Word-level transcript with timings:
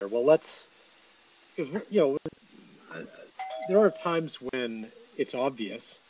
Well, 0.00 0.24
let's, 0.24 0.68
because 1.56 1.82
you 1.90 2.00
know, 2.00 2.18
there 3.68 3.78
are 3.78 3.90
times 3.90 4.36
when 4.40 4.86
it's 5.16 5.34
obvious. 5.34 6.00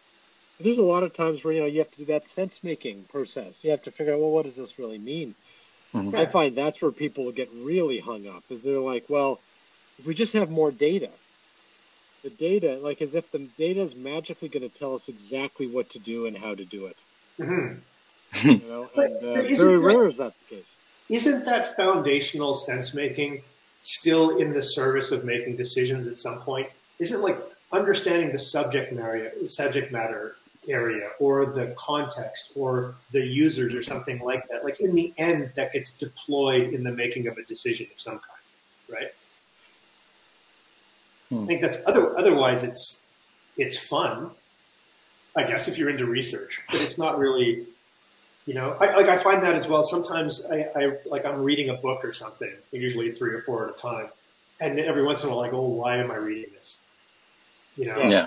There's 0.61 0.79
a 0.79 0.83
lot 0.83 1.05
of 1.05 1.15
times 1.15 1.43
where 1.43 1.55
you 1.55 1.61
know 1.61 1.67
you 1.67 1.79
have 1.79 1.91
to 1.93 1.99
do 1.99 2.05
that 2.07 2.27
sense 2.27 2.63
making 2.63 3.05
process. 3.05 3.65
You 3.65 3.71
have 3.71 3.83
to 3.85 3.91
figure 3.91 4.13
out, 4.13 4.21
well, 4.21 4.31
what 4.31 4.45
does 4.45 4.57
this 4.57 4.79
really 4.79 4.99
mean? 4.99 5.35
Mm-hmm. 5.95 6.15
I 6.17 6.27
find 6.27 6.55
that's 6.55 6.83
where 6.83 6.93
people 6.93 7.33
get 7.33 7.49
really 7.55 7.99
hung 7.99 8.27
up, 8.27 8.45
is 8.51 8.63
they're 8.63 8.79
like, 8.79 9.07
well, 9.09 9.41
if 9.99 10.07
we 10.07 10.15
just 10.15 10.35
have 10.35 10.51
more 10.51 10.71
data, 10.71 11.09
the 12.23 12.31
data, 12.31 12.79
like 12.83 13.01
as 13.01 13.15
if 13.15 13.31
the 13.31 13.39
data 13.57 13.81
is 13.81 13.95
magically 13.95 14.49
going 14.49 14.69
to 14.69 14.79
tell 14.79 14.95
us 14.95 15.09
exactly 15.09 15.67
what 15.67 15.89
to 15.91 15.99
do 15.99 16.27
and 16.27 16.37
how 16.37 16.55
to 16.55 16.65
do 16.65 16.87
it. 16.87 16.97
Mm-hmm. 17.39 18.49
you 18.49 18.69
know, 18.69 18.91
and 18.97 19.17
uh, 19.17 19.57
very 19.57 19.79
rare 19.79 20.09
is 20.09 20.19
that 20.19 20.35
the 20.51 20.57
case. 20.57 20.77
Isn't 21.09 21.47
that 21.47 21.75
foundational 21.75 22.55
sense 22.55 22.93
making 22.93 23.41
still 23.89 24.37
in 24.37 24.53
the 24.53 24.63
service 24.63 25.11
of 25.11 25.25
making 25.25 25.57
decisions 25.57 26.07
at 26.09 26.17
some 26.17 26.41
point? 26.41 26.69
Isn't 26.99 27.23
like 27.23 27.39
understanding 27.73 28.33
the 28.33 28.39
subject 28.39 28.93
matter, 28.93 29.33
subject 29.47 29.93
matter 29.93 30.37
area 30.69 31.11
or 31.19 31.47
the 31.47 31.75
context 31.79 32.53
or 32.55 32.95
the 33.13 33.25
users 33.25 33.75
or 33.75 33.83
something 33.83 34.21
like 34.21 34.47
that. 34.49 34.65
Like 34.65 34.81
in 34.81 34.95
the 34.95 35.15
end, 35.17 35.53
that 35.57 35.73
gets 35.73 35.97
deployed 35.97 36.75
in 36.75 36.85
the 36.85 36.93
making 36.93 37.27
of 37.27 37.39
a 37.39 37.43
decision 37.45 37.87
of 37.95 38.01
some 38.01 38.19
kind, 38.19 39.01
right? 39.01 39.15
Hmm. 41.31 41.45
I 41.45 41.47
think 41.47 41.63
that's 41.63 41.79
other, 41.87 42.19
otherwise 42.19 42.63
it's 42.63 43.07
it's 43.57 43.77
fun, 43.77 44.31
I 45.35 45.43
guess, 45.45 45.67
if 45.67 45.79
you're 45.79 45.91
into 45.91 46.07
research, 46.07 46.61
but 46.71 46.81
it's 46.81 46.97
not 46.97 47.19
really, 47.19 47.67
you 48.49 48.55
know, 48.55 48.71
I, 48.81 48.97
like 48.97 49.09
I 49.09 49.19
find 49.19 49.43
that 49.43 49.57
as 49.57 49.69
well. 49.69 49.83
Sometimes 49.83 50.47
I, 50.51 50.69
I 50.75 50.97
like 51.05 51.27
I'm 51.27 51.43
reading 51.43 51.69
a 51.69 51.75
book 51.75 52.03
or 52.03 52.15
something, 52.15 52.51
usually 52.73 53.13
three 53.13 53.35
or 53.35 53.43
four 53.43 53.69
at 53.69 53.75
a 53.75 53.77
time, 53.79 54.09
and 54.59 54.81
every 54.81 55.05
once 55.05 55.23
in 55.23 55.29
a 55.29 55.33
while 55.33 55.43
like, 55.43 55.53
oh, 55.53 55.69
why 55.69 55.99
am 55.99 56.11
I 56.11 56.15
reading 56.15 56.51
this? 56.55 56.81
You 57.77 57.89
know, 57.89 57.99
yeah. 57.99 58.25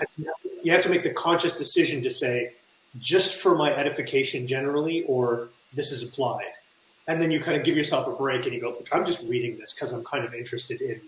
you 0.62 0.70
have 0.70 0.84
to 0.84 0.90
make 0.90 1.02
the 1.02 1.12
conscious 1.12 1.56
decision 1.56 2.04
to 2.04 2.10
say, 2.10 2.52
just 3.00 3.34
for 3.34 3.56
my 3.56 3.74
edification 3.74 4.46
generally, 4.46 5.02
or 5.08 5.48
this 5.74 5.90
is 5.90 6.04
applied. 6.04 6.52
And 7.08 7.20
then 7.20 7.32
you 7.32 7.40
kind 7.40 7.58
of 7.58 7.64
give 7.64 7.76
yourself 7.76 8.06
a 8.06 8.12
break 8.12 8.44
and 8.44 8.54
you 8.54 8.60
go, 8.60 8.80
I'm 8.92 9.04
just 9.04 9.24
reading 9.24 9.58
this 9.58 9.72
because 9.72 9.92
I'm 9.92 10.04
kind 10.04 10.24
of 10.24 10.34
interested 10.34 10.80
in, 10.82 11.00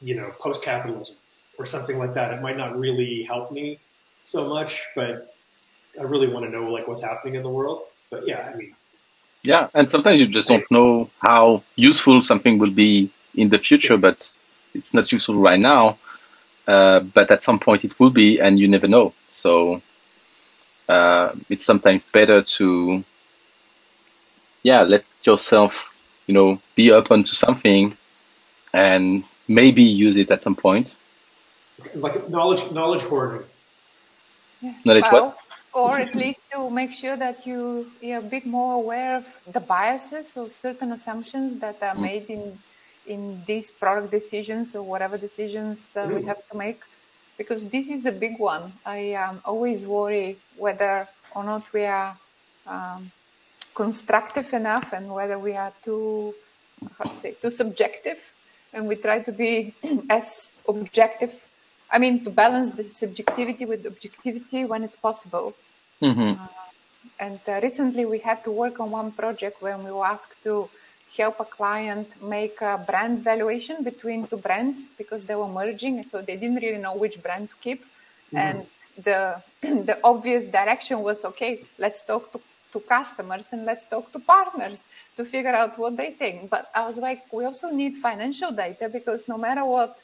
you 0.00 0.14
know, 0.14 0.32
post 0.38 0.62
capitalism 0.62 1.16
or 1.58 1.66
something 1.66 1.98
like 1.98 2.14
that. 2.14 2.32
It 2.32 2.40
might 2.40 2.56
not 2.56 2.78
really 2.78 3.24
help 3.24 3.50
me 3.50 3.80
so 4.26 4.46
much, 4.48 4.80
but 4.94 5.34
I 5.98 6.04
really 6.04 6.28
want 6.28 6.46
to 6.46 6.52
know 6.52 6.70
like 6.70 6.86
what's 6.86 7.02
happening 7.02 7.34
in 7.34 7.42
the 7.42 7.48
world. 7.48 7.82
But 8.10 8.26
yeah, 8.26 8.50
I 8.52 8.56
mean, 8.56 8.74
yeah, 9.42 9.68
and 9.72 9.90
sometimes 9.90 10.20
you 10.20 10.26
just 10.26 10.48
don't 10.48 10.68
know 10.70 11.10
how 11.20 11.62
useful 11.76 12.20
something 12.20 12.58
will 12.58 12.70
be 12.72 13.10
in 13.34 13.48
the 13.48 13.58
future, 13.58 13.94
yeah. 13.94 14.00
but 14.00 14.38
it's 14.74 14.92
not 14.92 15.10
useful 15.12 15.36
right 15.36 15.58
now. 15.58 15.98
Uh, 16.66 17.00
but 17.00 17.30
at 17.30 17.42
some 17.42 17.58
point 17.58 17.84
it 17.84 17.98
will 17.98 18.10
be, 18.10 18.38
and 18.38 18.58
you 18.58 18.68
never 18.68 18.86
know. 18.86 19.14
So 19.30 19.80
uh, 20.88 21.32
it's 21.48 21.64
sometimes 21.64 22.04
better 22.04 22.42
to, 22.42 23.04
yeah, 24.62 24.82
let 24.82 25.04
yourself, 25.24 25.94
you 26.26 26.34
know, 26.34 26.60
be 26.74 26.92
open 26.92 27.24
to 27.24 27.34
something, 27.34 27.96
and 28.72 29.24
maybe 29.48 29.82
use 29.82 30.16
it 30.16 30.30
at 30.30 30.42
some 30.42 30.54
point. 30.54 30.96
Like 31.94 32.28
knowledge, 32.28 32.70
knowledge 32.72 33.02
hoarding. 33.02 33.46
Yeah. 34.60 34.74
Knowledge 34.84 35.04
well, 35.10 35.26
what? 35.28 35.38
Or 35.72 35.98
at 35.98 36.14
least 36.14 36.40
to 36.52 36.68
make 36.68 36.92
sure 36.92 37.16
that 37.16 37.46
you 37.46 37.86
are 38.02 38.18
a 38.18 38.22
bit 38.22 38.44
more 38.44 38.74
aware 38.74 39.16
of 39.16 39.28
the 39.52 39.60
biases 39.60 40.36
or 40.36 40.50
certain 40.50 40.90
assumptions 40.92 41.60
that 41.60 41.80
are 41.82 41.94
mm. 41.94 42.00
made 42.00 42.26
in 42.28 42.58
in 43.06 43.42
these 43.46 43.70
product 43.70 44.10
decisions 44.10 44.74
or 44.74 44.82
whatever 44.82 45.16
decisions 45.18 45.78
uh, 45.96 46.08
we 46.12 46.22
have 46.22 46.46
to 46.48 46.56
make. 46.56 46.80
Because 47.38 47.66
this 47.68 47.88
is 47.88 48.04
a 48.06 48.12
big 48.12 48.38
one. 48.38 48.72
I 48.84 49.14
um, 49.14 49.40
always 49.44 49.84
worry 49.84 50.38
whether 50.56 51.08
or 51.34 51.44
not 51.44 51.64
we 51.72 51.84
are 51.84 52.16
um, 52.66 53.10
constructive 53.74 54.52
enough 54.52 54.92
and 54.92 55.10
whether 55.12 55.38
we 55.38 55.56
are 55.56 55.72
too 55.84 56.34
how 56.98 57.04
to 57.04 57.16
say 57.20 57.32
too 57.32 57.50
subjective. 57.50 58.18
And 58.72 58.86
we 58.86 58.96
try 58.96 59.20
to 59.20 59.32
be 59.32 59.74
as 60.10 60.52
objective 60.68 61.34
i 61.92 61.98
mean 61.98 62.24
to 62.24 62.30
balance 62.30 62.70
the 62.70 62.84
subjectivity 62.84 63.64
with 63.64 63.86
objectivity 63.86 64.64
when 64.64 64.82
it's 64.82 64.96
possible 64.96 65.54
mm-hmm. 66.02 66.32
uh, 66.40 66.46
and 67.18 67.40
uh, 67.48 67.60
recently 67.62 68.04
we 68.06 68.18
had 68.18 68.42
to 68.44 68.50
work 68.50 68.80
on 68.80 68.90
one 68.90 69.10
project 69.12 69.60
when 69.62 69.84
we 69.84 69.90
were 69.90 70.06
asked 70.06 70.42
to 70.42 70.68
help 71.16 71.40
a 71.40 71.44
client 71.44 72.08
make 72.22 72.60
a 72.60 72.82
brand 72.88 73.18
valuation 73.24 73.82
between 73.82 74.26
two 74.26 74.36
brands 74.36 74.86
because 74.96 75.24
they 75.24 75.34
were 75.34 75.48
merging 75.48 76.02
so 76.04 76.22
they 76.22 76.36
didn't 76.36 76.62
really 76.64 76.78
know 76.78 76.94
which 76.94 77.22
brand 77.22 77.48
to 77.48 77.56
keep 77.60 77.80
mm-hmm. 77.82 78.36
and 78.36 78.66
the 79.04 79.42
the 79.88 79.98
obvious 80.04 80.44
direction 80.46 81.00
was 81.00 81.24
okay 81.24 81.64
let's 81.78 82.02
talk 82.02 82.32
to, 82.32 82.40
to 82.72 82.80
customers 82.80 83.46
and 83.52 83.64
let's 83.64 83.86
talk 83.86 84.10
to 84.12 84.18
partners 84.18 84.86
to 85.16 85.24
figure 85.24 85.56
out 85.62 85.78
what 85.78 85.96
they 85.96 86.10
think 86.12 86.48
but 86.48 86.70
i 86.74 86.86
was 86.86 86.96
like 86.96 87.20
we 87.32 87.44
also 87.44 87.70
need 87.70 87.96
financial 87.96 88.50
data 88.52 88.88
because 88.88 89.26
no 89.28 89.36
matter 89.36 89.64
what 89.64 89.98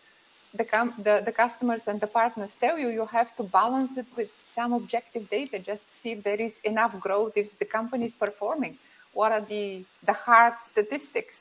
the, 0.56 0.64
com- 0.64 0.94
the, 0.98 1.22
the 1.24 1.32
customers 1.32 1.82
and 1.86 2.00
the 2.00 2.06
partners 2.06 2.52
tell 2.60 2.78
you 2.78 2.88
you 2.88 3.06
have 3.06 3.34
to 3.36 3.42
balance 3.42 3.96
it 3.96 4.06
with 4.16 4.30
some 4.54 4.72
objective 4.72 5.28
data 5.30 5.58
just 5.58 5.88
to 5.88 5.94
see 6.00 6.10
if 6.12 6.22
there 6.22 6.40
is 6.40 6.58
enough 6.64 6.98
growth 7.00 7.32
if 7.36 7.58
the 7.58 7.64
company 7.64 8.06
is 8.06 8.14
performing. 8.14 8.78
What 9.12 9.32
are 9.32 9.40
the 9.40 9.84
the 10.08 10.12
hard 10.12 10.54
statistics? 10.70 11.36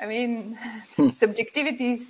I 0.00 0.06
mean 0.06 0.58
hmm. 0.96 1.08
subjectivities 1.22 2.02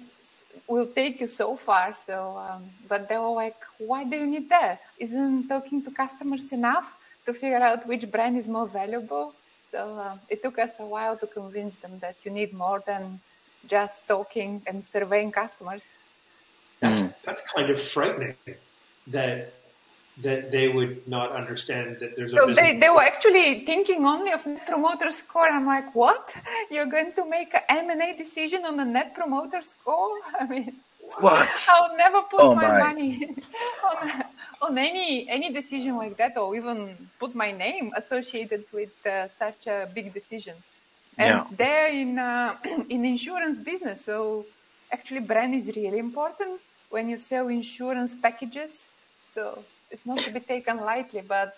will 0.69 0.87
take 1.01 1.21
you 1.21 1.27
so 1.27 1.57
far 1.57 1.95
so 2.07 2.17
um, 2.47 2.63
but 2.89 3.09
they 3.09 3.19
were 3.19 3.37
like 3.45 3.61
why 3.79 4.05
do 4.05 4.17
you 4.17 4.27
need 4.27 4.49
that? 4.51 4.81
Isn't 4.99 5.49
talking 5.49 5.83
to 5.85 5.91
customers 5.91 6.53
enough 6.53 6.87
to 7.27 7.33
figure 7.33 7.65
out 7.69 7.87
which 7.87 8.05
brand 8.11 8.37
is 8.37 8.47
more 8.47 8.67
valuable? 8.67 9.35
So 9.73 9.81
uh, 9.99 10.17
it 10.29 10.43
took 10.43 10.59
us 10.59 10.73
a 10.79 10.87
while 10.87 11.17
to 11.23 11.27
convince 11.27 11.75
them 11.77 11.99
that 12.05 12.17
you 12.25 12.31
need 12.31 12.53
more 12.53 12.81
than 12.87 13.21
just 13.67 14.07
talking 14.07 14.63
and 14.67 14.85
surveying 14.85 15.33
customers 15.33 15.83
that's, 16.85 17.01
hmm. 17.01 17.07
that's 17.25 17.43
kind 17.55 17.71
of 17.71 17.81
frightening 17.81 18.37
that 19.09 19.53
that 20.23 20.53
they 20.53 20.69
would 20.69 21.07
not 21.09 21.33
understand 21.33 21.99
that 21.99 22.15
there's 22.15 22.33
a 22.33 22.37
so 22.37 22.55
they, 22.55 22.79
they 22.79 22.89
were 22.89 23.03
actually 23.03 23.65
thinking 23.65 24.07
only 24.07 24.31
of 24.31 24.47
net 24.47 24.65
promoter 24.67 25.11
score. 25.11 25.49
I'm 25.49 25.67
like 25.67 25.93
what? 25.95 26.33
You're 26.71 26.87
going 26.87 27.13
to 27.15 27.29
make 27.29 27.53
an 27.53 27.91
m&a 27.91 28.17
decision 28.17 28.65
on 28.65 28.79
a 28.79 28.85
net 28.85 29.15
promoter 29.15 29.61
score? 29.63 30.17
I 30.41 30.47
mean 30.47 30.75
what? 31.19 31.69
I'll 31.71 31.97
never 31.97 32.23
put 32.23 32.41
oh 32.41 32.55
my, 32.55 32.69
my, 32.69 32.79
money 32.79 33.35
on, 33.91 34.25
on 34.63 34.79
any 34.79 35.29
any 35.29 35.53
decision 35.53 35.97
like 35.97 36.17
that 36.17 36.37
or 36.39 36.55
even 36.55 36.97
put 37.19 37.35
my 37.35 37.51
name 37.51 37.93
associated 37.97 38.65
with 38.73 38.95
uh, 39.07 39.29
such 39.39 39.67
a 39.67 39.89
big 39.93 40.15
decision. 40.15 40.55
And 41.19 41.35
yeah. 41.35 41.47
they're 41.59 41.93
in 41.93 42.19
uh, 42.19 42.57
in 42.89 43.05
insurance 43.05 43.59
business 43.59 44.05
so 44.05 44.47
actually 44.93 45.21
brand 45.21 45.55
is 45.57 45.67
really 45.77 45.99
important 45.99 46.61
when 46.95 47.09
you 47.13 47.19
sell 47.31 47.47
insurance 47.49 48.13
packages 48.27 48.73
so 49.35 49.43
it's 49.91 50.07
not 50.07 50.19
to 50.19 50.31
be 50.33 50.41
taken 50.41 50.77
lightly. 50.79 51.23
But 51.37 51.57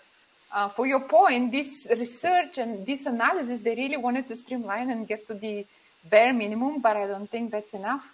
uh, 0.52 0.69
for 0.69 0.86
your 0.86 1.02
point, 1.19 1.52
this 1.52 1.86
research 1.91 2.58
and 2.58 2.86
this 2.86 3.06
analysis, 3.06 3.60
they 3.60 3.74
really 3.74 3.98
wanted 3.98 4.28
to 4.28 4.36
streamline 4.36 4.91
and 4.91 5.06
get 5.06 5.26
to 5.28 5.34
the 5.34 5.66
bare 6.08 6.32
minimum, 6.32 6.80
but 6.80 6.97
I 6.97 7.06
don't 7.06 7.30
think 7.30 7.50
that's 7.50 7.74
enough. 7.74 8.04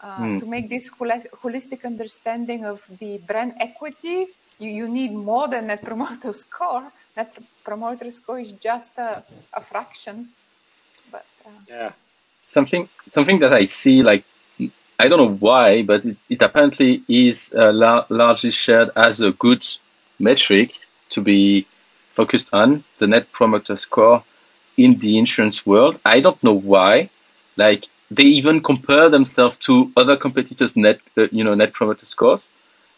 Uh, 0.00 0.18
mm. 0.18 0.40
To 0.40 0.46
make 0.46 0.68
this 0.68 0.88
holistic 0.88 1.84
understanding 1.84 2.64
of 2.64 2.80
the 2.98 3.18
brand 3.18 3.52
equity, 3.60 4.26
you, 4.58 4.70
you 4.70 4.88
need 4.88 5.12
more 5.12 5.46
than 5.48 5.66
net 5.66 5.82
promoter 5.82 6.32
score. 6.44 6.84
Net 7.16 7.36
promoter 7.62 8.10
score 8.10 8.40
is 8.40 8.52
just 8.52 8.90
a, 8.96 9.22
a 9.52 9.60
fraction. 9.60 10.28
But 11.12 11.26
uh, 11.44 11.50
yeah, 11.68 11.92
something 12.40 12.88
something 13.10 13.40
that 13.40 13.52
I 13.52 13.66
see 13.66 14.02
like 14.02 14.24
I 15.00 15.08
don't 15.08 15.18
know 15.18 15.34
why, 15.48 15.82
but 15.82 16.04
it, 16.04 16.18
it 16.28 16.42
apparently 16.42 17.02
is 17.08 17.54
uh, 17.56 17.72
la- 17.72 18.04
largely 18.10 18.50
shared 18.50 18.90
as 18.94 19.22
a 19.22 19.30
good 19.32 19.66
metric 20.18 20.74
to 21.10 21.22
be 21.22 21.66
focused 22.12 22.50
on 22.52 22.84
the 22.98 23.06
net 23.06 23.32
promoter 23.32 23.76
score 23.78 24.22
in 24.76 24.98
the 24.98 25.18
insurance 25.18 25.64
world. 25.64 25.98
I 26.04 26.20
don't 26.20 26.42
know 26.44 26.52
why. 26.52 27.08
Like 27.56 27.86
they 28.10 28.24
even 28.24 28.60
compare 28.62 29.08
themselves 29.08 29.56
to 29.68 29.90
other 29.96 30.16
competitors' 30.18 30.76
net, 30.76 31.00
uh, 31.16 31.28
you 31.32 31.44
know, 31.44 31.54
net 31.54 31.72
promoter 31.72 32.04
scores, 32.04 32.50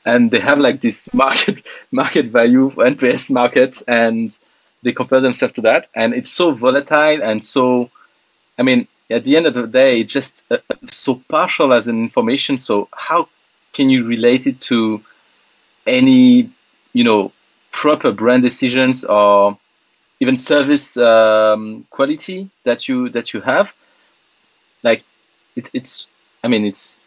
and 0.05 0.29
they 0.29 0.41
have 0.41 0.59
like 0.59 0.81
this 0.81 1.09
market 1.25 1.65
market 1.93 2.27
value 2.27 2.73
NPS 2.79 3.31
markets, 3.31 3.83
and 3.87 4.37
they 4.83 4.91
compare 4.93 5.21
themselves 5.21 5.55
to 5.55 5.61
that, 5.63 5.87
and 5.95 6.15
it's 6.15 6.33
so 6.33 6.51
volatile 6.51 7.23
and 7.23 7.45
so. 7.45 7.91
I 8.59 8.65
mean, 8.65 8.87
at 9.13 9.25
the 9.25 9.37
end 9.37 9.47
of 9.47 9.55
the 9.55 9.67
day, 9.67 10.01
it's 10.01 10.13
just 10.13 10.47
uh, 10.51 10.59
so 10.87 11.23
partial 11.29 11.73
as 11.73 11.89
an 11.89 11.99
information. 11.99 12.59
So 12.59 12.89
how 12.93 13.29
can 13.73 13.91
you 13.91 14.07
relate 14.07 14.47
it 14.47 14.61
to 14.63 15.03
any, 15.87 16.51
you 16.93 17.05
know, 17.05 17.33
proper 17.71 18.13
brand 18.13 18.43
decisions 18.43 19.05
or 19.05 19.59
even 20.21 20.37
service 20.37 20.97
um, 20.97 21.87
quality 21.91 22.51
that 22.65 22.89
you 22.89 23.09
that 23.11 23.33
you 23.33 23.41
have? 23.41 23.75
Like, 24.83 25.03
it, 25.57 25.71
it's 25.73 26.07
I 26.43 26.49
mean, 26.49 26.65
it's 26.65 27.01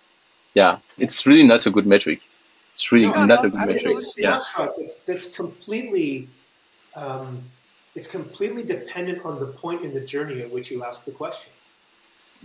yeah, 0.54 0.80
it's 0.98 1.26
really 1.28 1.44
not 1.44 1.66
a 1.66 1.72
good 1.72 1.86
metric. 1.86 2.22
It's 2.76 2.92
really 2.92 3.08
No, 3.08 3.26
not 3.26 3.44
no, 3.44 3.48
a 3.48 3.52
good 3.52 3.60
I 3.62 3.66
metric. 3.68 3.98
Yeah, 4.18 4.44
that's, 4.58 4.94
that's 5.06 5.28
completely, 5.28 6.28
um, 6.96 7.44
it's 7.96 8.08
completely 8.08 8.64
dependent 8.64 9.24
on 9.26 9.40
the 9.40 9.46
point 9.48 9.84
in 9.84 9.94
the 9.94 10.02
journey 10.02 10.42
at 10.42 10.52
which 10.52 10.72
you 10.72 10.84
ask 10.84 11.06
the 11.06 11.12
question. 11.12 11.52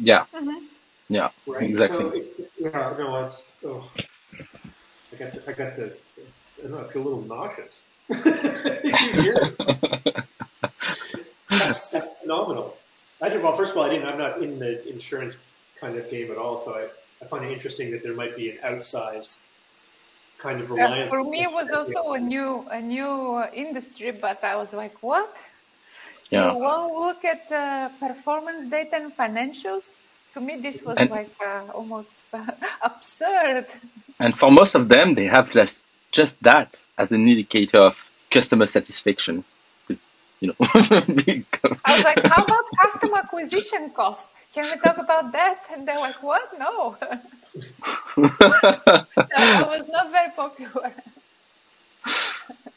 Yeah, 0.00 0.24
Mhm. 0.34 0.66
yeah, 1.08 1.30
Right. 1.46 1.62
exactly. 1.70 2.04
So 2.04 2.10
it's, 2.12 2.38
it's 2.40 2.52
yeah, 2.58 2.94
no, 2.98 3.24
it's, 3.26 3.46
oh, 3.64 3.90
I 5.12 5.16
got 5.16 5.32
the, 5.34 5.42
I 5.48 5.52
got 5.52 5.76
the, 5.76 5.92
I 6.58 6.62
don't 6.62 6.72
know, 6.72 6.86
I 6.86 6.92
feel 6.92 7.02
a 7.02 7.04
little 7.08 7.22
nauseous. 7.22 7.80
You 8.08 9.12
hear 9.12 9.34
it? 9.36 9.56
that's, 11.50 11.88
that's 11.88 12.08
phenomenal. 12.22 12.76
I 13.22 13.28
did, 13.28 13.42
well, 13.42 13.52
first 13.54 13.72
of 13.72 13.78
all, 13.78 13.84
I 13.84 13.90
didn't, 13.90 14.06
I'm 14.06 14.18
not 14.18 14.42
in 14.42 14.58
the 14.58 14.88
insurance 14.88 15.36
kind 15.80 15.96
of 15.96 16.10
game 16.10 16.30
at 16.30 16.38
all, 16.38 16.58
so 16.58 16.72
I, 16.74 16.88
I 17.22 17.26
find 17.28 17.44
it 17.44 17.52
interesting 17.52 17.90
that 17.92 18.02
there 18.02 18.14
might 18.14 18.36
be 18.36 18.50
an 18.50 18.58
outsized 18.64 19.36
kind 20.38 20.60
of 20.60 20.70
Uh, 20.70 20.74
reliance. 20.74 21.10
for 21.10 21.22
me, 21.24 21.42
it 21.42 21.52
was 21.52 21.70
also 21.70 22.12
a 22.14 22.18
new 22.20 22.66
a 22.70 22.80
new 22.80 23.34
uh, 23.36 23.50
industry, 23.52 24.10
but 24.10 24.42
I 24.42 24.56
was 24.56 24.72
like, 24.72 25.02
what? 25.02 25.34
Yeah. 26.30 26.52
Won't 26.52 26.94
look 26.94 27.24
at 27.24 27.50
uh, 27.50 27.88
performance 27.98 28.70
data 28.70 28.96
and 28.96 29.16
financials? 29.16 29.82
To 30.34 30.40
me, 30.40 30.60
this 30.60 30.82
was 30.82 30.96
And- 30.96 31.10
like 31.10 31.30
uh, 31.44 31.64
almost 31.74 32.10
uh, 32.32 32.46
absurd. 32.82 33.66
And 34.18 34.36
for 34.38 34.50
most 34.50 34.74
of 34.74 34.88
them, 34.88 35.14
they 35.14 35.26
have 35.26 35.50
just 35.50 35.84
just 36.12 36.42
that 36.42 36.86
as 36.98 37.12
an 37.12 37.28
indicator 37.28 37.80
of 37.80 38.10
customer 38.30 38.66
satisfaction, 38.66 39.44
because 39.86 40.06
you 40.40 40.48
know. 40.48 40.54
I 40.60 41.94
was 41.94 42.04
like, 42.04 42.24
how 42.26 42.44
about 42.44 42.64
customer 42.82 43.18
acquisition 43.18 43.90
cost? 43.90 44.26
Can 44.54 44.64
we 44.64 44.80
talk 44.80 44.98
about 44.98 45.32
that? 45.32 45.60
And 45.72 45.86
they're 45.86 45.98
like, 45.98 46.22
what? 46.22 46.58
No. 46.58 46.96
that 48.16 49.06
was 49.66 49.88
not 49.88 50.10
very 50.10 50.30
popular. 50.36 50.92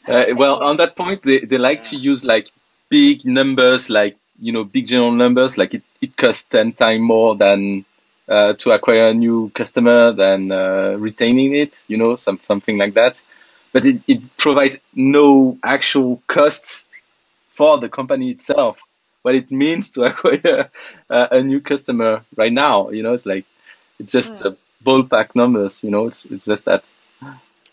Uh, 0.06 0.24
well, 0.36 0.62
on 0.62 0.76
that 0.76 0.96
point, 0.96 1.22
they, 1.22 1.40
they 1.40 1.58
like 1.58 1.82
to 1.82 1.96
use 1.96 2.24
like 2.24 2.50
big 2.88 3.24
numbers, 3.24 3.90
like, 3.90 4.16
you 4.38 4.52
know, 4.52 4.64
big 4.64 4.86
general 4.86 5.12
numbers, 5.12 5.56
like 5.58 5.74
it, 5.74 5.82
it 6.00 6.16
costs 6.16 6.44
10 6.44 6.72
times 6.72 7.00
more 7.00 7.36
than 7.36 7.84
uh, 8.28 8.54
to 8.54 8.70
acquire 8.70 9.08
a 9.08 9.14
new 9.14 9.50
customer 9.50 10.12
than 10.12 10.50
uh, 10.50 10.96
retaining 10.98 11.54
it, 11.54 11.84
you 11.88 11.96
know, 11.96 12.16
some, 12.16 12.38
something 12.46 12.78
like 12.78 12.94
that. 12.94 13.22
But 13.72 13.84
it, 13.84 14.02
it 14.06 14.36
provides 14.36 14.78
no 14.94 15.58
actual 15.62 16.22
costs 16.26 16.84
for 17.50 17.78
the 17.78 17.88
company 17.88 18.30
itself. 18.30 18.80
What 19.22 19.34
it 19.34 19.50
means 19.50 19.92
to 19.92 20.02
acquire 20.10 20.70
a, 21.10 21.28
a 21.32 21.42
new 21.42 21.60
customer 21.60 22.24
right 22.36 22.52
now, 22.52 22.90
you 22.90 23.02
know, 23.02 23.14
it's 23.14 23.26
like, 23.26 23.44
it's 23.98 24.12
just 24.12 24.42
a 24.42 24.56
ballpark 24.84 25.34
numbers, 25.34 25.82
you 25.84 25.90
know, 25.90 26.06
it's, 26.08 26.24
it's 26.26 26.44
just 26.44 26.64
that. 26.66 26.84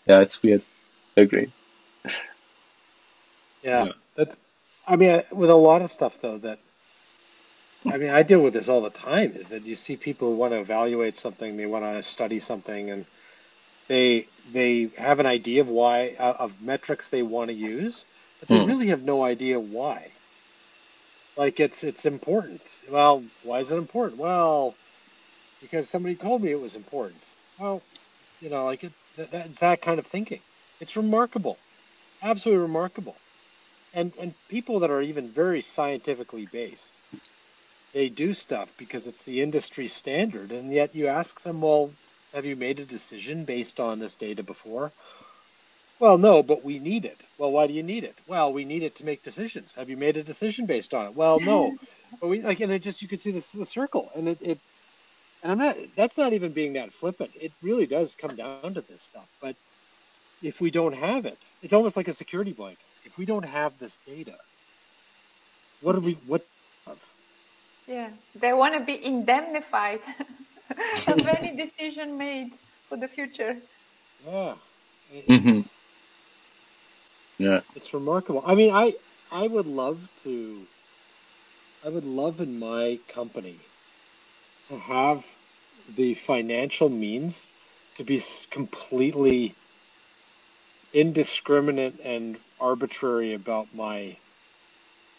Yeah, 0.06 0.20
it's 0.20 0.42
weird. 0.42 0.64
I 1.16 1.22
agree. 1.22 1.50
Yeah. 3.62 3.84
Yeah. 3.84 3.92
That's, 4.16 4.36
I 4.86 4.96
mean, 4.96 5.22
with 5.32 5.50
a 5.50 5.54
lot 5.56 5.82
of 5.82 5.90
stuff 5.92 6.18
though, 6.20 6.38
that 6.38 6.60
I 7.88 7.98
mean, 7.98 8.10
I 8.10 8.22
deal 8.24 8.40
with 8.42 8.54
this 8.54 8.68
all 8.68 8.82
the 8.82 8.90
time. 8.90 9.34
Is 9.36 9.48
that 9.48 9.66
you 9.66 9.76
see 9.76 9.96
people 9.96 10.30
who 10.30 10.36
want 10.36 10.52
to 10.54 10.60
evaluate 10.60 11.16
something, 11.16 11.56
they 11.56 11.66
want 11.66 11.84
to 11.84 12.02
study 12.02 12.38
something, 12.40 12.90
and 12.90 13.06
they 13.88 14.28
they 14.44 14.90
have 14.98 15.20
an 15.20 15.26
idea 15.26 15.62
of 15.62 15.68
why 15.68 16.16
uh, 16.18 16.34
of 16.40 16.60
metrics 16.60 17.10
they 17.10 17.22
want 17.22 17.50
to 17.50 17.54
use, 17.56 18.06
but 18.40 18.48
they 18.48 18.58
Hmm. 18.58 18.62
really 18.62 18.88
have 18.88 19.02
no 19.02 19.24
idea 19.24 19.60
why. 19.60 20.14
Like 21.36 21.60
it's 21.60 21.84
it's 21.84 22.06
important. 22.06 22.62
Well, 22.90 23.26
why 23.42 23.60
is 23.60 23.72
it 23.72 23.78
important? 23.78 24.20
Well, 24.20 24.78
because 25.60 25.90
somebody 25.90 26.16
told 26.16 26.42
me 26.42 26.52
it 26.52 26.60
was 26.60 26.76
important. 26.76 27.24
Well, 27.58 27.84
you 28.40 28.50
know, 28.50 28.64
like 28.66 28.84
it, 28.84 28.94
that, 29.16 29.30
that's 29.32 29.60
that 29.60 29.82
kind 29.82 29.98
of 30.00 30.06
thinking. 30.06 30.42
It's 30.80 30.96
remarkable, 30.96 31.60
absolutely 32.22 32.62
remarkable 32.62 33.22
and 33.94 34.12
and 34.18 34.34
people 34.48 34.80
that 34.80 34.90
are 34.90 35.02
even 35.02 35.28
very 35.28 35.62
scientifically 35.62 36.46
based 36.52 37.02
they 37.92 38.08
do 38.08 38.32
stuff 38.32 38.72
because 38.78 39.06
it's 39.06 39.24
the 39.24 39.40
industry 39.42 39.88
standard 39.88 40.50
and 40.50 40.72
yet 40.72 40.94
you 40.94 41.06
ask 41.08 41.42
them 41.42 41.60
well 41.60 41.90
have 42.34 42.46
you 42.46 42.56
made 42.56 42.80
a 42.80 42.84
decision 42.84 43.44
based 43.44 43.78
on 43.78 43.98
this 43.98 44.16
data 44.16 44.42
before? 44.42 44.90
Well 46.00 46.16
no 46.16 46.42
but 46.42 46.64
we 46.64 46.78
need 46.78 47.04
it. 47.04 47.26
Well 47.38 47.52
why 47.52 47.66
do 47.66 47.74
you 47.74 47.82
need 47.82 48.04
it? 48.04 48.16
Well 48.26 48.52
we 48.52 48.64
need 48.64 48.82
it 48.82 48.96
to 48.96 49.04
make 49.04 49.22
decisions. 49.22 49.74
Have 49.74 49.90
you 49.90 49.96
made 49.96 50.16
a 50.16 50.22
decision 50.22 50.66
based 50.66 50.94
on 50.94 51.06
it? 51.06 51.14
Well 51.14 51.38
no. 51.40 51.76
But 52.20 52.28
we 52.28 52.42
like 52.42 52.60
and 52.60 52.72
it 52.72 52.82
just 52.82 53.02
you 53.02 53.08
can 53.08 53.18
see 53.18 53.32
this 53.32 53.54
is 53.54 53.60
a 53.60 53.66
circle 53.66 54.10
and 54.14 54.28
it, 54.28 54.38
it 54.40 54.58
and 55.42 55.52
i'm 55.52 55.58
not 55.58 55.76
that's 55.96 56.18
not 56.18 56.32
even 56.34 56.52
being 56.52 56.74
that 56.74 56.92
flippant. 56.92 57.30
It 57.40 57.52
really 57.62 57.86
does 57.86 58.14
come 58.14 58.36
down 58.36 58.74
to 58.74 58.82
this 58.82 59.02
stuff 59.02 59.28
but 59.40 59.56
if 60.42 60.60
we 60.60 60.70
don't 60.70 60.94
have 60.94 61.24
it 61.26 61.38
it's 61.62 61.72
almost 61.72 61.96
like 61.96 62.08
a 62.08 62.12
security 62.12 62.52
blanket 62.52 62.91
if 63.04 63.18
we 63.18 63.26
don't 63.26 63.44
have 63.46 63.78
this 63.78 63.98
data, 64.06 64.36
what 65.80 65.94
do 65.94 66.00
we 66.00 66.14
what? 66.26 66.46
Yeah, 67.86 68.10
they 68.34 68.52
want 68.54 68.74
to 68.76 68.80
be 68.84 69.04
indemnified 69.04 70.00
of 71.08 71.26
any 71.26 71.56
decision 71.56 72.18
made 72.18 72.50
for 72.88 72.98
the 72.98 73.08
future. 73.08 73.56
Yeah, 74.24 74.56
It- 75.08 75.26
Mhm. 75.28 75.48
it's, 75.48 75.72
Yeah. 77.38 77.62
it's 77.74 77.94
remarkable. 77.94 78.42
I 78.46 78.54
mean, 78.56 78.74
I 78.74 78.94
I 79.30 79.46
would 79.48 79.66
love 79.66 80.08
to, 80.24 80.68
I 81.84 81.90
would 81.90 82.04
love 82.04 82.40
in 82.40 82.58
my 82.58 83.00
company 83.08 83.72
to 84.64 84.78
have 84.78 85.26
the 85.88 86.14
financial 86.14 86.88
means 86.90 87.54
to 87.96 88.04
be 88.04 88.18
completely 88.50 89.58
indiscriminate 90.92 92.00
and 92.04 92.36
arbitrary 92.60 93.34
about 93.34 93.68
my 93.74 94.16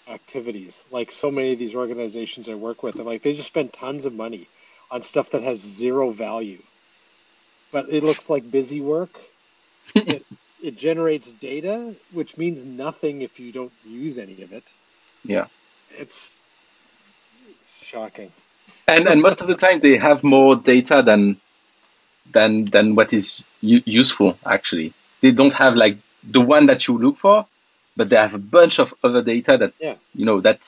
activities. 0.08 0.86
Like 0.92 1.12
so 1.12 1.32
many 1.32 1.54
of 1.54 1.60
these 1.60 1.76
organizations 1.76 2.50
I 2.50 2.56
work 2.56 2.84
with, 2.84 2.96
and 2.96 3.06
like 3.06 3.24
they 3.24 3.34
just 3.34 3.48
spend 3.48 3.74
tons 3.74 4.06
of 4.06 4.14
money 4.14 4.48
on 4.92 5.02
stuff 5.02 5.32
that 5.32 5.42
has 5.44 5.60
zero 5.60 6.12
value, 6.12 6.62
but 7.72 7.90
it 7.90 8.04
looks 8.04 8.30
like 8.30 8.50
busy 8.50 8.82
work. 8.82 9.20
it, 9.96 10.26
it 10.62 10.78
generates 10.78 11.32
data, 11.34 11.94
which 12.14 12.38
means 12.38 12.64
nothing 12.64 13.22
if 13.22 13.40
you 13.40 13.52
don't 13.52 13.72
use 13.86 14.18
any 14.18 14.42
of 14.44 14.54
it. 14.54 14.64
Yeah. 15.26 15.48
It's 15.98 16.40
it's 17.50 17.86
shocking. 17.86 18.32
and 18.88 19.08
and 19.08 19.22
most 19.22 19.42
of 19.42 19.48
the 19.48 19.56
time 19.56 19.80
they 19.80 19.98
have 19.98 20.24
more 20.24 20.56
data 20.56 21.02
than 21.06 21.38
than 22.32 22.66
than 22.66 22.96
what 22.96 23.14
is 23.14 23.44
u- 23.62 23.84
useful 23.86 24.38
actually 24.46 24.94
they 25.24 25.32
don't 25.32 25.54
have 25.54 25.76
like 25.76 25.98
the 26.36 26.42
one 26.42 26.66
that 26.68 26.88
you 26.88 26.98
look 26.98 27.18
for 27.18 27.46
but 27.98 28.10
they 28.10 28.16
have 28.26 28.34
a 28.36 28.46
bunch 28.58 28.80
of 28.80 28.94
other 29.04 29.22
data 29.24 29.58
that 29.58 29.74
Yeah. 29.80 29.96
you 30.20 30.26
know 30.26 30.40
that 30.42 30.60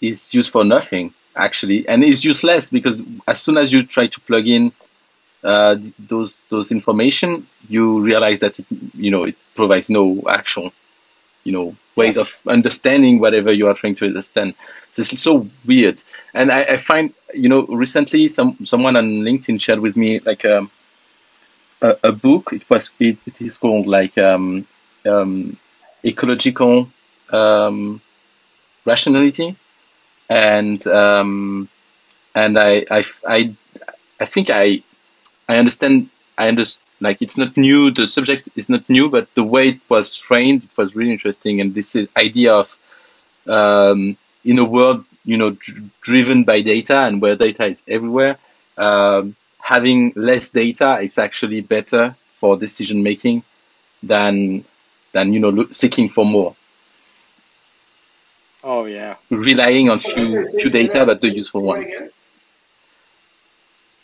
is 0.00 0.34
used 0.34 0.50
for 0.50 0.64
nothing 0.64 1.12
actually 1.36 1.88
and 1.88 2.02
is 2.04 2.24
useless 2.24 2.70
because 2.70 3.02
as 3.26 3.40
soon 3.40 3.56
as 3.58 3.72
you 3.72 3.82
try 3.96 4.06
to 4.08 4.20
plug 4.20 4.46
in 4.46 4.72
uh, 5.44 5.76
those 6.12 6.44
those 6.52 6.72
information 6.72 7.46
you 7.68 8.00
realize 8.00 8.40
that 8.40 8.58
it, 8.58 8.66
you 8.94 9.10
know 9.10 9.22
it 9.24 9.36
provides 9.54 9.88
no 9.90 10.04
actual 10.28 10.72
you 11.44 11.52
know 11.52 11.76
ways 11.96 12.16
of 12.18 12.42
understanding 12.46 13.20
whatever 13.20 13.52
you 13.52 13.66
are 13.68 13.74
trying 13.74 13.94
to 13.96 14.06
understand. 14.06 14.54
This 14.94 15.12
is 15.12 15.20
so 15.22 15.48
weird, 15.66 16.02
and 16.34 16.50
I, 16.52 16.62
I 16.62 16.76
find 16.76 17.14
you 17.34 17.48
know 17.48 17.62
recently 17.66 18.28
some 18.28 18.58
someone 18.64 18.96
on 18.96 19.06
LinkedIn 19.28 19.60
shared 19.60 19.80
with 19.80 19.96
me 19.96 20.18
like 20.20 20.44
um, 20.44 20.70
a 21.82 21.96
a 22.04 22.12
book. 22.12 22.52
It 22.52 22.68
was 22.70 22.92
it, 22.98 23.18
it 23.26 23.40
is 23.40 23.58
called 23.58 23.86
like 23.86 24.16
um, 24.18 24.66
um, 25.06 25.56
ecological 26.04 26.88
um, 27.30 28.00
rationality, 28.84 29.56
and 30.30 30.86
um, 30.88 31.68
and 32.34 32.58
I, 32.58 32.84
I 32.90 33.04
I 33.26 33.54
I 34.20 34.24
think 34.26 34.50
I 34.50 34.82
I 35.48 35.58
understand 35.58 36.10
I 36.38 36.48
understand 36.48 36.84
like 37.00 37.22
it's 37.22 37.38
not 37.38 37.56
new. 37.56 37.90
The 37.90 38.06
subject 38.06 38.48
is 38.56 38.68
not 38.68 38.88
new 38.90 39.08
but 39.10 39.34
the 39.34 39.44
way 39.44 39.68
it 39.68 39.80
was 39.88 40.16
framed 40.16 40.64
it 40.64 40.76
was 40.76 40.96
really 40.96 41.12
interesting. 41.12 41.60
And 41.60 41.74
this 41.74 41.96
idea 42.16 42.54
of 42.54 42.76
um, 43.46 44.16
in 44.44 44.58
a 44.58 44.64
world 44.64 45.04
you 45.24 45.36
know 45.36 45.50
dr- 45.50 45.90
driven 46.00 46.44
by 46.44 46.60
data 46.62 47.00
and 47.02 47.20
where 47.20 47.36
data 47.36 47.66
is 47.66 47.82
everywhere 47.88 48.38
um, 48.76 49.36
having 49.72 50.12
less 50.16 50.50
data 50.50 50.90
is 51.06 51.18
actually 51.18 51.60
better 51.60 52.14
for 52.38 52.56
decision 52.56 53.02
making 53.02 53.42
than 54.02 54.64
than 55.12 55.32
you 55.34 55.40
know 55.40 55.50
look, 55.50 55.74
seeking 55.74 56.08
for 56.08 56.24
more 56.24 56.54
Oh 58.64 58.84
yeah. 58.86 59.16
relying 59.30 59.88
on 59.90 59.98
few 59.98 60.26
few 60.58 60.70
data 60.70 61.04
but 61.06 61.20
the 61.20 61.30
useful 61.30 61.62
Say 61.62 61.66
one 61.66 62.10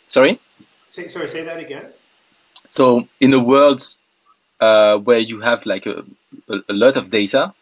sorry 0.07 0.39
Say, 0.89 1.07
sorry, 1.09 1.27
say 1.27 1.43
that 1.43 1.59
again. 1.59 1.87
So 2.69 3.07
in 3.19 3.33
a 3.33 3.39
world 3.43 3.81
uh, 4.59 4.97
where 4.99 5.19
you 5.19 5.41
have 5.41 5.65
like 5.65 5.85
a, 5.85 6.03
a, 6.49 6.55
a 6.69 6.73
lot 6.73 6.95
of 6.97 7.09
data, 7.09 7.53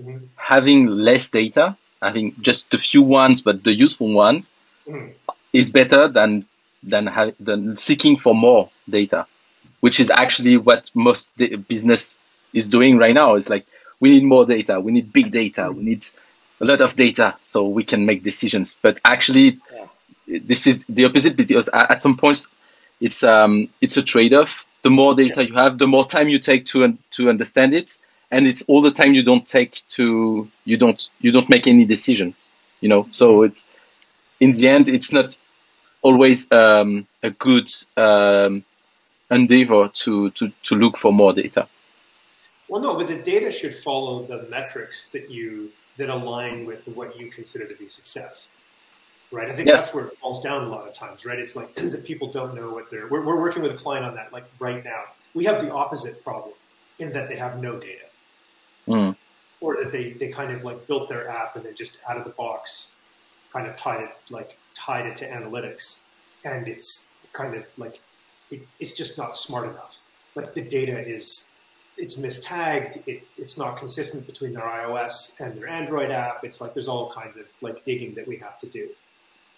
Mhm. 0.00 0.28
having 0.36 0.86
less 0.86 1.30
data, 1.30 1.76
having 2.00 2.34
just 2.40 2.72
a 2.74 2.78
few 2.78 3.02
ones 3.02 3.42
but 3.42 3.64
the 3.64 3.72
useful 3.74 4.12
ones, 4.12 4.50
Mhm. 4.86 5.12
is 5.52 5.70
better 5.70 6.08
than 6.08 6.46
than, 6.82 7.06
ha- 7.06 7.32
than 7.40 7.76
seeking 7.76 8.16
for 8.16 8.34
more 8.34 8.70
data, 8.88 9.26
which 9.80 10.00
is 10.00 10.10
actually 10.10 10.56
what 10.56 10.90
most 10.94 11.36
business 11.68 12.16
is 12.52 12.68
doing 12.68 12.98
right 12.98 13.14
now. 13.14 13.34
It's 13.34 13.48
like 13.48 13.66
we 14.00 14.10
need 14.10 14.24
more 14.24 14.46
data, 14.46 14.80
we 14.80 14.92
need 14.92 15.12
big 15.12 15.30
data, 15.30 15.70
we 15.70 15.82
need 15.82 16.06
a 16.60 16.64
lot 16.64 16.80
of 16.80 16.96
data 16.96 17.36
so 17.42 17.68
we 17.68 17.84
can 17.84 18.06
make 18.06 18.22
decisions. 18.22 18.76
But 18.80 19.00
actually, 19.04 19.60
yeah. 19.72 20.40
this 20.40 20.66
is 20.66 20.84
the 20.88 21.04
opposite 21.04 21.36
because 21.36 21.68
at 21.72 22.02
some 22.02 22.16
points 22.16 22.48
it's 23.00 23.22
um, 23.22 23.68
it's 23.80 23.96
a 23.96 24.02
trade-off. 24.02 24.66
The 24.82 24.90
more 24.90 25.14
data 25.14 25.46
you 25.46 25.54
have, 25.54 25.78
the 25.78 25.86
more 25.86 26.04
time 26.04 26.28
you 26.28 26.38
take 26.38 26.66
to 26.66 26.96
to 27.12 27.28
understand 27.28 27.74
it, 27.74 27.98
and 28.30 28.46
it's 28.46 28.62
all 28.62 28.82
the 28.82 28.90
time 28.90 29.14
you 29.14 29.22
don't 29.22 29.46
take 29.46 29.82
to 29.90 30.48
you 30.64 30.76
don't 30.76 31.08
you 31.20 31.32
don't 31.32 31.48
make 31.48 31.66
any 31.66 31.84
decision. 31.84 32.34
You 32.80 32.88
know, 32.88 33.08
so 33.12 33.42
it's 33.42 33.66
in 34.40 34.52
the 34.52 34.68
end 34.68 34.88
it's 34.88 35.12
not 35.12 35.36
always 36.08 36.50
um, 36.52 37.06
a 37.22 37.30
good 37.30 37.68
um, 37.96 38.64
endeavor 39.30 39.88
to, 39.88 40.30
to 40.30 40.52
to 40.64 40.74
look 40.74 40.96
for 40.96 41.12
more 41.12 41.32
data. 41.32 41.68
Well, 42.68 42.82
no, 42.82 42.96
but 42.96 43.06
the 43.06 43.18
data 43.18 43.50
should 43.50 43.76
follow 43.78 44.24
the 44.24 44.42
metrics 44.50 45.08
that 45.10 45.30
you 45.30 45.70
that 45.96 46.08
align 46.08 46.66
with 46.66 46.86
what 46.88 47.18
you 47.18 47.30
consider 47.30 47.66
to 47.66 47.74
be 47.74 47.88
success 47.88 48.50
right? 49.30 49.50
I 49.50 49.54
think 49.54 49.68
yes. 49.68 49.82
that's 49.82 49.94
where 49.94 50.06
it 50.06 50.18
falls 50.18 50.42
down 50.42 50.64
a 50.64 50.68
lot 50.68 50.88
of 50.88 50.94
times, 50.94 51.24
right? 51.24 51.38
It's 51.38 51.56
like 51.56 51.74
the 51.96 51.98
people 51.98 52.30
don't 52.30 52.54
know 52.54 52.70
what 52.70 52.90
they're. 52.90 53.08
We're, 53.08 53.24
we're 53.24 53.40
working 53.40 53.62
with 53.62 53.72
a 53.72 53.76
client 53.76 54.04
on 54.04 54.14
that, 54.14 54.32
like 54.32 54.44
right 54.58 54.84
now. 54.84 55.04
We 55.34 55.44
have 55.44 55.62
the 55.62 55.72
opposite 55.72 56.24
problem 56.24 56.54
in 56.98 57.12
that 57.12 57.28
they 57.28 57.36
have 57.36 57.60
no 57.60 57.78
data, 57.78 58.06
mm. 58.88 59.16
or 59.60 59.76
that 59.76 59.92
they 59.92 60.12
they 60.12 60.28
kind 60.28 60.52
of 60.52 60.64
like 60.64 60.86
built 60.86 61.08
their 61.08 61.28
app 61.28 61.54
and 61.56 61.64
then 61.64 61.74
just 61.76 61.98
out 62.08 62.16
of 62.16 62.24
the 62.24 62.30
box, 62.30 62.96
kind 63.52 63.66
of 63.66 63.76
tied 63.76 64.00
it 64.00 64.10
like 64.30 64.56
tied 64.78 65.06
it 65.06 65.16
to 65.18 65.28
analytics, 65.28 66.04
and 66.44 66.68
it's 66.68 67.12
kind 67.32 67.54
of 67.54 67.64
like 67.76 68.00
it, 68.50 68.62
it's 68.80 68.94
just 68.94 69.18
not 69.18 69.36
smart 69.36 69.68
enough. 69.68 69.98
Like 70.34 70.54
the 70.54 70.62
data 70.62 70.98
is 70.98 71.52
it's 71.96 72.16
mistagged. 72.16 73.02
It, 73.06 73.26
it's 73.36 73.58
not 73.58 73.76
consistent 73.78 74.26
between 74.26 74.52
their 74.52 74.62
iOS 74.62 75.38
and 75.40 75.54
their 75.58 75.68
Android 75.68 76.10
app. 76.10 76.44
It's 76.44 76.60
like 76.60 76.72
there's 76.74 76.88
all 76.88 77.10
kinds 77.10 77.36
of 77.36 77.46
like 77.60 77.84
digging 77.84 78.14
that 78.14 78.26
we 78.26 78.36
have 78.36 78.58
to 78.60 78.66
do. 78.66 78.88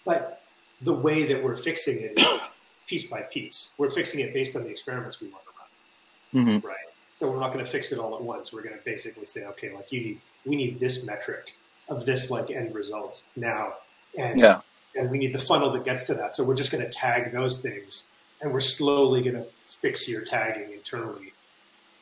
But 0.03 0.41
the 0.81 0.93
way 0.93 1.25
that 1.25 1.41
we're 1.41 1.57
fixing 1.57 1.99
it 1.99 2.19
is 2.19 2.39
piece 2.87 3.09
by 3.09 3.21
piece. 3.21 3.73
We're 3.77 3.91
fixing 3.91 4.21
it 4.21 4.33
based 4.33 4.55
on 4.55 4.63
the 4.63 4.69
experiments 4.69 5.21
we 5.21 5.27
want 5.29 5.43
to 5.43 6.39
run, 6.39 6.45
mm-hmm. 6.45 6.67
right? 6.67 6.77
So 7.19 7.29
we're 7.29 7.39
not 7.39 7.53
going 7.53 7.63
to 7.63 7.69
fix 7.69 7.91
it 7.91 7.99
all 7.99 8.15
at 8.15 8.21
once. 8.21 8.51
We're 8.51 8.63
going 8.63 8.77
to 8.77 8.83
basically 8.83 9.27
say, 9.27 9.45
okay, 9.45 9.71
like 9.71 9.91
you 9.91 10.01
need, 10.01 10.21
we 10.45 10.55
need 10.55 10.79
this 10.79 11.05
metric 11.05 11.53
of 11.87 12.05
this 12.05 12.31
like 12.31 12.49
end 12.49 12.73
result 12.73 13.23
now, 13.35 13.73
and 14.17 14.39
yeah. 14.39 14.61
And 14.95 15.09
we 15.09 15.17
need 15.17 15.33
the 15.33 15.39
funnel 15.39 15.71
that 15.71 15.85
gets 15.85 16.03
to 16.07 16.13
that. 16.15 16.35
So 16.35 16.43
we're 16.43 16.55
just 16.55 16.71
going 16.71 16.83
to 16.83 16.89
tag 16.89 17.31
those 17.31 17.61
things, 17.61 18.11
and 18.41 18.51
we're 18.51 18.59
slowly 18.59 19.21
going 19.21 19.35
to 19.35 19.45
fix 19.65 20.07
your 20.07 20.21
tagging 20.23 20.73
internally, 20.73 21.33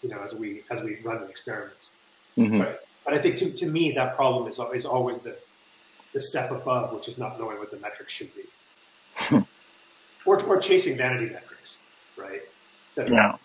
you 0.02 0.10
know, 0.10 0.22
as 0.22 0.34
we 0.34 0.64
as 0.70 0.82
we 0.82 0.98
run 1.04 1.22
the 1.22 1.28
experiments. 1.28 1.90
Mm-hmm. 2.38 2.60
But, 2.60 2.88
but 3.06 3.14
I 3.14 3.20
think 3.20 3.38
to, 3.38 3.52
to 3.52 3.66
me 3.68 3.92
that 3.94 4.16
problem 4.16 4.48
is 4.48 4.60
is 4.74 4.86
always 4.86 5.20
the 5.20 5.36
the 6.14 6.20
step 6.20 6.52
above, 6.52 6.94
which 6.94 7.08
is 7.08 7.18
not 7.18 7.40
knowing 7.40 7.60
what 7.60 7.72
the 7.72 7.78
metrics 7.78 8.14
should 8.14 8.32
be, 8.36 9.36
or, 10.26 10.42
or 10.44 10.60
chasing 10.60 10.98
vanity 10.98 11.32
metrics, 11.32 11.84
right? 12.18 12.42
That 12.96 13.10
are, 13.10 13.14
yeah. 13.14 13.36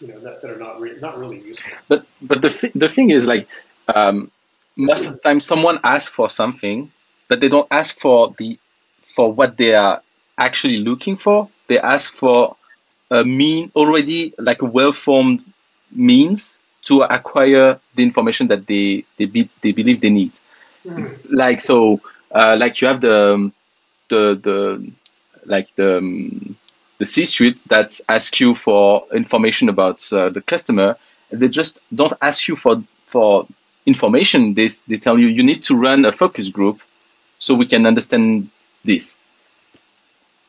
you 0.00 0.08
know, 0.08 0.20
that, 0.20 0.42
that 0.42 0.50
are 0.50 0.58
not 0.58 0.80
re- 0.80 0.98
not 1.00 1.18
really 1.18 1.40
useful. 1.40 1.78
But 1.88 2.06
but 2.20 2.42
the 2.42 2.50
th- 2.50 2.74
the 2.74 2.88
thing 2.88 3.10
is 3.10 3.26
like 3.26 3.48
um, 3.92 4.30
most 4.76 5.06
of 5.08 5.14
the 5.14 5.20
time 5.20 5.40
someone 5.40 5.78
asks 5.82 6.14
for 6.14 6.28
something, 6.28 6.92
but 7.28 7.40
they 7.40 7.48
don't 7.48 7.68
ask 7.70 7.98
for 7.98 8.34
the 8.38 8.58
for 9.04 9.32
what 9.32 9.56
they 9.56 9.74
are 9.74 10.02
actually 10.36 10.78
looking 10.78 11.16
for. 11.16 11.48
They 11.68 11.78
ask 11.78 12.12
for 12.12 12.56
a 13.10 13.24
mean 13.24 13.70
already 13.76 14.34
like 14.38 14.62
a 14.62 14.66
well 14.66 14.92
formed 14.92 15.44
means 15.92 16.64
to 16.84 17.02
acquire 17.02 17.80
the 17.94 18.02
information 18.02 18.48
that 18.48 18.66
they 18.66 19.04
they, 19.16 19.26
be, 19.26 19.48
they 19.62 19.72
believe 19.72 20.00
they 20.00 20.10
need. 20.10 20.32
Mm. 20.86 21.18
Like 21.30 21.60
so, 21.60 22.00
uh, 22.30 22.56
like 22.58 22.80
you 22.80 22.88
have 22.88 23.00
the 23.00 23.50
the 24.08 24.40
the 24.42 24.92
like 25.46 25.74
the 25.76 25.98
um, 25.98 26.56
the 26.98 27.04
C-suite 27.04 27.64
that 27.64 28.00
asks 28.08 28.40
you 28.40 28.54
for 28.54 29.06
information 29.12 29.68
about 29.68 30.04
uh, 30.12 30.28
the 30.30 30.40
customer. 30.40 30.96
They 31.30 31.48
just 31.48 31.80
don't 31.94 32.12
ask 32.20 32.48
you 32.48 32.56
for 32.56 32.82
for 33.06 33.46
information. 33.86 34.54
They 34.54 34.68
they 34.88 34.98
tell 34.98 35.18
you 35.18 35.28
you 35.28 35.42
need 35.42 35.64
to 35.64 35.76
run 35.76 36.04
a 36.04 36.12
focus 36.12 36.48
group 36.48 36.80
so 37.38 37.54
we 37.54 37.66
can 37.66 37.86
understand 37.86 38.50
this. 38.84 39.18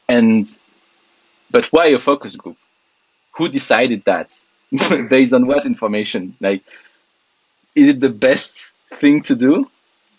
And 0.08 0.48
but 1.52 1.66
why 1.68 1.88
a 1.88 2.00
focus 2.00 2.36
group? 2.36 2.58
Who 3.34 3.50
decided 3.50 4.06
that? 4.06 4.34
Based 5.10 5.34
on 5.34 5.48
what 5.48 5.66
information? 5.66 6.36
Like, 6.40 6.64
is 7.76 7.90
it 7.90 8.00
the 8.00 8.10
best 8.10 8.76
thing 8.92 9.22
to 9.24 9.36
do? 9.36 9.70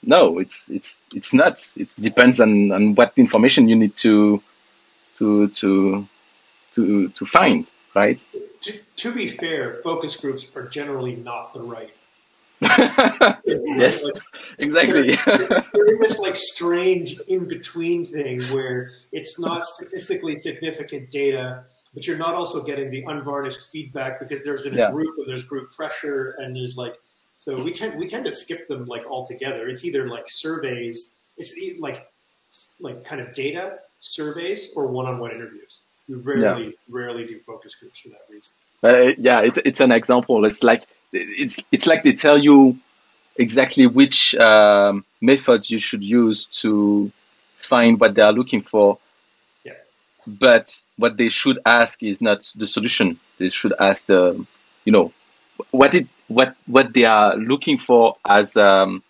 no, 0.06 0.38
it's 0.38 0.70
it's 0.70 1.02
it's 1.14 1.34
not. 1.34 1.60
It 1.76 1.94
depends 1.98 2.40
on, 2.40 2.72
on 2.72 2.94
what 2.94 3.12
information 3.16 3.68
you 3.68 3.76
need 3.76 3.96
to 3.96 4.42
to 5.16 5.48
to 5.48 6.06
to 6.72 7.08
to 7.08 7.26
find, 7.26 7.70
right? 7.94 8.24
To, 8.62 8.72
to 8.72 9.14
be 9.14 9.28
fair, 9.28 9.80
focus 9.82 10.16
groups 10.16 10.46
are 10.54 10.66
generally 10.68 11.16
not 11.16 11.52
the 11.52 11.60
right. 11.60 11.92
yes, 13.44 14.04
like, 14.04 14.14
exactly. 14.58 15.14
They're, 15.14 15.86
in 15.86 15.98
this 16.00 16.18
like 16.18 16.36
strange 16.36 17.18
in 17.28 17.46
between 17.46 18.06
thing 18.06 18.42
where 18.44 18.92
it's 19.12 19.38
not 19.38 19.66
statistically 19.66 20.38
significant 20.40 21.10
data, 21.10 21.64
but 21.92 22.06
you're 22.06 22.16
not 22.16 22.34
also 22.34 22.64
getting 22.64 22.90
the 22.90 23.04
unvarnished 23.04 23.70
feedback 23.70 24.20
because 24.20 24.42
there's 24.42 24.64
in 24.64 24.74
a 24.74 24.78
yeah. 24.78 24.90
group 24.90 25.16
and 25.18 25.28
there's 25.28 25.44
group 25.44 25.72
pressure 25.72 26.36
and 26.38 26.56
there's 26.56 26.76
like 26.76 26.94
so 27.38 27.62
we 27.62 27.72
tend 27.72 27.98
we 27.98 28.08
tend 28.08 28.24
to 28.24 28.32
skip 28.32 28.66
them 28.68 28.86
like 28.86 29.04
altogether. 29.06 29.68
It's 29.68 29.84
either 29.84 30.08
like 30.08 30.24
surveys, 30.28 31.14
it's 31.36 31.54
like 31.78 32.08
like 32.80 33.04
kind 33.04 33.20
of 33.20 33.34
data 33.34 33.78
surveys 34.00 34.72
or 34.74 34.86
one-on-one 34.86 35.30
interviews. 35.30 35.80
We 36.08 36.14
rarely 36.14 36.64
yeah. 36.64 36.70
rarely 36.88 37.26
do 37.26 37.38
focus 37.40 37.74
groups 37.74 38.00
for 38.00 38.08
that 38.10 38.26
reason. 38.30 38.52
Uh, 38.82 39.12
yeah, 39.18 39.40
it's 39.40 39.58
it's 39.64 39.80
an 39.80 39.92
example. 39.92 40.44
It's 40.44 40.62
like 40.62 40.86
it's 41.12 41.62
it's 41.70 41.86
like 41.86 42.02
they 42.02 42.12
tell 42.12 42.38
you 42.38 42.78
exactly 43.36 43.86
which 43.86 44.34
um, 44.34 45.04
methods 45.20 45.70
you 45.70 45.78
should 45.78 46.02
use 46.02 46.46
to 46.46 47.10
find 47.54 48.00
what 48.00 48.14
they 48.14 48.22
are 48.22 48.32
looking 48.32 48.62
for. 48.62 48.98
Yeah. 49.64 49.74
But 50.26 50.74
what 50.96 51.16
they 51.16 51.28
should 51.28 51.58
ask 51.64 52.02
is 52.02 52.20
not 52.20 52.40
the 52.56 52.66
solution. 52.66 53.18
They 53.38 53.48
should 53.48 53.74
ask 53.78 54.06
the, 54.06 54.44
you 54.84 54.92
know, 54.92 55.12
what 55.70 55.94
it 55.94 56.06
what 56.28 56.56
what 56.66 56.92
they 56.92 57.04
are 57.04 57.36
looking 57.36 57.78
for 57.78 58.16
as 58.24 58.56
um, 58.56 59.02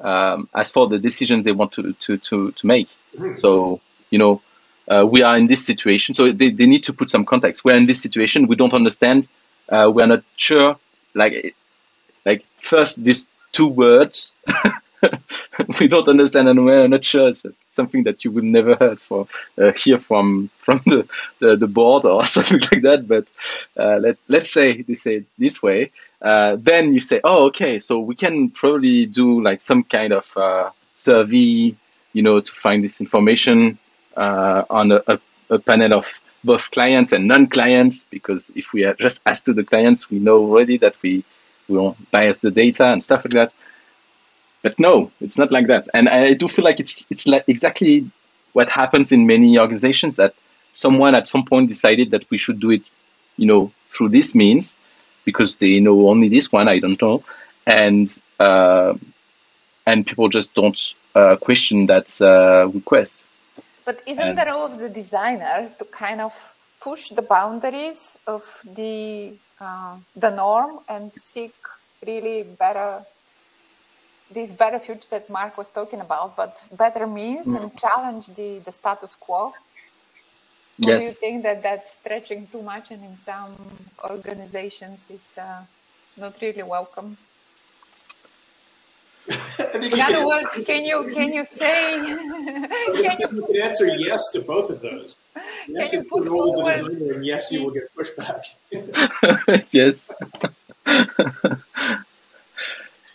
um, 0.00 0.48
as 0.54 0.70
for 0.70 0.88
the 0.88 0.98
decisions 0.98 1.44
they 1.44 1.52
want 1.52 1.72
to 1.72 1.92
to 1.92 2.18
to, 2.18 2.52
to 2.52 2.66
make. 2.66 2.88
Mm-hmm. 3.16 3.34
So 3.36 3.80
you 4.10 4.18
know, 4.18 4.42
uh, 4.88 5.06
we 5.06 5.22
are 5.22 5.38
in 5.38 5.46
this 5.46 5.64
situation. 5.64 6.14
So 6.14 6.32
they, 6.32 6.50
they 6.50 6.66
need 6.66 6.84
to 6.84 6.92
put 6.92 7.08
some 7.08 7.24
context. 7.24 7.64
We're 7.64 7.76
in 7.76 7.86
this 7.86 8.02
situation. 8.02 8.46
We 8.46 8.56
don't 8.56 8.74
understand. 8.74 9.28
Uh, 9.68 9.90
we're 9.92 10.06
not 10.06 10.22
sure. 10.36 10.76
Like 11.14 11.54
like 12.24 12.44
first 12.60 13.02
these 13.02 13.26
two 13.52 13.66
words 13.66 14.34
we 15.80 15.88
don't 15.88 16.08
understand 16.08 16.48
and 16.48 16.64
we're 16.64 16.88
not 16.88 17.04
sure. 17.04 17.28
It's 17.28 17.46
something 17.70 18.04
that 18.04 18.24
you 18.24 18.30
would 18.30 18.44
never 18.44 18.74
heard 18.74 19.00
for 19.00 19.26
uh, 19.58 19.72
hear 19.72 19.98
from 19.98 20.50
from 20.58 20.82
the, 20.86 21.08
the, 21.38 21.56
the 21.56 21.66
board 21.66 22.04
or 22.04 22.24
something 22.36 22.60
like 22.72 22.82
that. 22.82 23.08
But 23.08 23.32
uh, 23.76 23.96
let 23.98 24.18
let's 24.28 24.52
say 24.52 24.82
they 24.82 24.94
say 24.94 25.24
this 25.38 25.62
way. 25.62 25.90
Uh, 26.20 26.56
then 26.58 26.94
you 26.94 27.00
say, 27.00 27.20
oh, 27.24 27.46
okay, 27.46 27.78
so 27.80 27.98
we 27.98 28.14
can 28.14 28.50
probably 28.50 29.06
do 29.06 29.42
like 29.42 29.60
some 29.60 29.82
kind 29.82 30.12
of 30.12 30.36
uh, 30.36 30.70
survey, 30.94 31.74
you 32.12 32.22
know, 32.22 32.40
to 32.40 32.52
find 32.52 32.84
this 32.84 33.00
information 33.00 33.78
uh, 34.16 34.62
on 34.70 34.92
a, 34.92 35.02
a, 35.08 35.18
a 35.50 35.58
panel 35.58 35.94
of 35.94 36.20
both 36.44 36.70
clients 36.70 37.12
and 37.12 37.28
non-clients. 37.28 38.04
Because 38.04 38.50
if 38.54 38.72
we 38.72 38.84
are 38.84 38.94
just 38.94 39.22
asked 39.26 39.46
to 39.46 39.52
the 39.52 39.64
clients, 39.64 40.10
we 40.10 40.18
know 40.18 40.38
already 40.38 40.78
that 40.78 41.00
we 41.02 41.24
won't 41.68 42.10
bias 42.10 42.40
the 42.40 42.50
data 42.50 42.86
and 42.86 43.02
stuff 43.02 43.24
like 43.24 43.34
that. 43.34 43.54
But 44.62 44.78
no, 44.78 45.10
it's 45.20 45.38
not 45.38 45.50
like 45.50 45.66
that. 45.66 45.88
And 45.92 46.08
I 46.08 46.34
do 46.34 46.48
feel 46.48 46.64
like 46.64 46.80
it's 46.80 47.06
it's 47.10 47.26
like 47.26 47.44
exactly 47.48 48.10
what 48.52 48.68
happens 48.68 49.12
in 49.12 49.26
many 49.26 49.58
organizations 49.58 50.16
that 50.16 50.34
someone 50.72 51.14
at 51.14 51.28
some 51.28 51.44
point 51.44 51.68
decided 51.68 52.12
that 52.12 52.30
we 52.30 52.38
should 52.38 52.60
do 52.60 52.70
it, 52.70 52.82
you 53.36 53.46
know, 53.46 53.72
through 53.90 54.10
this 54.10 54.34
means 54.34 54.78
because 55.24 55.56
they 55.56 55.80
know 55.80 56.08
only 56.08 56.28
this 56.28 56.50
one. 56.52 56.68
I 56.68 56.78
don't 56.78 57.00
know, 57.00 57.24
and 57.66 58.06
uh, 58.38 58.94
and 59.86 60.06
people 60.06 60.28
just 60.28 60.54
don't 60.54 60.94
uh, 61.14 61.36
question 61.36 61.86
that 61.86 62.20
uh, 62.20 62.68
request. 62.68 63.28
But 63.84 64.00
isn't 64.06 64.28
and, 64.28 64.38
the 64.38 64.46
role 64.46 64.66
of 64.66 64.78
the 64.78 64.88
designer 64.88 65.70
to 65.78 65.84
kind 65.86 66.20
of 66.20 66.32
push 66.80 67.10
the 67.10 67.22
boundaries 67.22 68.16
of 68.26 68.42
the 68.64 69.34
uh, 69.60 69.96
the 70.16 70.30
norm 70.30 70.80
and 70.88 71.12
seek 71.32 71.54
really 72.04 72.42
better 72.42 73.04
this 74.32 74.52
better 74.52 74.78
future 74.78 75.08
that 75.10 75.28
Mark 75.28 75.56
was 75.58 75.68
talking 75.68 76.00
about, 76.00 76.36
but 76.36 76.56
better 76.76 77.06
means 77.06 77.46
mm. 77.46 77.60
and 77.60 77.76
challenge 77.76 78.26
the, 78.34 78.60
the 78.64 78.72
status 78.72 79.14
quo? 79.20 79.52
Yes. 80.78 81.00
do 81.00 81.04
you 81.04 81.12
think 81.12 81.42
that 81.42 81.62
that's 81.62 81.90
stretching 82.00 82.46
too 82.46 82.62
much 82.62 82.90
and 82.90 83.04
in 83.04 83.16
some 83.18 83.54
organizations 84.10 85.00
is 85.10 85.26
uh, 85.36 85.62
not 86.16 86.34
really 86.40 86.62
welcome? 86.62 87.18
I 89.58 89.78
think 89.78 89.92
In 89.94 90.00
other 90.00 90.14
can, 90.14 90.26
words, 90.26 90.64
can 90.64 90.84
you 90.84 91.10
can 91.14 91.32
you 91.32 91.44
say 91.44 92.00
can 92.00 92.18
you 92.18 93.28
you 93.32 93.46
can 93.46 93.56
answer 93.62 93.86
yes 93.96 94.30
to 94.32 94.40
both 94.42 94.70
of 94.70 94.80
those. 94.80 95.16
Yes, 95.68 95.92
you 95.92 95.98
it's 96.00 96.08
the 96.08 96.16
put 96.16 96.28
role 96.28 96.60
of 96.60 96.66
the 96.66 96.82
forward- 96.82 96.98
designer, 96.98 97.12
and 97.14 97.24
yes, 97.24 97.52
you 97.52 97.62
will 97.64 97.70
get 97.70 97.94
pushback. 97.94 98.44
yes. 99.70 100.10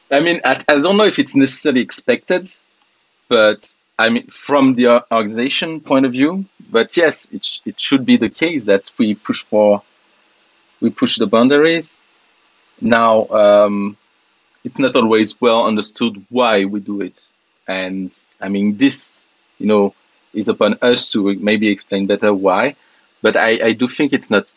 I 0.09 0.19
mean, 0.21 0.41
I, 0.45 0.63
I 0.67 0.79
don't 0.79 0.97
know 0.97 1.03
if 1.03 1.19
it's 1.19 1.35
necessarily 1.35 1.81
expected, 1.81 2.47
but 3.27 3.75
I 3.99 4.09
mean, 4.09 4.27
from 4.27 4.75
the 4.75 5.03
organization 5.13 5.81
point 5.81 6.05
of 6.05 6.13
view, 6.13 6.45
but 6.69 6.95
yes, 6.95 7.27
it, 7.31 7.43
sh- 7.45 7.59
it 7.65 7.79
should 7.79 8.05
be 8.05 8.17
the 8.17 8.29
case 8.29 8.65
that 8.65 8.89
we 8.97 9.15
push 9.15 9.43
for, 9.43 9.81
we 10.79 10.89
push 10.91 11.17
the 11.17 11.27
boundaries. 11.27 11.99
Now, 12.79 13.27
um, 13.27 13.97
it's 14.67 14.77
not 14.77 14.97
always 14.97 15.39
well 15.39 15.65
understood 15.65 16.25
why 16.29 16.65
we 16.65 16.81
do 16.81 16.99
it. 16.99 17.29
And 17.69 18.11
I 18.45 18.49
mean, 18.49 18.75
this, 18.75 19.21
you 19.59 19.67
know, 19.71 19.95
is 20.33 20.49
upon 20.49 20.71
us 20.81 21.09
to 21.13 21.19
maybe 21.35 21.71
explain 21.71 22.05
better 22.05 22.33
why, 22.33 22.75
but 23.21 23.37
I, 23.37 23.51
I 23.69 23.71
do 23.71 23.87
think 23.87 24.11
it's 24.11 24.29
not, 24.29 24.53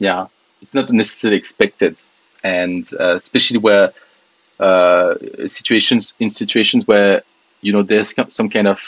yeah, 0.00 0.26
it's 0.60 0.74
not 0.74 0.90
necessarily 0.90 1.38
expected. 1.38 1.94
And, 2.42 2.84
uh, 2.98 3.14
especially 3.14 3.60
where, 3.60 3.92
uh, 4.58 5.14
situations, 5.46 6.14
in 6.18 6.30
situations 6.30 6.84
where, 6.90 7.22
you 7.60 7.72
know, 7.72 7.84
there's 7.84 8.14
some 8.40 8.50
kind 8.50 8.66
of, 8.66 8.80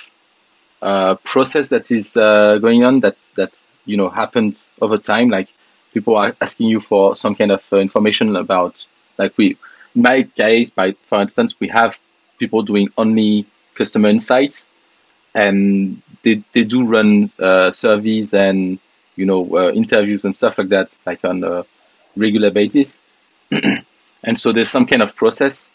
uh, 0.82 1.14
process 1.32 1.68
that 1.68 1.92
is, 1.92 2.16
uh, 2.16 2.58
going 2.58 2.82
on 2.84 3.00
that, 3.00 3.18
that, 3.36 3.52
you 3.86 3.96
know, 3.96 4.08
happened 4.08 4.56
over 4.80 4.98
time. 4.98 5.28
Like 5.28 5.48
people 5.94 6.16
are 6.16 6.34
asking 6.40 6.68
you 6.68 6.80
for 6.80 7.14
some 7.14 7.36
kind 7.36 7.52
of 7.52 7.62
uh, 7.72 7.76
information 7.76 8.34
about, 8.34 8.74
like 9.16 9.38
we, 9.38 9.56
my 9.94 10.22
case, 10.24 10.70
by, 10.70 10.92
for 11.06 11.20
instance, 11.20 11.58
we 11.60 11.68
have 11.68 11.98
people 12.38 12.62
doing 12.62 12.88
only 12.96 13.46
customer 13.74 14.08
insights 14.08 14.68
and 15.34 16.02
they, 16.22 16.42
they 16.52 16.64
do 16.64 16.84
run, 16.86 17.30
uh, 17.38 17.70
surveys 17.70 18.34
and, 18.34 18.78
you 19.16 19.26
know, 19.26 19.48
uh, 19.56 19.70
interviews 19.72 20.24
and 20.24 20.34
stuff 20.34 20.58
like 20.58 20.68
that, 20.68 20.90
like 21.06 21.24
on 21.24 21.44
a 21.44 21.64
regular 22.16 22.50
basis. 22.50 23.02
and 23.50 24.38
so 24.38 24.52
there's 24.52 24.70
some 24.70 24.86
kind 24.86 25.02
of 25.02 25.14
process 25.16 25.70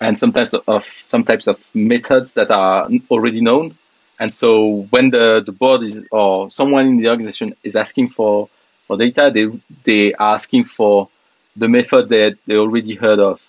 and 0.00 0.18
sometimes 0.18 0.54
of 0.54 0.84
some 0.84 1.24
types 1.24 1.46
of 1.46 1.74
methods 1.74 2.34
that 2.34 2.50
are 2.50 2.88
already 3.10 3.40
known. 3.40 3.76
And 4.20 4.32
so 4.32 4.86
when 4.90 5.10
the, 5.10 5.42
the 5.44 5.52
board 5.52 5.82
is 5.82 6.04
or 6.10 6.50
someone 6.50 6.86
in 6.86 6.96
the 6.98 7.08
organization 7.08 7.54
is 7.62 7.76
asking 7.76 8.08
for, 8.08 8.48
for 8.86 8.96
data, 8.96 9.30
they 9.32 9.46
they 9.84 10.12
are 10.14 10.34
asking 10.34 10.64
for 10.64 11.08
the 11.56 11.68
method 11.68 12.08
that 12.08 12.36
they 12.46 12.56
already 12.56 12.94
heard 12.94 13.18
of. 13.20 13.42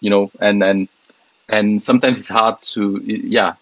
You 0.00 0.10
know, 0.10 0.30
and 0.40 0.62
and 0.62 0.88
and 1.48 1.82
sometimes 1.82 2.18
it's 2.20 2.28
hard 2.28 2.60
to 2.74 2.98
yeah, 3.04 3.54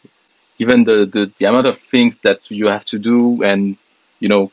given 0.59 0.85
the, 0.85 1.07
the, 1.07 1.31
the 1.37 1.47
amount 1.47 1.67
of 1.67 1.79
things 1.79 2.19
that 2.21 2.51
you 2.51 2.67
have 2.67 2.85
to 2.87 2.99
do 2.99 3.43
and 3.43 3.77
you 4.21 4.29
know 4.29 4.51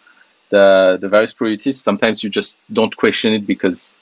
the 0.50 0.98
the 1.00 1.10
various 1.10 1.34
priorities, 1.34 1.82
sometimes 1.82 2.24
you 2.24 2.30
just 2.30 2.58
don't 2.72 2.96
question 2.96 3.34
it 3.34 3.46
because 3.48 3.98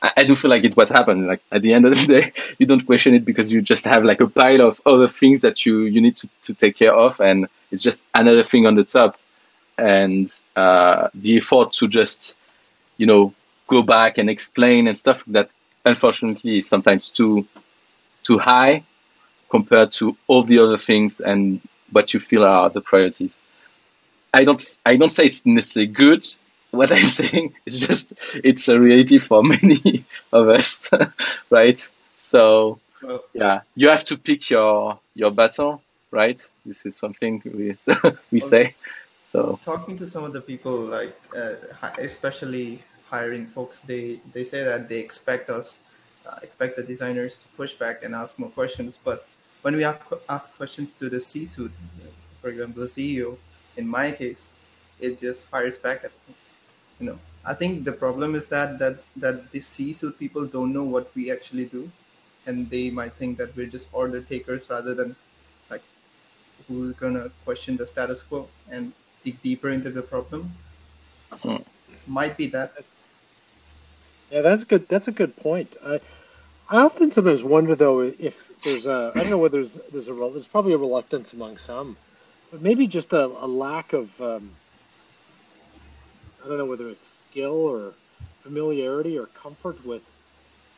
I, 0.00 0.12
I 0.18 0.24
do 0.24 0.36
feel 0.36 0.50
like 0.50 0.64
it's 0.64 0.76
what 0.76 0.88
happened. 0.88 1.26
Like 1.26 1.42
at 1.50 1.62
the 1.62 1.72
end 1.72 1.84
of 1.86 1.94
the 1.98 2.06
day, 2.06 2.32
you 2.58 2.66
don't 2.66 2.84
question 2.84 3.14
it 3.14 3.24
because 3.24 3.52
you 3.52 3.62
just 3.62 3.84
have 3.84 4.04
like 4.04 4.20
a 4.20 4.26
pile 4.26 4.62
of 4.62 4.80
other 4.86 5.08
things 5.08 5.42
that 5.42 5.66
you, 5.66 5.82
you 5.82 6.00
need 6.00 6.16
to, 6.16 6.28
to 6.42 6.54
take 6.54 6.76
care 6.76 6.94
of 6.94 7.20
and 7.20 7.48
it's 7.70 7.82
just 7.82 8.04
another 8.14 8.42
thing 8.42 8.66
on 8.66 8.74
the 8.74 8.84
top. 8.84 9.18
And 9.76 10.28
uh, 10.56 11.08
the 11.14 11.36
effort 11.36 11.72
to 11.74 11.88
just, 11.88 12.36
you 12.96 13.06
know, 13.06 13.32
go 13.68 13.82
back 13.82 14.18
and 14.18 14.28
explain 14.28 14.88
and 14.88 14.98
stuff 14.98 15.22
like 15.26 15.32
that 15.34 15.50
unfortunately 15.84 16.58
is 16.58 16.68
sometimes 16.68 17.10
too 17.10 17.46
too 18.24 18.38
high 18.38 18.84
compared 19.48 19.90
to 19.92 20.16
all 20.26 20.44
the 20.44 20.58
other 20.58 20.78
things 20.78 21.20
and 21.20 21.60
what 21.90 22.12
you 22.12 22.20
feel 22.20 22.44
are 22.44 22.68
the 22.70 22.80
priorities. 22.80 23.38
I 24.32 24.44
don't 24.44 24.64
I 24.84 24.96
don't 24.96 25.10
say 25.10 25.24
it's 25.24 25.46
necessarily 25.46 25.92
good. 25.92 26.26
What 26.70 26.92
I'm 26.96 27.08
saying 27.08 27.54
is 27.64 27.86
just 27.86 28.12
it's 28.34 28.68
a 28.68 28.78
reality 28.78 29.18
for 29.18 29.42
many 29.54 30.04
of 30.32 30.48
us, 30.48 30.90
right? 31.50 31.88
So 32.18 32.80
Well, 33.02 33.24
yeah, 33.32 33.60
you 33.74 33.88
have 33.88 34.04
to 34.06 34.16
pick 34.16 34.50
your 34.50 34.98
your 35.14 35.30
battle, 35.30 35.82
right? 36.10 36.40
This 36.66 36.84
is 36.86 36.96
something 36.96 37.42
we 37.44 37.74
we 38.30 38.40
say. 38.40 38.74
So 39.28 39.58
talking 39.62 39.96
to 39.98 40.06
some 40.06 40.24
of 40.24 40.32
the 40.32 40.40
people, 40.40 40.76
like 40.76 41.16
uh, 41.36 41.54
especially 41.98 42.82
hiring 43.10 43.46
folks, 43.46 43.80
they 43.80 44.20
they 44.32 44.44
say 44.44 44.64
that 44.64 44.88
they 44.88 44.98
expect 44.98 45.50
us, 45.50 45.78
uh, 46.26 46.38
expect 46.42 46.76
the 46.76 46.82
designers 46.82 47.38
to 47.38 47.46
push 47.56 47.74
back 47.74 48.04
and 48.04 48.14
ask 48.14 48.38
more 48.38 48.50
questions. 48.50 48.98
But 49.02 49.26
when 49.62 49.76
we 49.76 49.84
ask, 49.84 50.56
questions 50.56 50.94
to 50.94 51.08
the 51.08 51.20
C-suite, 51.20 51.72
for 52.40 52.48
example, 52.48 52.82
the 52.82 52.88
CEO, 52.88 53.36
in 53.76 53.88
my 53.88 54.12
case, 54.12 54.48
it 55.00 55.20
just 55.20 55.46
fires 55.46 55.78
back 55.78 56.04
at 56.04 56.12
me. 56.26 56.34
You 57.00 57.06
know, 57.06 57.18
I 57.44 57.54
think 57.54 57.84
the 57.84 57.92
problem 57.92 58.34
is 58.34 58.46
that 58.46 58.78
that 58.78 58.98
that 59.16 59.50
the 59.52 59.60
C-suite 59.60 60.18
people 60.18 60.46
don't 60.46 60.72
know 60.72 60.84
what 60.84 61.10
we 61.14 61.30
actually 61.32 61.66
do, 61.66 61.90
and 62.46 62.70
they 62.70 62.90
might 62.90 63.14
think 63.14 63.38
that 63.38 63.56
we're 63.56 63.72
just 63.78 63.88
order 63.92 64.20
takers 64.20 64.68
rather 64.70 64.94
than 64.94 65.16
like 65.70 65.82
who's 66.66 66.94
gonna 66.94 67.30
question 67.44 67.76
the 67.76 67.86
status 67.86 68.22
quo 68.22 68.48
and 68.70 68.92
dig 69.24 69.40
deeper 69.42 69.70
into 69.70 69.90
the 69.90 70.02
problem. 70.02 70.52
Hmm. 71.32 71.56
Might 72.06 72.36
be 72.36 72.46
that. 72.48 72.72
Yeah, 74.30 74.42
that's 74.42 74.64
good. 74.64 74.88
That's 74.88 75.08
a 75.08 75.12
good 75.12 75.36
point. 75.36 75.76
I 75.84 76.00
I 76.68 76.78
often 76.78 77.12
sometimes 77.12 77.42
wonder 77.44 77.76
though 77.76 78.00
if 78.02 78.50
there's 78.64 78.86
a 78.86 79.12
I 79.16 79.22
don't 79.22 79.30
know 79.30 79.38
whether 79.38 79.58
there's 79.58 79.78
there's 79.92 80.08
a 80.08 80.14
there's 80.14 80.48
probably 80.48 80.74
a 80.74 80.78
reluctance 80.78 81.32
among 81.34 81.58
some, 81.58 81.98
but 82.50 82.62
maybe 82.62 82.88
just 82.88 83.12
a, 83.14 83.26
a 83.26 83.48
lack 83.48 83.92
of 83.94 84.20
um, 84.20 84.58
I 86.44 86.48
don't 86.48 86.58
know 86.58 86.66
whether 86.66 86.90
it's 86.90 87.08
skill 87.08 87.54
or 87.54 87.98
familiarity 88.42 89.18
or 89.18 89.26
comfort 89.26 89.84
with 89.84 90.04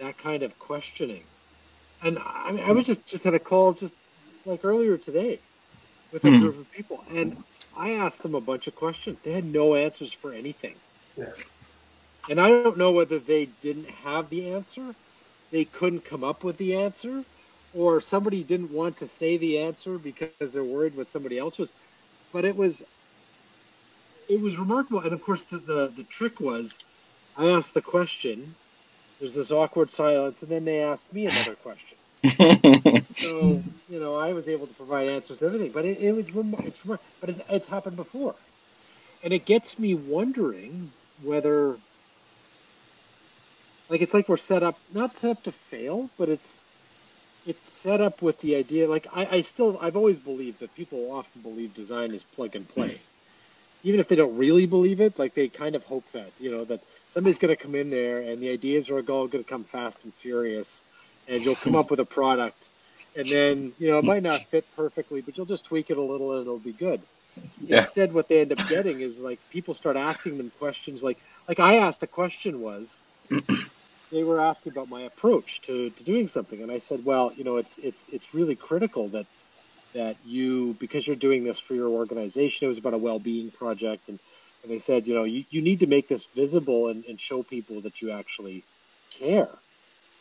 that 0.00 0.18
kind 0.18 0.42
of 0.44 0.58
questioning. 0.58 1.26
And 2.02 2.18
I 2.20 2.52
mean, 2.52 2.64
I 2.64 2.72
was 2.72 2.86
just 2.86 3.06
just 3.06 3.24
had 3.24 3.34
a 3.34 3.40
call 3.40 3.74
just 3.74 3.96
like 4.46 4.64
earlier 4.64 4.98
today 4.98 5.42
with 6.12 6.24
a 6.26 6.30
Hmm. 6.30 6.32
group 6.32 6.58
of 6.58 6.70
people, 6.70 7.04
and 7.10 7.36
I 7.76 7.92
asked 7.92 8.22
them 8.22 8.34
a 8.36 8.40
bunch 8.42 8.68
of 8.68 8.74
questions. 8.76 9.20
They 9.22 9.32
had 9.32 9.44
no 9.46 9.74
answers 9.76 10.12
for 10.12 10.32
anything. 10.34 10.80
Yeah. 11.16 11.26
And 12.28 12.40
I 12.40 12.48
don't 12.48 12.78
know 12.78 12.92
whether 12.92 13.18
they 13.18 13.46
didn't 13.46 13.90
have 13.90 14.28
the 14.30 14.52
answer, 14.52 14.94
they 15.50 15.64
couldn't 15.64 16.04
come 16.04 16.24
up 16.24 16.44
with 16.44 16.56
the 16.58 16.76
answer, 16.76 17.24
or 17.72 18.00
somebody 18.00 18.44
didn't 18.44 18.72
want 18.72 18.98
to 18.98 19.08
say 19.08 19.38
the 19.38 19.58
answer 19.60 19.98
because 19.98 20.34
they're 20.38 20.64
worried 20.64 20.78
what 20.78 20.94
somebody 20.94 21.22
else 21.38 21.58
was. 21.58 21.60
But 22.32 22.32
it 22.44 22.56
was 22.56 22.72
it 24.28 24.40
was 24.40 24.58
remarkable. 24.58 25.00
And 25.00 25.12
of 25.12 25.22
course 25.22 25.44
the, 25.44 25.58
the, 25.58 25.92
the 25.96 26.04
trick 26.04 26.40
was 26.40 26.78
I 27.36 27.48
asked 27.48 27.74
the 27.74 27.82
question, 27.82 28.56
there's 29.20 29.34
this 29.34 29.50
awkward 29.52 29.90
silence, 29.90 30.42
and 30.42 30.50
then 30.50 30.64
they 30.64 30.82
asked 30.82 31.12
me 31.12 31.26
another 31.26 31.56
question. 31.56 31.98
So, 33.18 33.64
you 33.88 34.00
know, 34.00 34.16
I 34.16 34.32
was 34.32 34.48
able 34.48 34.66
to 34.68 34.74
provide 34.74 35.08
answers 35.08 35.38
to 35.38 35.46
everything, 35.46 35.72
but 35.72 35.84
it, 35.84 35.98
it 35.98 36.12
was 36.12 36.30
it's 36.34 36.80
but 37.20 37.30
it, 37.30 37.40
it's 37.48 37.68
happened 37.68 37.96
before, 37.96 38.36
and 39.22 39.32
it 39.32 39.46
gets 39.46 39.78
me 39.78 39.94
wondering 39.94 40.92
whether, 41.18 41.80
like, 43.90 44.00
it's 44.00 44.14
like 44.14 44.28
we're 44.28 44.36
set 44.38 44.62
up 44.62 44.78
not 44.94 45.18
set 45.18 45.32
up 45.32 45.42
to 45.44 45.52
fail, 45.52 46.10
but 46.18 46.28
it's 46.28 46.64
it's 47.46 47.72
set 47.72 48.00
up 48.00 48.22
with 48.22 48.40
the 48.40 48.56
idea. 48.56 48.88
Like, 48.88 49.06
I, 49.14 49.26
I 49.26 49.40
still 49.42 49.78
I've 49.80 49.96
always 49.96 50.18
believed 50.18 50.60
that 50.60 50.74
people 50.74 51.10
often 51.12 51.42
believe 51.42 51.74
design 51.74 52.12
is 52.12 52.22
plug 52.24 52.56
and 52.56 52.68
play, 52.68 53.00
even 53.82 54.00
if 54.00 54.08
they 54.08 54.16
don't 54.16 54.36
really 54.36 54.66
believe 54.66 55.00
it. 55.00 55.18
Like, 55.18 55.34
they 55.34 55.48
kind 55.48 55.74
of 55.74 55.84
hope 55.84 56.04
that 56.12 56.30
you 56.38 56.52
know 56.52 56.64
that 56.66 56.80
somebody's 57.08 57.38
going 57.38 57.54
to 57.54 57.62
come 57.62 57.74
in 57.74 57.90
there 57.90 58.20
and 58.20 58.40
the 58.40 58.50
ideas 58.50 58.90
are 58.90 58.98
all 58.98 59.26
going 59.26 59.44
to 59.44 59.50
come 59.50 59.64
fast 59.64 60.04
and 60.04 60.14
furious, 60.14 60.82
and 61.28 61.42
you'll 61.42 61.56
come 61.56 61.74
up 61.76 61.90
with 61.90 62.00
a 62.00 62.06
product 62.06 62.68
and 63.16 63.28
then 63.28 63.72
you 63.78 63.90
know 63.90 63.98
it 63.98 64.04
might 64.04 64.22
not 64.22 64.44
fit 64.46 64.64
perfectly, 64.76 65.20
but 65.20 65.36
you'll 65.36 65.46
just 65.46 65.64
tweak 65.64 65.90
it 65.90 65.96
a 65.96 66.02
little 66.02 66.32
and 66.32 66.42
it'll 66.42 66.58
be 66.58 66.72
good. 66.72 67.00
Yeah. 67.60 67.78
Instead, 67.78 68.12
what 68.12 68.28
they 68.28 68.40
end 68.40 68.52
up 68.52 68.58
getting 68.68 69.00
is 69.00 69.18
like 69.18 69.38
people 69.50 69.74
start 69.74 69.96
asking 69.96 70.38
them 70.38 70.52
questions 70.58 71.02
like 71.02 71.18
like 71.48 71.60
I 71.60 71.76
asked 71.76 72.02
a 72.02 72.06
question 72.06 72.60
was 72.60 73.00
they 74.10 74.24
were 74.24 74.40
asking 74.40 74.72
about 74.72 74.88
my 74.88 75.02
approach 75.02 75.60
to, 75.62 75.90
to 75.90 76.04
doing 76.04 76.28
something, 76.28 76.62
and 76.62 76.70
I 76.70 76.78
said, 76.78 77.04
well, 77.04 77.32
you 77.36 77.44
know, 77.44 77.56
it's 77.56 77.78
it's 77.78 78.08
it's 78.08 78.34
really 78.34 78.56
critical 78.56 79.08
that 79.08 79.26
that 79.94 80.16
you 80.24 80.76
because 80.78 81.06
you're 81.06 81.16
doing 81.16 81.44
this 81.44 81.58
for 81.58 81.74
your 81.74 81.88
organization. 81.88 82.64
It 82.64 82.68
was 82.68 82.78
about 82.78 82.94
a 82.94 82.98
well-being 82.98 83.50
project, 83.50 84.08
and 84.08 84.18
and 84.62 84.70
they 84.70 84.78
said, 84.78 85.06
you 85.06 85.14
know, 85.14 85.24
you, 85.24 85.44
you 85.50 85.62
need 85.62 85.80
to 85.80 85.86
make 85.86 86.08
this 86.08 86.26
visible 86.26 86.88
and, 86.88 87.04
and 87.06 87.20
show 87.20 87.42
people 87.42 87.80
that 87.82 88.02
you 88.02 88.10
actually 88.10 88.62
care. 89.10 89.48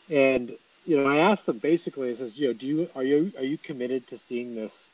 And 0.10 0.56
you 0.86 0.98
know, 0.98 1.08
I 1.08 1.18
asked 1.18 1.46
them 1.46 1.58
basically, 1.58 2.10
I 2.10 2.14
says, 2.14 2.40
you 2.40 2.48
know, 2.48 2.54
do 2.54 2.68
you 2.68 2.90
are 2.96 3.04
you 3.04 3.32
are 3.38 3.44
you 3.44 3.58
committed 3.58 4.08
to 4.08 4.18
seeing 4.18 4.56
this 4.56 4.90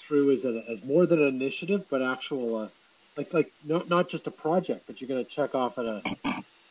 through 0.00 0.32
as 0.32 0.44
a, 0.44 0.64
as 0.68 0.82
more 0.84 1.06
than 1.06 1.22
an 1.22 1.28
initiative, 1.28 1.86
but 1.88 2.02
actual 2.02 2.56
uh, 2.56 2.68
like 3.16 3.32
like 3.32 3.52
not 3.64 3.88
not 3.88 4.08
just 4.08 4.26
a 4.26 4.30
project, 4.30 4.84
but 4.86 5.00
you're 5.00 5.08
going 5.08 5.24
to 5.24 5.30
check 5.30 5.54
off 5.54 5.78
at 5.78 5.86
a 5.86 6.02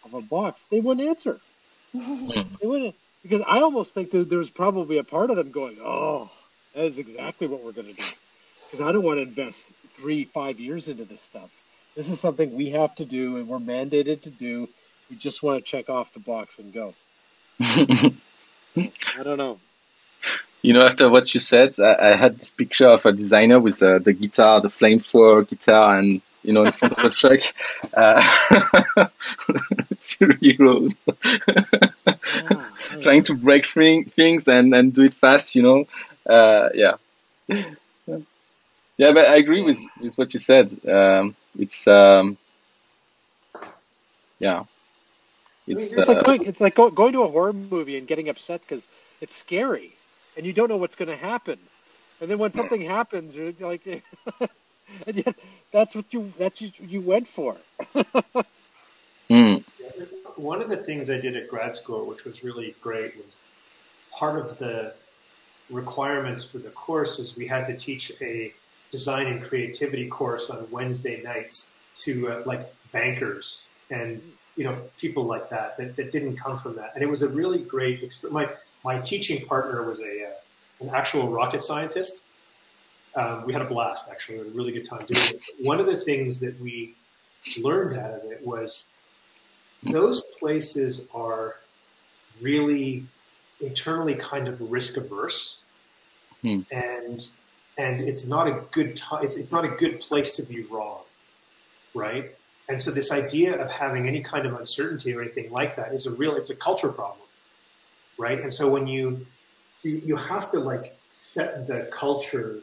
of 0.05 0.13
a 0.13 0.21
box, 0.21 0.63
they 0.69 0.79
wouldn't 0.79 1.07
answer. 1.07 1.39
They 1.93 2.67
wouldn't 2.67 2.95
because 3.21 3.41
I 3.47 3.59
almost 3.59 3.93
think 3.93 4.11
that 4.11 4.29
there's 4.29 4.49
probably 4.49 4.97
a 4.97 5.03
part 5.03 5.29
of 5.29 5.37
them 5.37 5.51
going, 5.51 5.77
"Oh, 5.83 6.29
that 6.73 6.85
is 6.85 6.97
exactly 6.97 7.47
what 7.47 7.63
we're 7.63 7.71
going 7.71 7.87
to 7.87 7.93
do," 7.93 8.03
because 8.55 8.81
I 8.81 8.91
don't 8.91 9.03
want 9.03 9.17
to 9.17 9.23
invest 9.23 9.71
three 9.95 10.25
five 10.25 10.59
years 10.59 10.89
into 10.89 11.05
this 11.05 11.21
stuff. 11.21 11.63
This 11.95 12.09
is 12.09 12.19
something 12.19 12.55
we 12.55 12.71
have 12.71 12.95
to 12.95 13.05
do, 13.05 13.37
and 13.37 13.47
we're 13.47 13.59
mandated 13.59 14.21
to 14.23 14.29
do. 14.29 14.67
We 15.09 15.15
just 15.15 15.43
want 15.43 15.63
to 15.63 15.69
check 15.69 15.89
off 15.89 16.13
the 16.13 16.19
box 16.19 16.59
and 16.59 16.73
go. 16.73 16.93
I 17.59 19.23
don't 19.23 19.37
know. 19.37 19.59
You 20.61 20.73
know, 20.73 20.81
after 20.81 21.09
what 21.09 21.33
you 21.33 21.39
said, 21.39 21.75
I, 21.79 22.11
I 22.11 22.15
had 22.15 22.39
this 22.39 22.51
picture 22.51 22.87
of 22.87 23.05
a 23.05 23.11
designer 23.11 23.59
with 23.59 23.83
uh, 23.83 23.99
the 23.99 24.13
guitar, 24.13 24.61
the 24.61 24.69
flamethrower 24.69 25.47
guitar, 25.47 25.99
and 25.99 26.21
you 26.43 26.53
know, 26.53 26.63
in 26.65 26.71
front 26.71 26.97
of 26.97 27.03
the 27.03 27.09
truck. 27.09 27.41
Uh, 27.93 29.07
Fury 29.99 30.55
Road. 30.59 30.95
Trying 33.01 33.23
to 33.25 33.35
break 33.35 33.65
things 33.65 34.47
and, 34.47 34.73
and 34.73 34.93
do 34.93 35.03
it 35.03 35.13
fast, 35.13 35.55
you 35.55 35.63
know. 35.63 35.85
Uh, 36.27 36.69
yeah. 36.73 36.95
Yeah, 38.95 39.11
but 39.11 39.25
I 39.25 39.37
agree 39.37 39.61
with, 39.63 39.81
with 39.99 40.17
what 40.17 40.33
you 40.33 40.39
said. 40.39 40.77
Um, 40.87 41.35
it's, 41.57 41.87
um, 41.87 42.37
yeah. 44.39 44.63
It's, 45.65 45.95
it's 45.95 46.07
like 46.07 46.17
uh, 46.17 46.23
going, 46.23 46.45
it's 46.45 46.61
like 46.61 46.75
going 46.75 47.13
to 47.13 47.23
a 47.23 47.27
horror 47.27 47.53
movie 47.53 47.97
and 47.97 48.05
getting 48.05 48.29
upset 48.29 48.61
because 48.61 48.87
it's 49.21 49.35
scary 49.35 49.93
and 50.35 50.45
you 50.45 50.53
don't 50.53 50.69
know 50.69 50.77
what's 50.77 50.95
going 50.95 51.09
to 51.09 51.15
happen. 51.15 51.57
And 52.21 52.29
then 52.29 52.37
when 52.37 52.51
something 52.51 52.81
happens, 52.81 53.35
you're 53.35 53.53
like, 53.59 53.85
and 55.07 55.17
yet 55.17 55.35
that's 55.71 55.95
what 55.95 56.13
you 56.13 56.31
that's 56.37 56.61
what 56.61 56.79
you 56.79 57.01
went 57.01 57.27
for. 57.27 57.55
mm. 59.29 59.63
One 60.35 60.61
of 60.61 60.69
the 60.69 60.77
things 60.77 61.09
I 61.09 61.19
did 61.19 61.37
at 61.37 61.47
grad 61.47 61.75
school, 61.75 62.05
which 62.05 62.23
was 62.25 62.43
really 62.43 62.75
great, 62.81 63.15
was 63.23 63.39
part 64.11 64.39
of 64.39 64.57
the 64.57 64.93
requirements 65.69 66.43
for 66.43 66.57
the 66.57 66.69
course 66.69 67.19
is 67.19 67.37
we 67.37 67.47
had 67.47 67.67
to 67.67 67.77
teach 67.77 68.11
a 68.21 68.53
design 68.91 69.27
and 69.27 69.43
creativity 69.43 70.07
course 70.07 70.49
on 70.49 70.67
Wednesday 70.69 71.21
nights 71.23 71.77
to 71.99 72.29
uh, 72.31 72.43
like 72.45 72.73
bankers 72.91 73.61
and 73.89 74.21
you 74.55 74.63
know 74.63 74.77
people 74.97 75.23
like 75.23 75.49
that, 75.49 75.77
that 75.77 75.95
that 75.95 76.11
didn't 76.11 76.37
come 76.37 76.59
from 76.59 76.75
that, 76.75 76.91
and 76.93 77.03
it 77.03 77.09
was 77.09 77.21
a 77.21 77.29
really 77.29 77.59
great 77.59 78.03
experience. 78.03 78.33
My 78.33 78.49
my 78.83 78.99
teaching 79.01 79.45
partner 79.45 79.83
was 79.83 79.99
a 79.99 80.25
uh, 80.25 80.81
an 80.81 80.89
actual 80.89 81.29
rocket 81.29 81.63
scientist, 81.63 82.23
um, 83.15 83.45
we 83.45 83.53
had 83.53 83.61
a 83.61 83.65
blast 83.65 84.09
actually. 84.09 84.35
We 84.35 84.45
had 84.45 84.53
a 84.53 84.57
really 84.57 84.71
good 84.71 84.87
time 84.87 85.05
doing 85.05 85.27
it. 85.27 85.41
One 85.59 85.79
of 85.79 85.85
the 85.85 85.97
things 85.97 86.39
that 86.39 86.59
we 86.59 86.95
learned 87.57 87.97
out 87.97 88.13
of 88.13 88.31
it 88.31 88.45
was 88.45 88.85
those 89.83 90.21
places 90.39 91.09
are 91.13 91.55
really 92.41 93.05
internally 93.59 94.15
kind 94.15 94.47
of 94.47 94.59
risk 94.61 94.97
averse, 94.97 95.59
hmm. 96.41 96.61
and 96.71 97.27
and 97.77 98.01
it's 98.01 98.25
not 98.25 98.47
a 98.47 98.61
good 98.71 98.95
time. 98.97 99.23
It's 99.23 99.35
it's 99.35 99.51
not 99.51 99.65
a 99.65 99.69
good 99.69 99.99
place 99.99 100.35
to 100.37 100.43
be 100.43 100.63
wrong, 100.63 101.01
right? 101.93 102.35
And 102.69 102.81
so 102.81 102.91
this 102.91 103.11
idea 103.11 103.61
of 103.61 103.69
having 103.69 104.07
any 104.07 104.21
kind 104.21 104.45
of 104.45 104.53
uncertainty 104.53 105.13
or 105.13 105.21
anything 105.21 105.51
like 105.51 105.75
that 105.75 105.93
is 105.93 106.05
a 106.05 106.15
real. 106.15 106.35
It's 106.35 106.49
a 106.49 106.55
culture 106.55 106.89
problem, 106.89 107.27
right? 108.17 108.39
And 108.39 108.53
so 108.53 108.69
when 108.69 108.87
you 108.87 109.25
you, 109.83 110.01
you 110.05 110.15
have 110.15 110.49
to 110.51 110.59
like 110.59 110.97
set 111.11 111.67
the 111.67 111.89
culture 111.91 112.59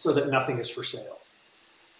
so 0.00 0.14
that 0.14 0.30
nothing 0.30 0.58
is 0.58 0.70
for 0.70 0.82
sale, 0.82 1.18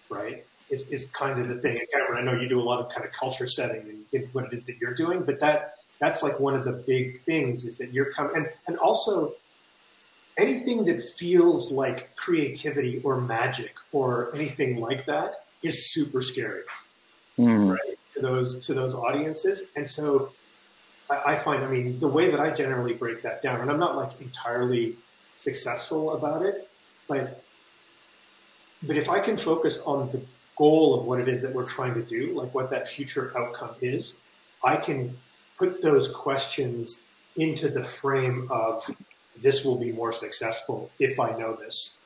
right? 0.08 0.42
Is, 0.70 0.90
is 0.90 1.10
kind 1.10 1.38
of 1.38 1.48
the 1.48 1.56
thing. 1.56 1.78
And 1.78 1.86
Cameron, 1.92 2.16
I 2.16 2.32
know 2.32 2.40
you 2.40 2.48
do 2.48 2.58
a 2.58 2.62
lot 2.62 2.80
of 2.80 2.90
kind 2.90 3.04
of 3.04 3.12
culture 3.12 3.46
setting 3.46 4.04
and, 4.14 4.28
what 4.32 4.46
it 4.46 4.54
is 4.54 4.64
that 4.64 4.78
you're 4.78 4.94
doing, 4.94 5.22
but 5.22 5.38
that 5.40 5.74
that's 5.98 6.22
like 6.22 6.40
one 6.40 6.54
of 6.54 6.64
the 6.64 6.72
big 6.72 7.18
things 7.18 7.66
is 7.66 7.76
that 7.76 7.92
you're 7.92 8.10
coming 8.12 8.36
and, 8.36 8.48
and 8.66 8.78
also 8.78 9.34
anything 10.38 10.86
that 10.86 11.04
feels 11.18 11.70
like 11.70 12.16
creativity 12.16 13.02
or 13.04 13.20
magic 13.20 13.74
or 13.92 14.34
anything 14.34 14.80
like 14.80 15.04
that 15.04 15.44
is 15.62 15.92
super 15.92 16.22
scary 16.22 16.62
mm. 17.38 17.70
right 17.70 17.98
to 18.14 18.20
those 18.20 18.64
to 18.64 18.72
those 18.72 18.94
audiences 18.94 19.64
and 19.76 19.86
so 19.86 20.32
I, 21.10 21.32
I, 21.32 21.36
find 21.36 21.62
i 21.62 21.68
mean 21.68 22.00
the 22.00 22.08
way 22.08 22.30
that 22.30 22.40
i 22.40 22.48
generally 22.50 22.94
break 22.94 23.20
that 23.22 23.42
down 23.42 23.60
and 23.60 23.70
i'm 23.70 23.78
not 23.78 23.96
like 23.96 24.18
entirely 24.22 24.94
successful 25.36 26.14
about 26.14 26.42
it 26.42 26.66
but 27.06 27.42
but 28.82 28.96
if 28.96 29.08
I 29.08 29.20
can 29.20 29.36
focus 29.36 29.82
on 29.84 30.10
the 30.10 30.20
goal 30.56 30.98
of 30.98 31.06
what 31.06 31.20
it 31.20 31.28
is 31.28 31.42
that 31.42 31.54
we're 31.54 31.68
trying 31.68 31.94
to 31.94 32.02
do, 32.02 32.34
like 32.34 32.54
what 32.54 32.70
that 32.70 32.88
future 32.88 33.32
outcome 33.36 33.74
is, 33.80 34.20
I 34.64 34.76
can 34.76 35.16
put 35.58 35.82
those 35.82 36.12
questions 36.12 37.08
into 37.36 37.68
the 37.68 37.84
frame 37.84 38.48
of 38.50 38.88
this 39.40 39.64
will 39.64 39.78
be 39.78 39.92
more 39.92 40.12
successful 40.12 40.90
if 40.98 41.18
I 41.18 41.30
know 41.38 41.54
this 41.54 41.98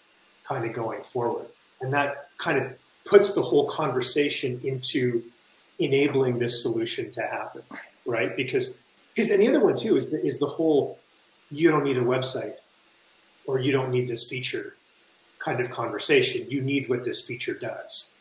kind 0.45 0.65
of 0.65 0.73
going 0.73 1.03
forward. 1.03 1.47
And 1.81 1.93
that 1.93 2.29
kind 2.39 2.59
of 2.59 2.73
puts 3.05 3.35
the 3.35 3.43
whole 3.43 3.69
conversation 3.69 4.61
into 4.63 5.23
enabling 5.79 6.39
this 6.39 6.63
solution 6.63 7.11
to 7.13 7.23
happen, 7.23 7.63
right? 8.07 8.37
Because, 8.37 8.79
because 9.15 9.31
and 9.31 9.41
the 9.41 9.49
other 9.49 9.61
one 9.65 9.77
too 9.77 9.97
is 9.97 10.11
the, 10.11 10.25
is 10.25 10.39
the 10.39 10.47
whole 10.47 10.99
you 11.51 11.71
don't 11.71 11.85
need 11.85 11.99
a 11.99 12.03
website 12.03 12.55
or 13.47 13.59
you 13.59 13.73
don't 13.73 13.91
need 13.91 14.09
this 14.09 14.29
feature 14.29 14.77
kind 15.45 15.61
of 15.61 15.71
conversation. 15.71 16.51
You 16.51 16.63
need 16.63 16.89
what 16.89 17.05
this 17.05 17.21
feature 17.21 17.55
does. 17.55 18.13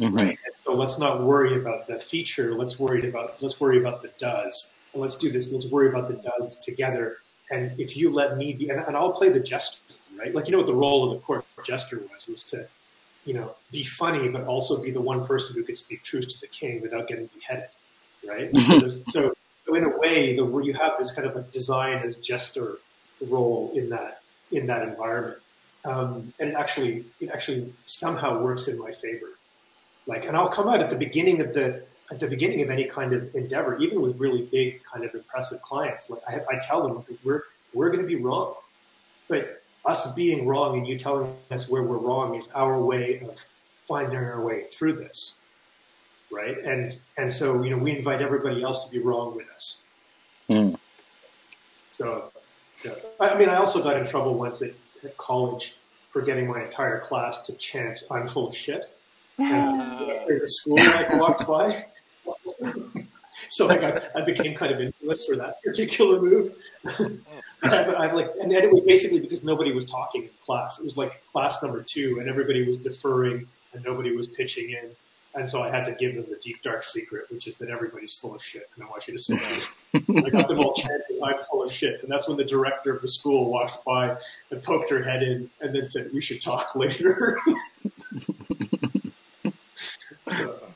Mm-hmm. 0.00 0.14
Right. 0.14 0.38
And 0.44 0.54
so 0.62 0.74
let's 0.74 0.98
not 0.98 1.22
worry 1.22 1.58
about 1.58 1.86
the 1.86 1.98
feature. 1.98 2.54
Let's 2.54 2.78
worry 2.78 3.08
about 3.08 3.40
let's 3.42 3.60
worry 3.60 3.78
about 3.78 4.02
the 4.02 4.10
does. 4.18 4.74
And 4.92 5.00
let's 5.00 5.16
do 5.16 5.30
this. 5.30 5.52
Let's 5.52 5.70
worry 5.70 5.88
about 5.88 6.08
the 6.08 6.14
does 6.14 6.60
together. 6.60 7.18
And 7.50 7.78
if 7.78 7.96
you 7.96 8.10
let 8.10 8.36
me 8.36 8.52
be, 8.52 8.68
and, 8.68 8.80
and 8.80 8.96
I'll 8.96 9.12
play 9.12 9.28
the 9.28 9.40
jester, 9.40 9.94
right? 10.18 10.34
Like 10.34 10.46
you 10.46 10.52
know 10.52 10.58
what 10.58 10.66
the 10.66 10.74
role 10.74 11.10
of 11.10 11.18
the 11.18 11.24
court 11.24 11.44
jester 11.64 11.98
was 12.12 12.26
was 12.26 12.44
to, 12.50 12.66
you 13.24 13.34
know, 13.34 13.54
be 13.70 13.84
funny, 13.84 14.28
but 14.28 14.44
also 14.44 14.82
be 14.82 14.90
the 14.90 15.00
one 15.00 15.26
person 15.26 15.54
who 15.54 15.62
could 15.62 15.78
speak 15.78 16.02
truth 16.02 16.28
to 16.28 16.40
the 16.40 16.48
king 16.48 16.82
without 16.82 17.08
getting 17.08 17.30
beheaded, 17.34 17.68
right? 18.28 18.50
so, 18.66 18.88
so, 18.88 19.34
so 19.64 19.74
in 19.74 19.84
a 19.84 19.96
way, 19.98 20.36
the 20.36 20.44
you 20.58 20.74
have 20.74 20.94
this 20.98 21.12
kind 21.12 21.26
of 21.26 21.36
a 21.36 21.42
design 21.42 22.02
as 22.04 22.18
jester 22.18 22.78
role 23.28 23.72
in 23.74 23.88
that 23.90 24.20
in 24.52 24.66
that 24.66 24.82
environment 24.82 25.38
um, 25.86 26.32
and 26.40 26.50
it 26.50 26.54
actually 26.54 27.06
it 27.20 27.30
actually 27.30 27.72
somehow 27.86 28.42
works 28.42 28.68
in 28.68 28.78
my 28.78 28.92
favor. 28.92 29.38
Like, 30.06 30.26
and 30.26 30.36
I'll 30.36 30.48
come 30.48 30.68
out 30.68 30.80
at 30.80 30.90
the 30.90 30.96
beginning 30.96 31.40
of 31.40 31.54
the 31.54 31.82
at 32.10 32.20
the 32.20 32.26
beginning 32.26 32.62
of 32.62 32.70
any 32.70 32.84
kind 32.84 33.12
of 33.12 33.34
endeavor, 33.34 33.78
even 33.78 34.00
with 34.00 34.18
really 34.18 34.42
big 34.52 34.82
kind 34.84 35.04
of 35.04 35.14
impressive 35.14 35.60
clients. 35.62 36.10
Like 36.10 36.22
I, 36.28 36.40
I 36.50 36.60
tell 36.66 36.86
them 36.86 37.04
we're 37.24 37.42
we're 37.72 37.90
going 37.90 38.02
to 38.02 38.06
be 38.06 38.16
wrong, 38.16 38.54
but 39.28 39.62
us 39.84 40.12
being 40.14 40.46
wrong 40.46 40.78
and 40.78 40.86
you 40.86 40.98
telling 40.98 41.32
us 41.50 41.68
where 41.68 41.82
we're 41.82 41.98
wrong 41.98 42.34
is 42.34 42.48
our 42.54 42.80
way 42.80 43.20
of 43.20 43.42
finding 43.86 44.18
our 44.18 44.44
way 44.44 44.64
through 44.72 44.94
this, 44.94 45.36
right? 46.30 46.58
And 46.58 46.98
and 47.16 47.32
so 47.32 47.62
you 47.62 47.70
know 47.70 47.78
we 47.78 47.96
invite 47.96 48.22
everybody 48.22 48.62
else 48.62 48.86
to 48.86 48.90
be 48.90 48.98
wrong 48.98 49.36
with 49.36 49.48
us. 49.50 49.82
Mm. 50.50 50.76
So, 51.90 52.30
yeah. 52.84 52.92
I 53.18 53.38
mean, 53.38 53.48
I 53.48 53.56
also 53.56 53.82
got 53.82 53.96
in 53.96 54.06
trouble 54.06 54.34
once 54.34 54.60
at 54.62 54.72
at 55.04 55.16
college 55.16 55.76
for 56.10 56.22
getting 56.22 56.46
my 56.46 56.62
entire 56.62 57.00
class 57.00 57.46
to 57.46 57.56
chant 57.56 58.04
"I'm 58.10 58.26
full 58.26 58.48
of 58.48 58.56
shit." 58.56 58.84
And 59.38 59.82
uh, 59.82 60.14
after 60.14 60.40
the 60.40 60.48
school 60.48 60.76
like 60.76 61.12
walked 61.18 61.46
by, 61.46 61.84
so 63.50 63.66
like 63.66 63.82
I, 63.82 64.00
I, 64.14 64.22
became 64.22 64.54
kind 64.54 64.72
of 64.72 64.80
infamous 64.80 65.26
for 65.26 65.36
that 65.36 65.62
particular 65.62 66.20
move. 66.22 66.54
I, 67.62 67.76
I 67.76 68.12
like, 68.12 68.30
and 68.40 68.50
it 68.52 68.70
was 68.72 68.82
basically 68.84 69.20
because 69.20 69.44
nobody 69.44 69.72
was 69.72 69.84
talking 69.84 70.22
in 70.22 70.30
class. 70.40 70.78
It 70.78 70.84
was 70.84 70.96
like 70.96 71.22
class 71.32 71.62
number 71.62 71.82
two, 71.82 72.18
and 72.20 72.28
everybody 72.28 72.66
was 72.66 72.78
deferring, 72.78 73.46
and 73.74 73.84
nobody 73.84 74.16
was 74.16 74.28
pitching 74.28 74.70
in. 74.70 74.90
And 75.36 75.48
so 75.48 75.62
I 75.62 75.70
had 75.70 75.84
to 75.84 75.92
give 75.92 76.14
them 76.14 76.24
the 76.30 76.36
deep 76.36 76.62
dark 76.62 76.82
secret, 76.82 77.26
which 77.30 77.46
is 77.46 77.58
that 77.58 77.68
everybody's 77.68 78.14
full 78.14 78.34
of 78.34 78.42
shit, 78.42 78.70
and 78.74 78.82
I 78.82 78.86
want 78.88 79.06
you 79.06 79.12
to 79.12 79.18
say 79.18 79.36
it. 79.36 79.68
I 80.24 80.30
got 80.30 80.48
them 80.48 80.58
all 80.60 80.72
chanting, 80.72 81.22
"I'm 81.22 81.44
full 81.44 81.62
of 81.62 81.70
shit," 81.70 82.02
and 82.02 82.10
that's 82.10 82.26
when 82.26 82.38
the 82.38 82.44
director 82.44 82.96
of 82.96 83.02
the 83.02 83.08
school 83.08 83.50
walked 83.50 83.84
by 83.84 84.16
and 84.50 84.62
poked 84.62 84.88
her 84.90 85.02
head 85.02 85.22
in, 85.22 85.50
and 85.60 85.74
then 85.74 85.86
said, 85.86 86.10
"We 86.14 86.22
should 86.22 86.40
talk 86.40 86.74
later." 86.74 87.38
so, 90.26 90.70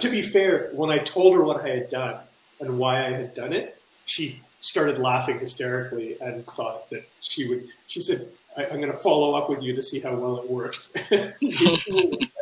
to 0.00 0.10
be 0.10 0.22
fair, 0.22 0.70
when 0.72 0.90
I 0.90 0.98
told 0.98 1.36
her 1.36 1.44
what 1.44 1.64
I 1.64 1.68
had 1.68 1.88
done 1.88 2.16
and 2.58 2.80
why 2.80 3.06
I 3.06 3.10
had 3.10 3.32
done 3.32 3.52
it, 3.52 3.80
she 4.06 4.42
started 4.60 4.98
laughing 4.98 5.38
hysterically 5.38 6.16
and 6.20 6.44
thought 6.46 6.90
that 6.90 7.08
she 7.20 7.48
would. 7.48 7.68
She 7.86 8.00
said, 8.00 8.28
I, 8.56 8.64
am 8.64 8.80
going 8.80 8.90
to 8.90 8.98
follow 8.98 9.34
up 9.34 9.48
with 9.48 9.62
you 9.62 9.72
to 9.76 9.82
see 9.82 10.00
how 10.00 10.16
well 10.16 10.38
it 10.38 10.50
worked." 10.50 10.98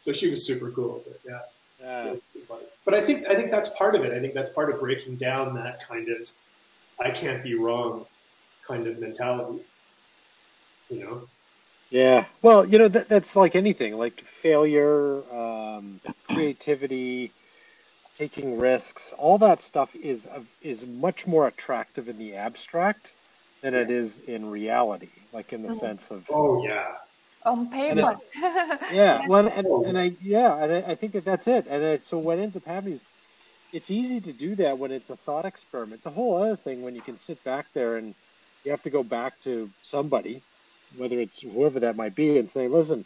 so 0.00 0.12
she 0.12 0.28
was 0.28 0.44
super 0.44 0.70
cool. 0.70 1.04
But 1.06 1.20
yeah. 1.24 1.40
yeah. 1.80 2.14
But 2.84 2.94
I 2.94 3.00
think 3.00 3.28
I 3.28 3.34
think 3.34 3.50
that's 3.50 3.68
part 3.70 3.94
of 3.94 4.02
it. 4.02 4.12
I 4.12 4.18
think 4.18 4.34
that's 4.34 4.50
part 4.50 4.72
of 4.72 4.80
breaking 4.80 5.16
down 5.16 5.54
that 5.54 5.86
kind 5.86 6.08
of 6.08 6.30
I 6.98 7.10
can't 7.10 7.42
be 7.42 7.54
wrong 7.54 8.06
kind 8.66 8.86
of 8.86 8.98
mentality. 8.98 9.62
You 10.90 11.00
know. 11.00 11.22
Yeah. 11.90 12.24
Well, 12.40 12.64
you 12.64 12.78
know, 12.78 12.88
that, 12.88 13.08
that's 13.08 13.34
like 13.34 13.56
anything, 13.56 13.98
like 13.98 14.22
failure, 14.42 15.22
um, 15.32 16.00
creativity, 16.24 17.32
taking 18.16 18.58
risks. 18.58 19.12
All 19.18 19.38
that 19.38 19.60
stuff 19.60 19.94
is 19.96 20.28
is 20.62 20.86
much 20.86 21.26
more 21.26 21.46
attractive 21.46 22.08
in 22.08 22.18
the 22.18 22.36
abstract 22.36 23.12
than 23.60 23.74
it 23.74 23.90
is 23.90 24.20
in 24.20 24.50
reality, 24.50 25.10
like 25.32 25.52
in 25.52 25.62
the 25.62 25.74
sense 25.74 26.10
of. 26.10 26.24
Oh 26.30 26.64
yeah. 26.64 26.96
On 27.44 27.70
paper. 27.70 28.18
yeah. 28.92 29.26
Well, 29.26 29.46
and, 29.46 29.66
and 29.66 29.98
I 29.98 30.12
yeah, 30.20 30.62
and 30.62 30.72
I, 30.72 30.92
I 30.92 30.94
think 30.94 31.12
that 31.12 31.24
that's 31.24 31.48
it. 31.48 31.66
And 31.68 31.82
it, 31.82 32.04
so 32.04 32.18
what 32.18 32.38
ends 32.38 32.56
up 32.56 32.64
happening 32.64 32.94
is, 32.94 33.04
it's 33.72 33.90
easy 33.90 34.20
to 34.20 34.32
do 34.32 34.56
that 34.56 34.78
when 34.78 34.90
it's 34.90 35.10
a 35.10 35.16
thought 35.16 35.46
experiment. 35.46 35.98
It's 35.98 36.06
a 36.06 36.10
whole 36.10 36.42
other 36.42 36.56
thing 36.56 36.82
when 36.82 36.94
you 36.94 37.00
can 37.00 37.16
sit 37.16 37.42
back 37.44 37.66
there 37.72 37.96
and 37.96 38.14
you 38.64 38.72
have 38.72 38.82
to 38.82 38.90
go 38.90 39.02
back 39.02 39.40
to 39.42 39.70
somebody 39.82 40.42
whether 40.96 41.20
it's 41.20 41.40
whoever 41.42 41.80
that 41.80 41.96
might 41.96 42.14
be, 42.14 42.38
and 42.38 42.48
say, 42.48 42.68
listen, 42.68 43.04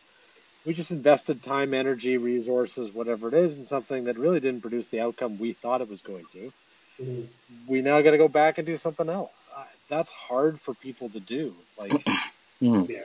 we 0.65 0.73
just 0.73 0.91
invested 0.91 1.43
time, 1.43 1.75
energy, 1.75 2.17
resources, 2.17 2.93
whatever 2.93 3.29
it 3.29 3.35
is, 3.35 3.59
in 3.59 3.65
something 3.65 4.05
that 4.05 4.19
really 4.19 4.41
didn't 4.41 4.63
produce 4.63 4.89
the 4.89 5.01
outcome 5.01 5.39
we 5.39 5.53
thought 5.53 5.81
it 5.81 5.89
was 5.89 6.01
going 6.01 6.25
to. 6.33 6.53
Mm-hmm. 7.01 7.23
We 7.67 7.83
now 7.83 8.01
got 8.03 8.13
to 8.13 8.19
go 8.19 8.29
back 8.29 8.59
and 8.59 8.67
do 8.67 8.77
something 8.77 9.09
else. 9.09 9.49
Uh, 9.55 9.65
that's 9.89 10.13
hard 10.13 10.61
for 10.61 10.75
people 10.75 11.11
to 11.11 11.21
do. 11.21 11.55
Like, 11.77 11.91
mm. 12.63 12.89
yeah, 12.89 13.01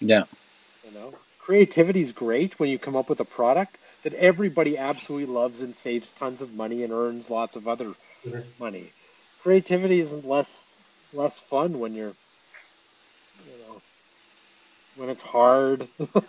yeah, 0.00 0.24
you 0.84 0.92
know, 0.92 1.12
creativity 1.38 2.00
is 2.00 2.12
great 2.12 2.58
when 2.58 2.68
you 2.68 2.78
come 2.78 2.96
up 2.96 3.08
with 3.08 3.20
a 3.20 3.24
product 3.24 3.78
that 4.02 4.14
everybody 4.14 4.76
absolutely 4.76 5.32
loves 5.32 5.60
and 5.60 5.74
saves 5.74 6.12
tons 6.12 6.42
of 6.42 6.54
money 6.54 6.84
and 6.84 6.92
earns 6.92 7.30
lots 7.30 7.56
of 7.56 7.66
other 7.66 7.94
mm-hmm. 8.26 8.40
money. 8.58 8.92
Creativity 9.42 9.98
isn't 9.98 10.26
less 10.26 10.64
less 11.14 11.40
fun 11.40 11.78
when 11.78 11.94
you're 11.94 12.14
you 13.46 13.66
know 13.66 13.80
when 14.96 15.08
it's 15.08 15.22
hard 15.22 15.88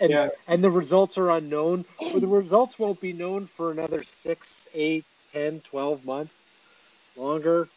and, 0.00 0.10
yeah. 0.10 0.28
and 0.48 0.62
the 0.62 0.70
results 0.70 1.18
are 1.18 1.30
unknown 1.30 1.84
or 1.98 2.20
the 2.20 2.26
results 2.26 2.78
won't 2.78 3.00
be 3.00 3.12
known 3.12 3.46
for 3.46 3.70
another 3.70 4.02
six 4.02 4.68
eight 4.74 5.04
ten 5.32 5.60
twelve 5.60 6.04
months 6.04 6.50
longer 7.16 7.68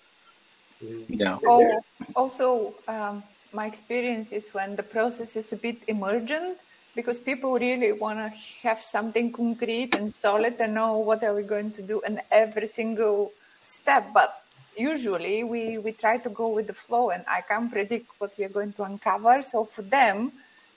yeah 1.07 1.37
oh, 1.47 1.81
also 2.15 2.73
um, 2.87 3.23
my 3.55 3.65
experience 3.65 4.31
is 4.31 4.53
when 4.53 4.75
the 4.75 4.83
process 4.83 5.35
is 5.35 5.51
a 5.53 5.55
bit 5.55 5.77
emergent 5.87 6.57
because 6.95 7.19
people 7.19 7.53
really 7.53 7.93
want 7.93 8.19
to 8.19 8.29
have 8.61 8.81
something 8.81 9.31
concrete 9.31 9.95
and 9.95 10.11
solid 10.11 10.55
and 10.59 10.73
know 10.75 10.97
what 10.97 11.23
are 11.23 11.33
we 11.33 11.43
going 11.43 11.71
to 11.71 11.81
do 11.81 12.01
in 12.01 12.21
every 12.31 12.67
single 12.67 13.31
step 13.63 14.05
but 14.13 14.43
usually 14.77 15.43
we, 15.43 15.77
we 15.77 15.91
try 15.91 16.17
to 16.17 16.29
go 16.29 16.49
with 16.49 16.67
the 16.67 16.73
flow 16.73 17.09
and 17.09 17.23
I 17.27 17.41
can't 17.41 17.71
predict 17.71 18.07
what 18.19 18.37
we 18.37 18.43
are 18.43 18.49
going 18.49 18.73
to 18.73 18.83
uncover. 18.83 19.41
So 19.41 19.65
for 19.65 19.81
them, 19.81 20.31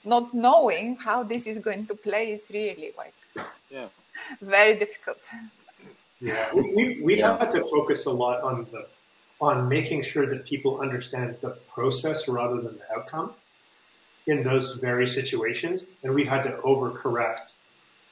not 0.05 0.33
knowing 0.33 0.95
how 0.95 1.23
this 1.23 1.45
is 1.45 1.57
going 1.59 1.85
to 1.87 1.95
play 1.95 2.31
is 2.31 2.41
really 2.49 2.93
like 2.97 3.13
yeah. 3.69 3.87
very 4.41 4.79
difficult. 4.79 5.17
Yeah, 6.21 6.53
we, 6.53 7.01
we 7.01 7.19
yeah. 7.19 7.37
had 7.37 7.51
to 7.51 7.61
focus 7.63 8.05
a 8.05 8.11
lot 8.11 8.41
on 8.41 8.67
the 8.71 8.87
on 9.41 9.69
making 9.69 10.03
sure 10.03 10.25
that 10.25 10.45
people 10.45 10.81
understand 10.81 11.37
the 11.41 11.51
process 11.73 12.27
rather 12.27 12.61
than 12.61 12.77
the 12.77 12.93
outcome 12.95 13.33
in 14.27 14.43
those 14.43 14.75
very 14.75 15.07
situations. 15.07 15.91
And 16.03 16.13
we've 16.13 16.27
had 16.27 16.43
to 16.43 16.51
overcorrect 16.57 17.55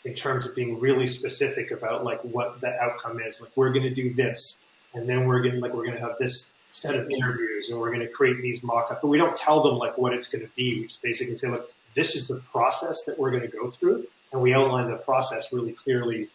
in 0.06 0.13
terms 0.13 0.46
of 0.46 0.56
being 0.56 0.80
really 0.80 1.08
specific 1.08 1.72
about 1.72 2.04
like 2.04 2.22
what 2.22 2.62
the 2.62 2.74
outcome 2.82 3.20
is. 3.20 3.42
Like 3.42 3.52
we're 3.56 3.72
going 3.72 3.84
to 3.84 3.94
do 3.94 4.13
this 4.13 4.66
and 4.94 5.08
then 5.08 5.26
we're 5.26 5.42
going 5.42 5.60
like 5.60 5.74
we're 5.74 5.86
going 5.86 5.98
to 5.98 6.02
have 6.02 6.18
this 6.20 6.54
set 6.68 6.96
of 6.96 7.10
interviews 7.10 7.70
and 7.70 7.80
we're 7.80 7.92
going 7.92 8.06
to 8.06 8.08
create 8.08 8.42
these 8.42 8.62
mock-ups 8.63 9.00
but 9.02 9.08
we 9.08 9.18
don't 9.18 9.36
tell 9.36 9.63
them 9.63 9.78
like 9.78 9.98
what 9.98 10.13
it's 10.13 10.28
going 10.28 10.44
to 10.44 10.52
be 10.56 10.82
we 10.82 10.88
just 10.88 11.02
basically 11.02 11.36
say 11.36 11.48
look 11.48 11.72
this 11.96 12.16
is 12.16 12.28
the 12.28 12.40
process 12.52 12.96
that 13.06 13.18
we're 13.18 13.32
going 13.32 13.42
to 13.42 13.48
go 13.48 13.72
through 13.72 14.06
and 14.32 14.42
we 14.42 14.54
outline 14.54 14.90
the 14.90 14.98
process 14.98 15.52
really 15.54 15.72
clearly 15.72 16.28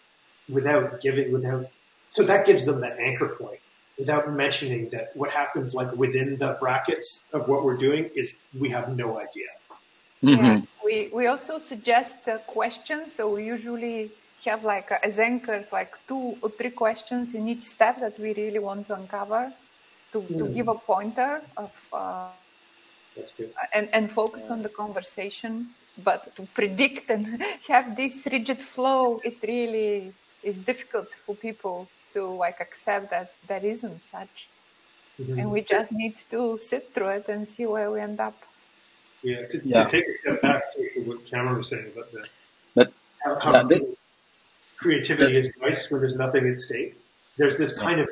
without 0.49 1.01
giving 1.01 1.33
without 1.33 1.67
so 2.11 2.23
that 2.23 2.47
gives 2.47 2.65
them 2.65 2.81
the 2.81 2.93
anchor 2.99 3.29
point 3.29 3.61
without 3.99 4.29
mentioning 4.31 4.89
that 4.91 5.15
what 5.15 5.31
happens 5.31 5.75
like 5.75 5.93
within 5.97 6.37
the 6.39 6.57
brackets 6.61 7.29
of 7.33 7.49
what 7.49 7.65
we're 7.65 7.77
doing 7.77 8.11
is 8.15 8.43
we 8.59 8.69
have 8.69 8.97
no 8.97 9.19
idea 9.19 9.51
mm-hmm. 10.23 10.45
yeah. 10.45 10.61
we 10.85 11.11
we 11.13 11.27
also 11.27 11.59
suggest 11.59 12.17
uh, 12.29 12.39
questions 12.59 13.13
so 13.17 13.31
we 13.35 13.45
usually 13.45 14.11
have 14.45 14.65
like 14.65 14.91
as 15.03 15.19
anchors 15.19 15.67
like 15.73 15.93
two 16.09 16.37
or 16.43 16.51
three 16.51 16.71
questions 16.71 17.35
in 17.35 17.49
each 17.49 17.63
step 17.63 18.01
that 18.01 18.19
we 18.19 18.35
really 18.35 18.59
want 18.59 18.87
to 18.87 18.95
uncover 18.95 19.53
to, 20.13 20.21
mm. 20.21 20.39
to 20.39 20.49
give 20.49 20.69
a 20.69 20.75
pointer 20.75 21.41
of 21.57 21.73
uh, 21.93 22.29
and, 23.75 23.89
and 23.93 24.11
focus 24.11 24.45
yeah. 24.47 24.53
on 24.55 24.63
the 24.63 24.69
conversation 24.69 25.69
but 26.03 26.35
to 26.37 26.43
predict 26.55 27.11
and 27.11 27.43
have 27.69 27.97
this 27.97 28.27
rigid 28.31 28.59
flow 28.59 29.21
it 29.25 29.37
really 29.43 30.13
is 30.43 30.57
difficult 30.59 31.09
for 31.25 31.35
people 31.37 31.89
to 32.13 32.27
like 32.27 32.61
accept 32.61 33.11
that 33.11 33.33
there 33.49 33.65
isn't 33.65 34.01
such 34.11 34.49
mm-hmm. 35.21 35.39
and 35.39 35.51
we 35.51 35.61
just 35.61 35.93
need 35.93 36.15
to 36.31 36.59
sit 36.59 36.93
through 36.95 37.09
it 37.09 37.29
and 37.29 37.47
see 37.47 37.67
where 37.67 37.91
we 37.91 38.01
end 38.01 38.21
up 38.21 38.37
yeah 39.23 39.47
to, 39.47 39.61
yeah. 39.65 39.85
to 39.85 39.91
take 39.91 40.05
a 40.09 40.17
step 40.19 40.43
back 40.43 40.63
to 40.75 41.01
what 41.05 41.25
cameron 41.27 41.59
was 41.59 41.69
saying 41.69 41.87
about 41.93 42.11
that 42.13 42.29
but 42.75 42.93
how, 43.25 43.39
how 43.39 43.69
yeah, 43.69 43.79
creativity 44.83 45.37
is 45.37 45.53
nice 45.61 45.91
when 45.91 46.01
there's 46.01 46.17
nothing 46.17 46.47
at 46.49 46.59
stake. 46.59 46.99
There's 47.37 47.57
this 47.57 47.79
kind 47.79 48.01
of 48.01 48.09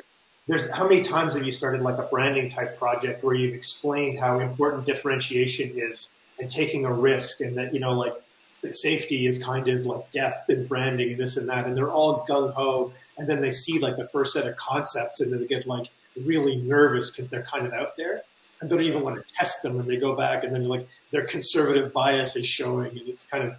there's 0.47 0.69
how 0.71 0.87
many 0.87 1.03
times 1.03 1.35
have 1.35 1.43
you 1.43 1.51
started 1.51 1.81
like 1.81 1.97
a 1.97 2.03
branding 2.03 2.49
type 2.49 2.79
project 2.79 3.23
where 3.23 3.35
you've 3.35 3.53
explained 3.53 4.19
how 4.19 4.39
important 4.39 4.85
differentiation 4.85 5.71
is 5.75 6.15
and 6.39 6.49
taking 6.49 6.85
a 6.85 6.91
risk 6.91 7.41
and 7.41 7.55
that 7.57 7.73
you 7.73 7.79
know 7.79 7.91
like 7.91 8.13
safety 8.51 9.25
is 9.25 9.43
kind 9.43 9.67
of 9.67 9.85
like 9.85 10.11
death 10.11 10.45
and 10.49 10.67
branding 10.67 11.11
and 11.11 11.17
this 11.17 11.37
and 11.37 11.49
that 11.49 11.65
and 11.65 11.75
they're 11.75 11.89
all 11.89 12.25
gung 12.27 12.53
ho 12.53 12.91
and 13.17 13.27
then 13.27 13.41
they 13.41 13.49
see 13.49 13.79
like 13.79 13.95
the 13.95 14.07
first 14.09 14.33
set 14.33 14.45
of 14.45 14.55
concepts 14.57 15.19
and 15.19 15.31
then 15.31 15.39
they 15.39 15.47
get 15.47 15.65
like 15.65 15.87
really 16.25 16.57
nervous 16.57 17.11
because 17.11 17.29
they're 17.29 17.43
kind 17.43 17.65
of 17.65 17.73
out 17.73 17.95
there 17.97 18.21
and 18.59 18.69
don't 18.69 18.81
even 18.81 19.01
want 19.01 19.15
to 19.15 19.33
test 19.33 19.63
them 19.63 19.79
and 19.79 19.89
they 19.89 19.97
go 19.97 20.15
back 20.15 20.43
and 20.43 20.53
then 20.53 20.67
like 20.67 20.87
their 21.11 21.25
conservative 21.25 21.91
bias 21.91 22.35
is 22.35 22.45
showing 22.45 22.91
and 22.91 23.07
it's 23.07 23.25
kind 23.25 23.43
of 23.43 23.55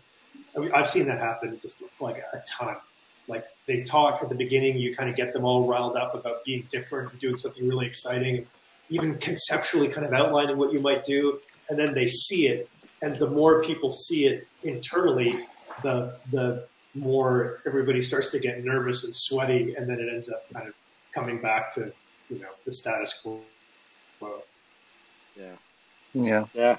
I 0.56 0.60
mean, 0.60 0.72
I've 0.72 0.88
seen 0.88 1.06
that 1.06 1.18
happen 1.18 1.58
just 1.60 1.82
like 2.00 2.18
a 2.18 2.42
ton. 2.48 2.76
Like 3.28 3.46
they 3.66 3.82
talk 3.82 4.22
at 4.22 4.28
the 4.28 4.34
beginning, 4.34 4.78
you 4.78 4.94
kind 4.94 5.08
of 5.08 5.16
get 5.16 5.32
them 5.32 5.44
all 5.44 5.66
riled 5.66 5.96
up 5.96 6.14
about 6.14 6.44
being 6.44 6.66
different 6.70 7.12
and 7.12 7.20
doing 7.20 7.36
something 7.36 7.66
really 7.68 7.86
exciting, 7.86 8.46
even 8.90 9.16
conceptually 9.18 9.88
kind 9.88 10.06
of 10.06 10.12
outlining 10.12 10.58
what 10.58 10.72
you 10.72 10.80
might 10.80 11.04
do, 11.04 11.40
and 11.70 11.78
then 11.78 11.94
they 11.94 12.06
see 12.06 12.48
it, 12.48 12.68
and 13.00 13.16
the 13.16 13.30
more 13.30 13.62
people 13.62 13.90
see 13.90 14.26
it 14.26 14.46
internally, 14.64 15.46
the 15.82 16.16
the 16.30 16.66
more 16.94 17.60
everybody 17.66 18.02
starts 18.02 18.30
to 18.30 18.38
get 18.38 18.64
nervous 18.64 19.04
and 19.04 19.14
sweaty, 19.14 19.74
and 19.74 19.88
then 19.88 19.98
it 19.98 20.08
ends 20.08 20.30
up 20.30 20.44
kind 20.52 20.68
of 20.68 20.74
coming 21.14 21.40
back 21.40 21.74
to 21.74 21.92
you 22.28 22.38
know 22.38 22.48
the 22.64 22.72
status 22.72 23.20
quo. 23.22 23.42
Yeah. 25.36 25.56
Yeah. 26.14 26.78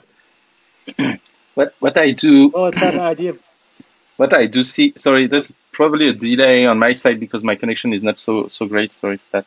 Yeah. 0.98 1.16
what 1.56 1.74
what 1.80 1.98
I 1.98 2.12
do. 2.12 2.50
Well, 2.50 2.68
it's 2.68 2.80
that 2.80 2.96
idea 2.96 3.32
of 3.32 3.42
what 4.18 4.34
I 4.34 4.46
do 4.46 4.64
see, 4.64 4.94
sorry, 4.96 5.28
there's 5.28 5.56
probably 5.72 6.10
a 6.10 6.14
delay 6.14 6.66
on 6.66 6.78
my 6.78 6.92
side 6.92 7.20
because 7.20 7.44
my 7.44 7.56
connection 7.56 7.94
is 7.94 8.04
not 8.04 8.18
so 8.18 8.48
so 8.48 8.66
great. 8.66 8.94
Sorry 8.94 9.18
for 9.18 9.32
that. 9.32 9.46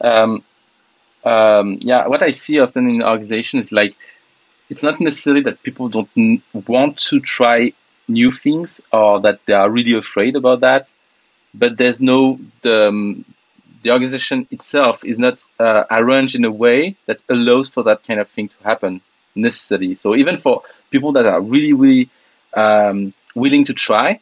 Um, 0.00 0.42
um, 1.24 1.78
yeah, 1.80 2.06
what 2.08 2.22
I 2.22 2.30
see 2.30 2.58
often 2.58 2.88
in 2.88 3.02
organization 3.02 3.60
is 3.60 3.72
like 3.72 3.96
it's 4.70 4.82
not 4.82 5.00
necessarily 5.00 5.42
that 5.42 5.62
people 5.62 5.88
don't 5.88 6.42
want 6.52 6.98
to 6.98 7.20
try 7.20 7.72
new 8.08 8.30
things 8.30 8.80
or 8.92 9.20
that 9.20 9.40
they 9.46 9.54
are 9.54 9.70
really 9.70 9.96
afraid 9.96 10.36
about 10.36 10.60
that, 10.60 10.96
but 11.52 11.76
there's 11.76 12.00
no 12.02 12.38
the 12.62 12.88
um, 12.88 13.24
the 13.82 13.90
organization 13.90 14.46
itself 14.50 15.04
is 15.04 15.18
not 15.18 15.42
uh, 15.58 15.84
arranged 15.90 16.34
in 16.34 16.44
a 16.44 16.50
way 16.50 16.96
that 17.06 17.22
allows 17.28 17.68
for 17.68 17.82
that 17.84 18.02
kind 18.02 18.18
of 18.18 18.28
thing 18.28 18.48
to 18.48 18.56
happen 18.64 19.00
necessarily. 19.34 19.94
So 19.94 20.16
even 20.16 20.38
for 20.38 20.62
people 20.90 21.12
that 21.12 21.26
are 21.26 21.40
really 21.40 21.72
really 21.72 22.08
um, 22.54 23.12
willing 23.34 23.64
to 23.66 23.74
try, 23.74 24.20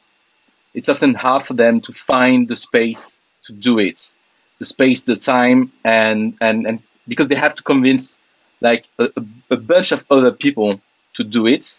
it's 0.74 0.88
often 0.88 1.14
hard 1.14 1.42
for 1.44 1.54
them 1.54 1.80
to 1.82 1.92
find 1.92 2.48
the 2.48 2.56
space 2.56 3.22
to 3.44 3.52
do 3.52 3.78
it, 3.78 4.12
the 4.58 4.64
space, 4.64 5.04
the 5.04 5.16
time, 5.16 5.72
and 5.84 6.36
and 6.40 6.66
and 6.66 6.82
because 7.06 7.28
they 7.28 7.34
have 7.34 7.54
to 7.56 7.62
convince 7.62 8.18
like 8.62 8.86
a, 8.98 9.08
a 9.50 9.56
bunch 9.56 9.92
of 9.92 10.04
other 10.10 10.32
people 10.32 10.80
to 11.14 11.24
do 11.24 11.46
it, 11.46 11.78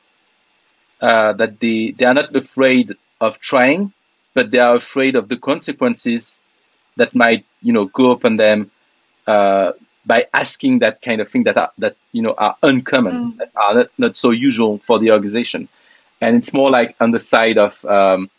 uh, 1.01 1.33
that 1.33 1.59
they 1.59 1.91
they 1.91 2.05
are 2.05 2.13
not 2.13 2.35
afraid 2.35 2.95
of 3.19 3.39
trying, 3.39 3.93
but 4.33 4.51
they 4.51 4.59
are 4.59 4.75
afraid 4.75 5.15
of 5.15 5.27
the 5.27 5.37
consequences 5.37 6.39
that 6.97 7.15
might 7.15 7.45
you 7.61 7.73
know 7.73 7.85
go 7.85 8.11
upon 8.11 8.37
them 8.37 8.69
uh, 9.27 9.71
by 10.05 10.25
asking 10.33 10.79
that 10.79 11.01
kind 11.01 11.21
of 11.21 11.29
thing 11.29 11.43
that 11.43 11.57
are 11.57 11.71
that 11.77 11.95
you 12.11 12.21
know 12.21 12.35
are 12.37 12.55
uncommon, 12.61 13.15
mm. 13.15 13.37
that 13.37 13.51
are 13.55 13.73
not, 13.75 13.89
not 13.97 14.15
so 14.15 14.31
usual 14.31 14.77
for 14.77 14.99
the 14.99 15.11
organization 15.11 15.67
and 16.23 16.37
it's 16.37 16.53
more 16.53 16.69
like 16.69 16.95
on 17.01 17.11
the 17.11 17.19
side 17.19 17.57
of 17.57 17.73
um, 17.85 18.29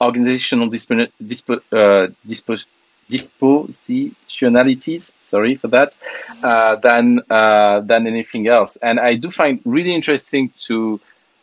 organizational 0.00 0.68
disp- 0.68 1.12
disp- 1.24 1.64
uh, 1.72 2.08
disp- 2.26 2.68
dispositionalities, 3.12 5.12
sorry 5.20 5.56
for 5.56 5.68
that, 5.68 5.96
uh, 6.42 6.76
than 6.76 7.20
uh, 7.28 7.80
than 7.80 8.06
anything 8.06 8.48
else. 8.48 8.76
And 8.76 8.98
I 8.98 9.14
do 9.14 9.30
find 9.30 9.60
really 9.64 9.94
interesting 9.94 10.50
to 10.66 11.00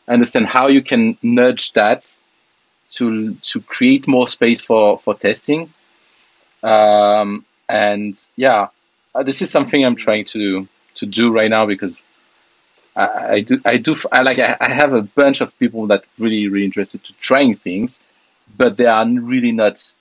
understand 0.07 0.47
how 0.47 0.67
you 0.67 0.81
can 0.81 1.17
nudge 1.21 1.73
that 1.73 2.21
to 2.91 3.35
to 3.35 3.61
create 3.61 4.07
more 4.07 4.27
space 4.27 4.61
for 4.61 4.97
for 4.97 5.13
testing. 5.13 5.71
Um, 6.63 7.45
and 7.67 8.19
yeah, 8.35 8.67
uh, 9.13 9.23
this 9.23 9.41
is 9.41 9.51
something 9.51 9.85
I'm 9.85 9.95
trying 9.95 10.25
to 10.25 10.67
to 10.95 11.05
do 11.05 11.31
right 11.31 11.49
now 11.49 11.65
because 11.65 11.99
I, 12.95 13.41
do 13.41 13.61
I 13.63 13.77
do 13.77 13.95
I 14.11 14.23
like 14.23 14.39
I 14.39 14.73
have 14.73 14.93
a 14.93 15.01
bunch 15.01 15.41
of 15.41 15.57
people 15.57 15.87
that 15.87 16.03
really 16.17 16.47
really 16.47 16.65
interested 16.65 17.03
to 17.05 17.13
trying 17.13 17.55
things, 17.55 18.01
but 18.57 18.75
they 18.75 18.85
are 18.85 19.07
really 19.07 19.51
not 19.51 19.93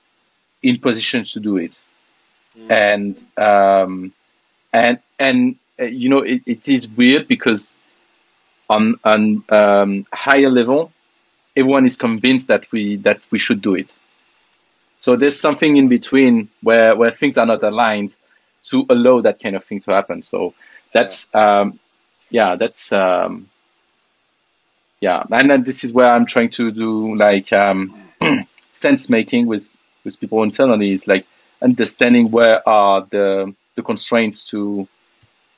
in 0.63 0.79
position 0.79 1.25
to 1.25 1.41
do 1.41 1.57
it. 1.57 1.85
Mm. 2.59 2.71
And, 2.71 3.29
um, 3.37 4.13
and, 4.73 4.99
and, 5.19 5.57
uh, 5.79 5.85
you 5.85 6.09
know, 6.09 6.19
it, 6.19 6.43
it 6.47 6.69
is 6.69 6.89
weird 6.89 7.29
because 7.29 7.77
on, 8.69 8.97
on, 9.05 9.45
um, 9.49 10.07
higher 10.13 10.51
level, 10.51 10.93
everyone 11.57 11.87
is 11.87 11.97
convinced 11.97 12.49
that 12.49 12.71
we, 12.73 12.97
that 12.97 13.21
we 13.31 13.39
should 13.39 13.63
do 13.63 13.75
it. 13.75 13.99
So 14.99 15.17
there's 15.17 15.39
something 15.41 15.77
in 15.77 15.89
between 15.89 16.49
where, 16.61 16.97
where 16.97 17.11
things 17.11 17.39
are 17.39 17.47
not 17.47 17.63
aligned 17.63 18.17
to 18.67 18.85
allow 18.91 19.21
that 19.21 19.41
kind 19.41 19.57
of 19.57 19.65
thing 19.65 19.81
to 19.81 19.93
happen. 19.93 20.23
So 20.23 20.55
that's, 20.93 21.33
um, 21.35 21.79
yeah, 22.31 22.57
that's, 22.57 22.93
um, 22.93 23.49
yeah, 25.01 25.23
and 25.31 25.49
then 25.49 25.63
this 25.63 25.85
is 25.85 25.93
where 25.93 26.11
I'm 26.11 26.27
trying 26.27 26.51
to 26.51 26.73
do 26.73 27.15
like, 27.15 27.53
um, 27.53 27.95
sense 28.73 29.09
making 29.09 29.47
with 29.47 29.79
with 30.09 30.21
people 30.21 30.43
internally 30.43 30.93
is 30.93 31.07
like 31.07 31.27
understanding 31.63 32.31
where 32.31 32.67
are 32.69 33.07
the 33.11 33.55
the 33.75 33.83
constraints 33.83 34.45
to 34.45 34.89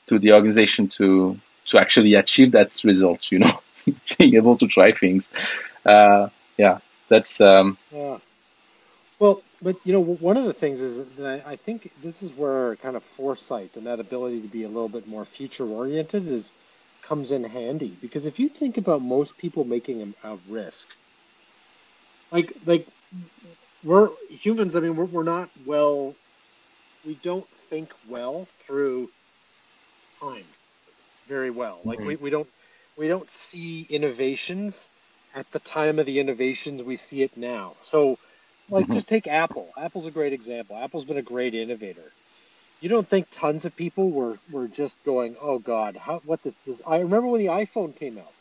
to 0.07 0.19
the 0.19 0.33
organization 0.33 0.89
to 0.89 1.39
to 1.67 1.81
actually 1.81 2.15
achieve 2.15 2.53
that 2.53 2.79
result. 2.85 3.31
You 3.33 3.41
know, 3.41 3.61
being 4.19 4.35
able 4.35 4.57
to 4.59 4.67
try 4.67 4.93
things. 4.93 5.31
Uh, 5.85 6.29
yeah, 6.57 6.79
that's. 7.09 7.41
Um, 7.41 7.79
yeah. 7.93 8.19
Well, 9.19 9.43
but 9.63 9.77
you 9.85 9.93
know, 9.93 10.01
one 10.01 10.37
of 10.37 10.45
the 10.45 10.53
things 10.53 10.81
is 10.81 11.05
that 11.17 11.47
I 11.47 11.57
think 11.57 11.93
this 12.03 12.23
is 12.23 12.33
where 12.33 12.77
kind 12.77 12.97
of 12.97 13.05
foresight 13.05 13.77
and 13.77 13.87
that 13.87 14.01
ability 14.01 14.41
to 14.43 14.49
be 14.49 14.65
a 14.65 14.69
little 14.69 14.89
bit 14.89 15.07
more 15.07 15.25
future 15.25 15.67
oriented 15.67 16.27
is 16.27 16.53
comes 17.03 17.33
in 17.33 17.45
handy 17.45 17.97
because 18.01 18.25
if 18.27 18.39
you 18.39 18.49
think 18.49 18.77
about 18.77 19.03
most 19.03 19.37
people 19.37 19.65
making 19.65 20.15
a, 20.23 20.33
a 20.33 20.39
risk, 20.49 20.89
like 22.31 22.53
like 22.67 22.87
we're 23.85 24.11
humans. 24.29 24.77
I 24.77 24.81
mean, 24.81 24.97
we're, 24.97 25.05
we're 25.05 25.23
not 25.23 25.49
well. 25.67 26.15
We 27.07 27.15
don't 27.23 27.49
think 27.69 27.93
well 28.09 28.47
through 28.67 29.11
time 30.21 30.45
very 31.27 31.51
well. 31.51 31.79
Like 31.85 31.99
mm-hmm. 31.99 32.09
we, 32.09 32.17
we 32.17 32.31
don't 32.31 32.49
we 32.97 33.09
don't 33.09 33.31
see 33.31 33.87
innovations 33.89 34.89
at 35.35 35.51
the 35.53 35.61
time 35.61 35.99
of 35.99 36.07
the 36.07 36.21
innovations. 36.21 36.83
We 36.83 36.97
see 36.97 37.23
it 37.23 37.37
now. 37.37 37.75
So, 37.83 38.19
like, 38.69 38.85
mm-hmm. 38.85 38.95
just 38.95 39.09
take 39.09 39.27
Apple. 39.27 39.71
Apple's 39.79 40.07
a 40.07 40.11
great 40.11 40.33
example. 40.33 40.77
Apple's 40.77 41.05
been 41.05 41.17
a 41.17 41.23
great 41.23 41.55
innovator. 41.55 42.13
You 42.81 42.89
don't 42.89 43.07
think 43.07 43.29
tons 43.31 43.65
of 43.65 43.77
people 43.77 44.11
were, 44.11 44.39
were 44.51 44.67
just 44.67 45.03
going, 45.05 45.37
"Oh 45.41 45.59
God, 45.59 45.97
how 45.97 46.21
what 46.25 46.43
this 46.43 46.57
this?" 46.67 46.81
I 46.87 46.99
remember 46.99 47.29
when 47.29 47.41
the 47.41 47.49
iPhone 47.49 47.95
came 47.97 48.19
out. 48.19 48.33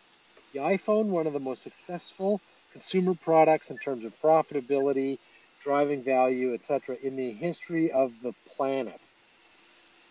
The 0.54 0.60
iPhone, 0.60 1.06
one 1.06 1.28
of 1.28 1.34
the 1.34 1.40
most 1.40 1.62
successful 1.62 2.42
consumer 2.72 3.14
products 3.14 3.70
in 3.70 3.78
terms 3.78 4.06
of 4.06 4.20
profitability, 4.22 5.18
driving 5.64 6.04
value, 6.04 6.54
etc., 6.54 6.98
in 7.02 7.16
the 7.16 7.32
history 7.32 7.92
of 7.92 8.12
the 8.22 8.34
planet 8.56 9.00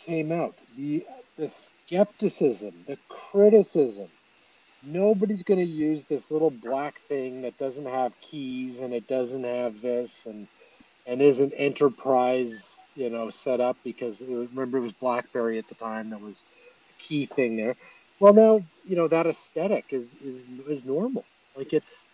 came 0.04 0.32
out. 0.32 0.54
The, 0.76 1.04
the 1.36 1.48
skepticism, 1.48 2.72
the 2.86 2.98
criticism. 3.08 4.08
Nobody's 4.82 5.42
going 5.42 5.58
to 5.58 5.66
use 5.66 6.04
this 6.04 6.30
little 6.30 6.50
black 6.50 7.00
thing 7.08 7.42
that 7.42 7.58
doesn't 7.58 7.86
have 7.86 8.12
keys 8.20 8.80
and 8.80 8.94
it 8.94 9.08
doesn't 9.08 9.44
have 9.44 9.80
this 9.80 10.26
and 10.26 10.46
and 11.06 11.22
isn't 11.22 11.54
enterprise, 11.56 12.78
you 12.94 13.08
know, 13.08 13.30
set 13.30 13.60
up 13.60 13.78
because 13.82 14.20
remember 14.20 14.76
it 14.76 14.82
was 14.82 14.92
BlackBerry 14.92 15.58
at 15.58 15.66
the 15.66 15.74
time 15.74 16.10
that 16.10 16.20
was 16.20 16.44
a 16.90 17.02
key 17.02 17.24
thing 17.24 17.56
there. 17.56 17.76
Well, 18.20 18.34
now 18.34 18.62
you 18.84 18.96
know 18.96 19.08
that 19.08 19.26
aesthetic 19.26 19.86
is 19.90 20.14
is 20.22 20.46
is 20.68 20.84
normal. 20.84 21.24
Like 21.56 21.72
it's 21.72 22.06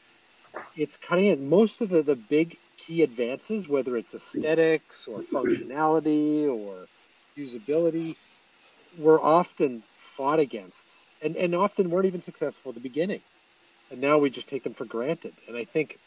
it's 0.76 0.96
cutting 0.96 1.26
it. 1.26 1.40
Most 1.40 1.80
of 1.80 1.88
the 1.90 2.02
the 2.02 2.16
big 2.16 2.56
key 2.76 3.02
advances, 3.02 3.68
whether 3.68 3.96
it's 3.96 4.14
aesthetics 4.14 5.06
or 5.06 5.20
functionality 5.20 6.48
or 6.48 6.86
usability, 7.36 8.16
were 8.98 9.20
often 9.20 9.82
fought 9.96 10.38
against 10.38 10.96
and, 11.22 11.36
and 11.36 11.54
often 11.54 11.90
weren't 11.90 12.06
even 12.06 12.20
successful 12.20 12.70
at 12.70 12.74
the 12.74 12.80
beginning. 12.80 13.20
And 13.90 14.00
now 14.00 14.18
we 14.18 14.30
just 14.30 14.48
take 14.48 14.64
them 14.64 14.74
for 14.74 14.84
granted. 14.84 15.32
And 15.48 15.56
I 15.56 15.64
think 15.64 15.98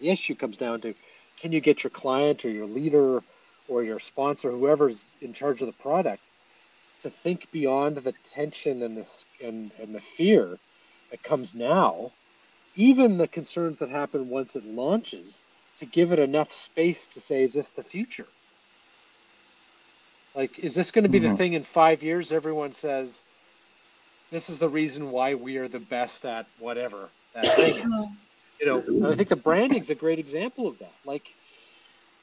the 0.00 0.10
issue 0.10 0.34
comes 0.34 0.56
down 0.56 0.80
to 0.82 0.94
can 1.40 1.52
you 1.52 1.60
get 1.60 1.84
your 1.84 1.90
client 1.90 2.44
or 2.44 2.50
your 2.50 2.66
leader 2.66 3.22
or 3.68 3.82
your 3.82 4.00
sponsor, 4.00 4.50
whoever's 4.50 5.16
in 5.20 5.32
charge 5.32 5.60
of 5.60 5.66
the 5.66 5.82
product, 5.82 6.22
to 7.00 7.10
think 7.10 7.50
beyond 7.50 7.96
the 7.96 8.14
tension 8.30 8.82
and 8.82 8.96
the, 8.96 9.24
and, 9.44 9.70
and 9.80 9.94
the 9.94 10.00
fear 10.00 10.58
that 11.10 11.22
comes 11.22 11.54
now, 11.54 12.12
even 12.76 13.18
the 13.18 13.26
concerns 13.26 13.80
that 13.80 13.88
happen 13.88 14.28
once 14.28 14.54
it 14.54 14.64
launches, 14.64 15.40
to 15.78 15.86
give 15.86 16.12
it 16.12 16.18
enough 16.18 16.52
space 16.52 17.06
to 17.08 17.20
say, 17.20 17.42
is 17.42 17.52
this 17.52 17.70
the 17.70 17.82
future? 17.82 18.26
Like, 20.34 20.58
is 20.58 20.74
this 20.74 20.90
going 20.90 21.04
to 21.04 21.08
be 21.08 21.20
mm-hmm. 21.20 21.32
the 21.32 21.36
thing 21.36 21.52
in 21.54 21.64
five 21.64 22.02
years? 22.02 22.32
Everyone 22.32 22.72
says, 22.72 23.22
this 24.30 24.50
is 24.50 24.58
the 24.58 24.68
reason 24.68 25.10
why 25.10 25.34
we 25.34 25.56
are 25.56 25.68
the 25.68 25.80
best 25.80 26.24
at 26.24 26.46
whatever 26.58 27.08
that 27.34 27.46
thing 27.56 27.78
is. 27.78 28.06
You 28.58 28.64
know, 28.64 29.10
I 29.10 29.14
think 29.14 29.28
the 29.28 29.36
branding's 29.36 29.90
a 29.90 29.94
great 29.94 30.18
example 30.18 30.66
of 30.66 30.78
that. 30.78 30.94
Like, 31.04 31.30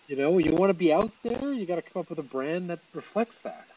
you 0.08 0.16
know, 0.16 0.40
you 0.40 0.52
want 0.52 0.72
to 0.72 0.74
be 0.74 0.92
out 0.92 1.12
there, 1.22 1.54
you 1.54 1.68
got 1.68 1.76
to 1.76 1.84
come 1.84 2.00
up 2.00 2.10
with 2.10 2.18
a 2.18 2.24
brand 2.24 2.72
that 2.72 2.80
reflects 2.96 3.38
that. 3.44 3.68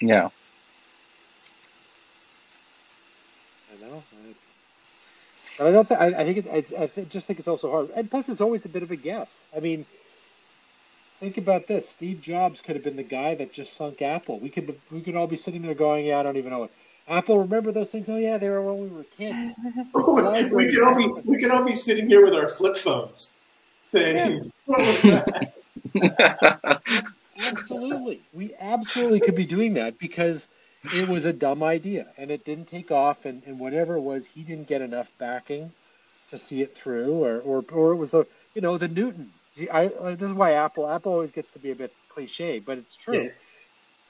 Yeah. 0.00 0.30
I 3.74 3.86
know. 3.86 4.02
I, 4.12 4.34
but 5.58 5.66
I 5.66 5.70
don't. 5.70 5.88
Th- 5.88 6.00
I, 6.00 6.06
I 6.06 6.24
think 6.24 6.38
it, 6.38 6.74
I, 6.78 6.82
I 6.82 7.04
just 7.04 7.26
think 7.26 7.38
it's 7.38 7.48
also 7.48 7.70
hard, 7.70 7.90
and 7.90 8.10
plus 8.10 8.28
it's 8.28 8.40
always 8.40 8.64
a 8.64 8.68
bit 8.68 8.82
of 8.82 8.90
a 8.90 8.96
guess. 8.96 9.44
I 9.56 9.60
mean, 9.60 9.86
think 11.20 11.38
about 11.38 11.66
this: 11.66 11.88
Steve 11.88 12.20
Jobs 12.20 12.60
could 12.60 12.74
have 12.74 12.84
been 12.84 12.96
the 12.96 13.02
guy 13.02 13.34
that 13.36 13.52
just 13.52 13.76
sunk 13.76 14.02
Apple. 14.02 14.40
We 14.40 14.50
could 14.50 14.78
we 14.90 15.00
could 15.00 15.14
all 15.14 15.26
be 15.26 15.36
sitting 15.36 15.62
there 15.62 15.74
going, 15.74 16.06
"Yeah, 16.06 16.18
I 16.18 16.22
don't 16.22 16.36
even 16.36 16.50
know 16.50 16.64
it." 16.64 16.70
Apple, 17.06 17.38
remember 17.38 17.70
those 17.70 17.92
things? 17.92 18.08
Oh 18.08 18.16
yeah, 18.16 18.38
they 18.38 18.48
were 18.48 18.62
when 18.62 18.82
we 18.82 18.88
were 18.88 19.04
kids. 19.04 19.58
we 19.94 20.70
could 20.70 20.82
all 20.82 20.94
be 20.94 21.08
we 21.24 21.38
could 21.38 21.50
all 21.50 21.64
be 21.64 21.72
sitting 21.72 22.08
here 22.08 22.24
with 22.24 22.34
our 22.34 22.48
flip 22.48 22.76
phones, 22.76 23.34
saying, 23.82 24.42
yeah. 24.42 24.48
"What 24.66 24.78
was 24.80 25.02
that?" 25.02 26.82
absolutely, 27.38 28.22
we 28.32 28.54
absolutely 28.58 29.20
could 29.20 29.34
be 29.34 29.46
doing 29.46 29.74
that 29.74 29.98
because 29.98 30.48
it 30.92 31.08
was 31.08 31.24
a 31.24 31.32
dumb 31.32 31.62
idea 31.62 32.06
and 32.18 32.30
it 32.30 32.44
didn't 32.44 32.68
take 32.68 32.90
off 32.90 33.24
and, 33.24 33.42
and 33.46 33.58
whatever 33.58 33.94
it 33.96 34.00
was 34.00 34.26
he 34.26 34.42
didn't 34.42 34.66
get 34.66 34.82
enough 34.82 35.10
backing 35.18 35.72
to 36.28 36.38
see 36.38 36.62
it 36.62 36.74
through 36.74 37.24
or 37.24 37.40
or, 37.40 37.64
or 37.72 37.92
it 37.92 37.96
was 37.96 38.10
the 38.10 38.26
you 38.54 38.60
know 38.60 38.76
the 38.78 38.88
newton. 38.88 39.30
I, 39.72 39.86
this 39.86 40.28
is 40.28 40.34
why 40.34 40.54
apple 40.54 40.88
apple 40.88 41.12
always 41.12 41.30
gets 41.30 41.52
to 41.52 41.58
be 41.58 41.70
a 41.70 41.74
bit 41.74 41.92
cliche 42.08 42.58
but 42.58 42.78
it's 42.78 42.96
true. 42.96 43.24
Yeah. 43.24 43.30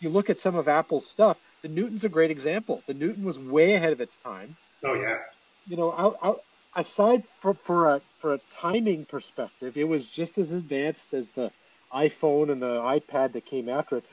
you 0.00 0.08
look 0.10 0.30
at 0.30 0.38
some 0.38 0.56
of 0.56 0.68
apple's 0.68 1.06
stuff 1.06 1.38
the 1.62 1.68
newton's 1.68 2.04
a 2.04 2.10
great 2.10 2.30
example. 2.30 2.82
The 2.86 2.94
newton 2.94 3.24
was 3.24 3.38
way 3.38 3.74
ahead 3.74 3.92
of 3.92 4.00
its 4.00 4.18
time. 4.18 4.56
Oh 4.82 4.94
yeah. 4.94 5.18
You 5.66 5.76
know 5.76 5.92
out, 5.92 6.18
out, 6.22 6.42
aside 6.76 7.24
for, 7.38 7.54
for 7.54 7.96
a 7.96 8.00
for 8.18 8.34
a 8.34 8.40
timing 8.50 9.04
perspective 9.04 9.76
it 9.76 9.88
was 9.88 10.08
just 10.08 10.38
as 10.38 10.50
advanced 10.50 11.14
as 11.14 11.30
the 11.30 11.50
iphone 11.94 12.50
and 12.50 12.60
the 12.60 12.80
ipad 12.80 13.32
that 13.32 13.46
came 13.46 13.68
after 13.68 13.98
it 13.98 14.04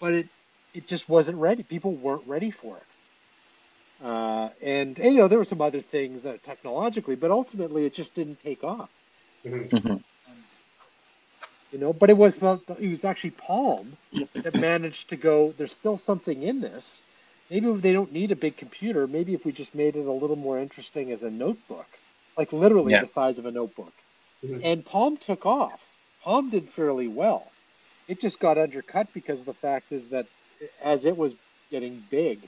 but 0.00 0.12
it 0.12 0.28
it 0.76 0.86
just 0.86 1.08
wasn't 1.08 1.38
ready. 1.38 1.62
People 1.62 1.92
weren't 1.92 2.26
ready 2.26 2.50
for 2.50 2.76
it. 2.76 2.82
Uh, 4.04 4.50
and, 4.60 4.98
and, 4.98 5.14
you 5.14 5.20
know, 5.20 5.28
there 5.28 5.38
were 5.38 5.44
some 5.44 5.62
other 5.62 5.80
things 5.80 6.26
uh, 6.26 6.36
technologically, 6.42 7.16
but 7.16 7.30
ultimately 7.30 7.86
it 7.86 7.94
just 7.94 8.14
didn't 8.14 8.42
take 8.42 8.62
off. 8.62 8.90
Mm-hmm. 9.44 9.90
Um, 9.92 10.04
you 11.72 11.78
know, 11.78 11.94
but 11.94 12.10
it 12.10 12.16
was 12.16 12.36
the, 12.36 12.60
it 12.78 12.88
was 12.88 13.06
actually 13.06 13.30
Palm 13.30 13.96
that 14.34 14.54
managed 14.54 15.08
to 15.10 15.16
go. 15.16 15.54
There's 15.56 15.72
still 15.72 15.96
something 15.96 16.42
in 16.42 16.60
this. 16.60 17.00
Maybe 17.48 17.72
they 17.72 17.94
don't 17.94 18.12
need 18.12 18.32
a 18.32 18.36
big 18.36 18.56
computer. 18.56 19.06
Maybe 19.06 19.32
if 19.32 19.46
we 19.46 19.52
just 19.52 19.74
made 19.74 19.96
it 19.96 20.04
a 20.04 20.12
little 20.12 20.36
more 20.36 20.58
interesting 20.58 21.10
as 21.10 21.22
a 21.22 21.30
notebook, 21.30 21.86
like 22.36 22.52
literally 22.52 22.92
yeah. 22.92 23.00
the 23.00 23.06
size 23.06 23.38
of 23.38 23.46
a 23.46 23.50
notebook. 23.50 23.94
Mm-hmm. 24.44 24.60
And 24.62 24.84
Palm 24.84 25.16
took 25.16 25.46
off. 25.46 25.80
Palm 26.22 26.50
did 26.50 26.68
fairly 26.68 27.08
well. 27.08 27.50
It 28.08 28.20
just 28.20 28.40
got 28.40 28.58
undercut 28.58 29.08
because 29.14 29.44
the 29.44 29.54
fact 29.54 29.90
is 29.90 30.08
that 30.08 30.26
as 30.82 31.06
it 31.06 31.16
was 31.16 31.34
getting 31.70 32.02
big, 32.10 32.40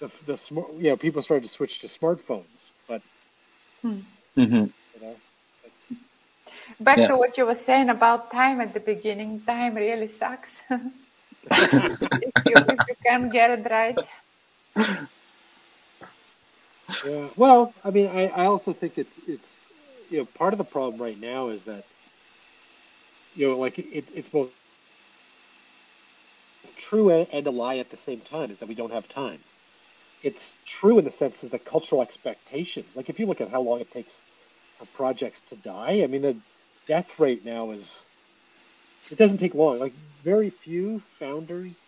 the 0.00 0.10
the 0.26 0.36
smart 0.36 0.72
you 0.74 0.90
know 0.90 0.96
people 0.96 1.22
started 1.22 1.44
to 1.44 1.48
switch 1.48 1.80
to 1.80 1.86
smartphones, 1.86 2.70
but 2.88 3.02
hmm. 3.82 4.00
mm-hmm. 4.36 4.54
you 4.54 5.00
know. 5.00 5.16
back 6.80 6.98
Yeah. 6.98 7.08
to 7.08 7.16
what 7.16 7.38
you 7.38 7.46
were 7.46 7.60
saying 7.68 7.88
about 7.88 8.30
time 8.30 8.60
at 8.60 8.74
the 8.74 8.80
beginning. 8.80 9.40
Time 9.40 9.74
really 9.74 10.08
sucks. 10.08 10.60
if, 10.70 10.82
you, 12.46 12.56
if 12.56 12.88
you 12.88 12.96
can't 13.04 13.32
get 13.32 13.50
it 13.50 13.70
right. 13.70 13.98
Yeah. 17.04 17.28
Well, 17.36 17.74
I 17.84 17.90
mean, 17.90 18.06
I, 18.08 18.28
I 18.28 18.46
also 18.46 18.72
think 18.72 18.98
it's 18.98 19.18
it's 19.26 19.64
you 20.08 20.18
know 20.18 20.24
part 20.24 20.54
of 20.54 20.58
the 20.58 20.64
problem 20.64 21.00
right 21.00 21.18
now 21.20 21.48
is 21.48 21.64
that 21.64 21.84
you 23.34 23.48
know 23.48 23.58
like 23.58 23.78
it, 23.78 24.04
it's 24.14 24.28
both 24.28 24.50
true 26.76 27.10
and, 27.10 27.46
a 27.46 27.50
lie 27.50 27.78
at 27.78 27.90
the 27.90 27.96
same 27.96 28.20
time 28.20 28.50
is 28.50 28.58
that 28.58 28.68
we 28.68 28.74
don't 28.74 28.92
have 28.92 29.08
time. 29.08 29.40
It's 30.22 30.54
true 30.64 30.98
in 30.98 31.04
the 31.04 31.10
sense 31.10 31.42
of 31.42 31.50
the 31.50 31.58
cultural 31.58 32.02
expectations. 32.02 32.96
Like 32.96 33.08
if 33.08 33.18
you 33.20 33.26
look 33.26 33.40
at 33.40 33.50
how 33.50 33.60
long 33.60 33.80
it 33.80 33.90
takes 33.90 34.22
for 34.78 34.86
projects 34.86 35.40
to 35.42 35.56
die, 35.56 36.02
I 36.02 36.06
mean 36.06 36.22
the 36.22 36.36
death 36.86 37.18
rate 37.18 37.44
now 37.44 37.70
is 37.70 38.06
it 39.10 39.18
doesn't 39.18 39.38
take 39.38 39.54
long. 39.54 39.78
Like 39.78 39.92
very 40.22 40.50
few 40.50 41.00
founders, 41.18 41.86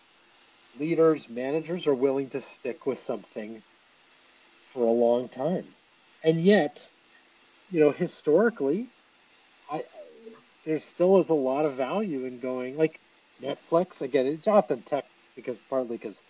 leaders, 0.78 1.28
managers 1.28 1.86
are 1.86 1.94
willing 1.94 2.30
to 2.30 2.40
stick 2.40 2.86
with 2.86 2.98
something 2.98 3.62
for 4.72 4.80
a 4.84 4.90
long 4.90 5.28
time. 5.28 5.64
And 6.22 6.42
yet, 6.42 6.88
you 7.70 7.80
know, 7.80 7.90
historically, 7.90 8.86
I 9.70 9.84
there 10.64 10.78
still 10.78 11.18
is 11.18 11.30
a 11.30 11.34
lot 11.34 11.64
of 11.64 11.74
value 11.74 12.24
in 12.26 12.40
going 12.40 12.76
like 12.76 13.00
Netflix. 13.42 14.02
Again, 14.02 14.26
it's 14.26 14.48
often 14.48 14.82
tech 14.82 15.04
because 15.36 15.58
partly 15.70 15.96
because 15.96 16.22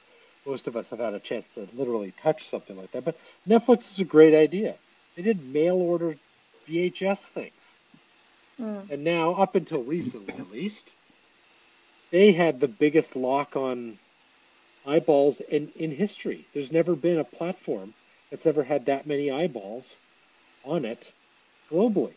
most 0.46 0.68
of 0.68 0.76
us 0.76 0.90
have 0.90 0.98
had 0.98 1.14
a 1.14 1.20
chance 1.20 1.48
to 1.54 1.68
literally 1.74 2.12
touch 2.12 2.46
something 2.46 2.76
like 2.76 2.92
that. 2.92 3.04
But 3.04 3.18
Netflix 3.46 3.92
is 3.92 4.00
a 4.00 4.04
great 4.04 4.34
idea. 4.34 4.74
They 5.16 5.22
did 5.22 5.44
mail 5.52 5.76
order 5.76 6.16
VHS 6.68 7.26
things. 7.28 7.74
Mm. 8.60 8.90
And 8.90 9.04
now, 9.04 9.34
up 9.34 9.54
until 9.54 9.82
recently 9.82 10.34
at 10.34 10.50
least, 10.50 10.94
they 12.10 12.32
had 12.32 12.60
the 12.60 12.68
biggest 12.68 13.14
lock 13.14 13.56
on 13.56 13.98
eyeballs 14.86 15.40
in, 15.40 15.70
in 15.76 15.90
history. 15.90 16.46
There's 16.54 16.72
never 16.72 16.96
been 16.96 17.18
a 17.18 17.24
platform 17.24 17.94
that's 18.30 18.46
ever 18.46 18.62
had 18.62 18.86
that 18.86 19.06
many 19.06 19.30
eyeballs 19.30 19.98
on 20.64 20.84
it 20.84 21.12
globally. 21.70 22.14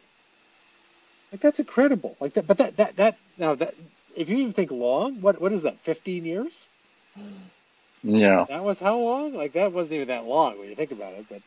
Like 1.31 1.41
that's 1.41 1.59
incredible. 1.59 2.17
Like 2.19 2.33
that, 2.33 2.47
but 2.47 2.57
that 2.57 2.77
that 2.77 2.95
that 2.97 3.17
now 3.37 3.55
that 3.55 3.73
if 4.15 4.29
you 4.29 4.37
even 4.37 4.53
think 4.53 4.71
long, 4.71 5.21
what 5.21 5.41
what 5.41 5.51
is 5.51 5.63
that? 5.63 5.79
Fifteen 5.79 6.25
years? 6.25 6.67
Yeah. 8.03 8.45
That 8.49 8.63
was 8.63 8.79
how 8.79 8.97
long? 8.97 9.33
Like 9.33 9.53
that 9.53 9.71
wasn't 9.71 9.93
even 9.93 10.07
that 10.07 10.25
long 10.25 10.59
when 10.59 10.69
you 10.69 10.75
think 10.75 10.91
about 10.91 11.13
it. 11.13 11.25
But 11.29 11.41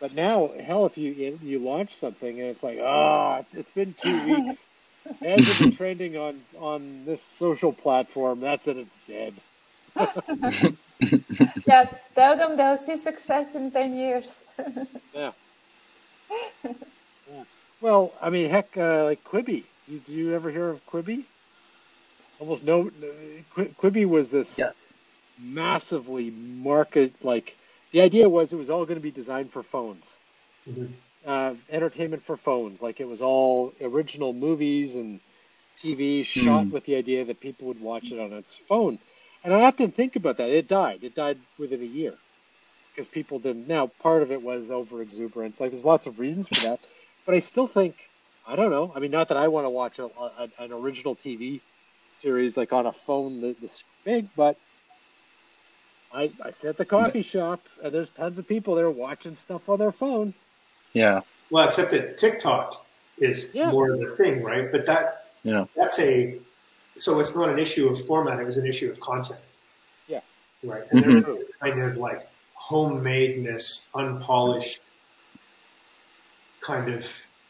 but 0.00 0.14
now, 0.14 0.50
hell, 0.60 0.86
if 0.86 0.98
you 0.98 1.38
you 1.42 1.58
launch 1.58 1.94
something 1.94 2.40
and 2.40 2.48
it's 2.50 2.62
like, 2.62 2.78
ah, 2.82 3.38
it's, 3.38 3.54
it's 3.54 3.70
been 3.70 3.94
two 3.94 4.24
weeks. 4.26 4.66
It 5.20 5.38
hasn't 5.38 5.58
been 5.58 5.76
trending 5.76 6.16
on 6.16 6.40
on 6.58 7.04
this 7.04 7.22
social 7.22 7.72
platform. 7.72 8.40
That's 8.40 8.66
it. 8.68 8.76
It's 8.76 8.98
dead. 9.06 9.34
Yeah, 11.66 11.86
tell 12.14 12.36
them 12.36 12.56
they'll 12.56 12.78
see 12.78 12.96
success 12.96 13.54
in 13.54 13.70
10 13.70 13.96
years. 13.96 14.40
Yeah. 15.14 15.32
yeah. 16.64 17.44
Well, 17.80 18.12
I 18.22 18.30
mean, 18.30 18.48
heck, 18.48 18.76
uh, 18.76 19.04
like 19.04 19.24
Quibi. 19.24 19.64
Did 19.88 20.08
you 20.08 20.34
ever 20.34 20.50
hear 20.50 20.70
of 20.70 20.86
Quibi? 20.86 21.24
Almost 22.40 22.64
no. 22.64 22.90
Qui- 23.54 23.74
Quibi 23.80 24.06
was 24.06 24.30
this 24.30 24.58
Yeah. 24.58 24.72
massively 25.38 26.30
market 26.30 27.12
like. 27.24 27.56
The 27.92 28.00
idea 28.00 28.28
was 28.28 28.52
it 28.52 28.56
was 28.56 28.70
all 28.70 28.86
going 28.86 28.96
to 28.96 29.02
be 29.02 29.12
designed 29.12 29.52
for 29.52 29.62
phones, 29.62 30.20
Mhm. 30.68 30.92
uh, 31.26 31.54
entertainment 31.70 32.24
for 32.24 32.36
phones. 32.36 32.82
Like 32.82 33.00
it 33.00 33.06
was 33.06 33.22
all 33.22 33.72
original 33.80 34.32
movies 34.32 34.96
and 34.96 35.20
TV 35.82 36.24
shot 36.24 36.66
Hmm. 36.66 36.72
with 36.72 36.84
the 36.86 36.96
idea 36.96 37.24
that 37.26 37.40
people 37.40 37.68
would 37.68 37.80
watch 37.80 38.10
it 38.10 38.18
on 38.18 38.32
its 38.32 38.56
phone. 38.68 38.98
And 39.44 39.54
I 39.54 39.62
often 39.62 39.92
think 39.92 40.16
about 40.16 40.38
that. 40.38 40.50
It 40.50 40.66
died. 40.68 41.04
It 41.04 41.14
died 41.14 41.38
within 41.58 41.82
a 41.82 41.84
year 41.84 42.14
because 42.92 43.08
people 43.08 43.38
didn't. 43.38 43.68
Now, 43.68 43.86
part 43.86 44.22
of 44.22 44.32
it 44.32 44.42
was 44.42 44.70
over 44.70 45.02
exuberance. 45.02 45.60
Like, 45.60 45.70
there's 45.72 45.84
lots 45.84 46.06
of 46.06 46.18
reasons 46.18 46.48
for 46.48 46.60
that, 46.66 46.80
but 47.26 47.34
I 47.34 47.40
still 47.40 47.66
think 47.66 47.94
I 48.46 48.56
don't 48.56 48.70
know. 48.70 48.92
I 48.94 48.98
mean, 49.00 49.10
not 49.10 49.28
that 49.28 49.36
I 49.36 49.48
want 49.48 49.64
to 49.64 49.70
watch 49.70 49.98
a, 49.98 50.04
a, 50.04 50.48
an 50.58 50.72
original 50.72 51.16
TV 51.16 51.60
series 52.10 52.56
like 52.56 52.72
on 52.72 52.86
a 52.86 52.92
phone 52.92 53.40
that- 53.40 53.60
this 53.60 53.82
big, 54.04 54.28
but 54.36 54.56
I 56.12 56.30
I 56.44 56.50
sit 56.52 56.68
at 56.68 56.76
the 56.76 56.84
coffee 56.84 57.22
shop 57.22 57.60
and 57.82 57.92
there's 57.92 58.10
tons 58.10 58.38
of 58.38 58.46
people 58.46 58.74
there 58.74 58.90
watching 58.90 59.34
stuff 59.34 59.68
on 59.68 59.78
their 59.78 59.90
phone. 59.92 60.34
Yeah. 60.92 61.22
Well, 61.50 61.66
except 61.66 61.90
that 61.92 62.18
TikTok 62.18 62.84
is 63.18 63.50
Yeah. 63.54 63.70
more 63.72 63.90
of 63.90 63.98
the 63.98 64.14
thing, 64.16 64.42
right? 64.42 64.70
But 64.70 64.86
that 64.86 65.26
Yeah. 65.42 65.64
that's 65.74 65.98
a 65.98 66.38
so 66.98 67.18
it's 67.18 67.34
not 67.34 67.48
an 67.48 67.58
issue 67.58 67.88
of 67.88 68.06
format; 68.06 68.38
it 68.38 68.44
was 68.46 68.58
an 68.58 68.66
issue 68.66 68.90
of 68.90 69.00
content. 69.00 69.40
Yeah. 70.06 70.20
Right, 70.62 70.84
and 70.92 71.02
Mhm. 71.04 71.24
there's 71.24 71.24
a 71.24 71.52
kind 71.60 71.82
of 71.82 71.96
like 71.96 72.28
homemadeness, 72.56 73.88
unpolished, 73.94 74.80
kind 76.60 76.92
of 76.94 77.04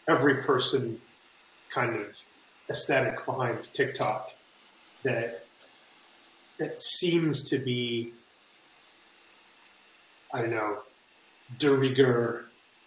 every 0.09 0.36
person 0.42 1.00
kind 1.70 1.96
of 1.96 2.07
aesthetic 2.70 3.24
behind 3.26 3.72
TikTok 3.72 4.30
that 5.02 5.44
that 6.59 6.80
seems 6.80 7.48
to 7.50 7.59
be 7.59 8.12
I 10.32 10.40
don't 10.40 10.50
know 10.50 10.78
de 11.59 11.70
rigueur. 11.70 12.44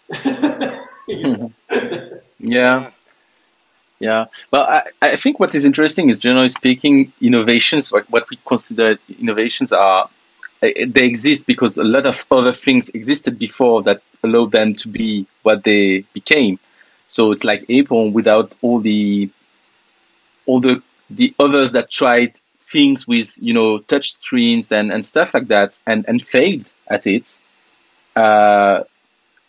Yeah. 2.39 2.91
Yeah. 3.99 4.26
Well, 4.51 4.61
I, 4.61 4.84
I 5.01 5.15
think 5.15 5.39
what 5.39 5.55
is 5.55 5.65
interesting 5.65 6.09
is 6.09 6.20
generally 6.20 6.49
speaking, 6.49 7.13
innovations, 7.20 7.91
what, 7.91 8.09
what 8.09 8.30
we 8.30 8.38
consider 8.45 8.97
innovations 9.20 9.74
are, 9.74 10.09
eh, 10.61 10.86
they 10.88 11.05
exist 11.05 11.47
because 11.47 11.78
a 11.78 11.84
lot 11.84 12.05
of 12.05 12.26
other 12.30 12.51
things 12.51 12.89
existed 12.89 13.39
before 13.39 13.84
that 13.84 14.01
allowed 14.24 14.51
them 14.51 14.76
to 14.76 14.88
be 14.88 15.26
what 15.41 15.63
they 15.63 16.01
became. 16.13 16.59
So 17.08 17.32
it's 17.32 17.43
like 17.43 17.70
Apple 17.70 18.12
without 18.12 18.55
all 18.62 18.80
the, 18.80 19.30
all 20.45 20.60
the, 20.60 20.82
the 21.10 21.34
others 21.39 21.72
that 21.74 21.89
tried 21.89 22.39
things 22.70 23.08
with, 23.08 23.38
you 23.41 23.53
know, 23.53 23.80
touch 23.80 24.14
screens 24.14 24.72
and, 24.72 24.91
and 24.91 25.05
stuff 25.05 25.34
like 25.34 25.47
that 25.47 25.80
and, 25.88 26.05
and 26.08 26.22
failed 26.22 26.72
at 26.88 27.08
it. 27.08 27.39
Uh, 28.16 28.84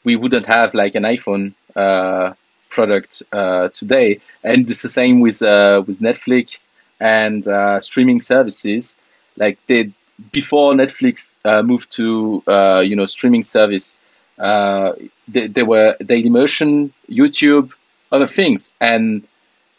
we 0.04 0.16
wouldn't 0.16 0.46
have 0.46 0.74
like 0.74 0.94
an 0.94 1.02
iPhone, 1.02 1.54
uh, 1.74 2.34
product 2.70 3.22
uh, 3.32 3.68
today, 3.68 4.20
and 4.44 4.70
it's 4.70 4.82
the 4.82 4.88
same 4.88 5.20
with 5.20 5.42
uh, 5.42 5.82
with 5.86 6.00
Netflix 6.00 6.68
and 7.00 7.46
uh, 7.48 7.80
streaming 7.80 8.20
services. 8.20 8.96
Like 9.36 9.58
they 9.66 9.90
before 10.32 10.74
Netflix 10.74 11.38
uh, 11.44 11.62
moved 11.62 11.90
to 11.92 12.42
you 12.84 12.96
know 12.96 13.06
streaming 13.06 13.44
service, 13.44 14.00
uh, 14.38 14.92
they, 15.26 15.62
were 15.62 15.96
Dailymotion, 16.00 16.90
YouTube, 17.08 17.72
other 18.10 18.26
things, 18.26 18.72
and 18.80 19.26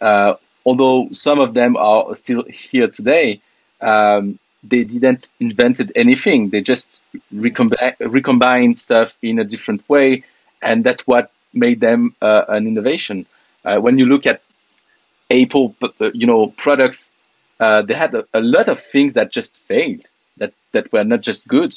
uh, 0.02 0.36
although 0.66 1.10
some 1.12 1.40
of 1.40 1.54
them 1.54 1.78
are 1.78 2.14
still 2.16 2.44
here 2.44 2.88
today, 2.88 3.42
um, 3.82 4.38
they 4.64 4.84
didn't 4.84 5.30
invented 5.40 5.92
anything. 5.96 6.50
They 6.50 6.62
just 6.62 7.04
recombine, 7.32 7.94
recombine 8.00 8.76
stuff 8.76 9.18
in 9.22 9.40
a 9.40 9.44
different 9.44 9.88
way, 9.88 10.24
and 10.62 10.84
that's 10.84 11.08
what 11.08 11.32
made 11.54 11.80
them 11.80 12.16
uh, 12.22 12.44
an 12.50 12.68
innovation. 12.68 13.26
Uh, 13.64 13.78
when 13.78 13.98
you 13.98 14.06
look 14.06 14.26
at 14.26 14.42
Apple, 15.32 15.76
uh, 15.82 16.12
you 16.14 16.28
know, 16.28 16.48
products, 16.48 17.14
uh, 17.60 17.82
they 17.82 17.94
had 17.94 18.14
a, 18.16 18.26
a, 18.34 18.42
lot 18.42 18.68
of 18.70 18.80
things 18.80 19.14
that 19.16 19.32
just 19.32 19.62
failed, 19.64 20.06
that, 20.38 20.54
that 20.72 20.92
were 20.92 21.04
not 21.04 21.22
just 21.22 21.48
good. 21.48 21.76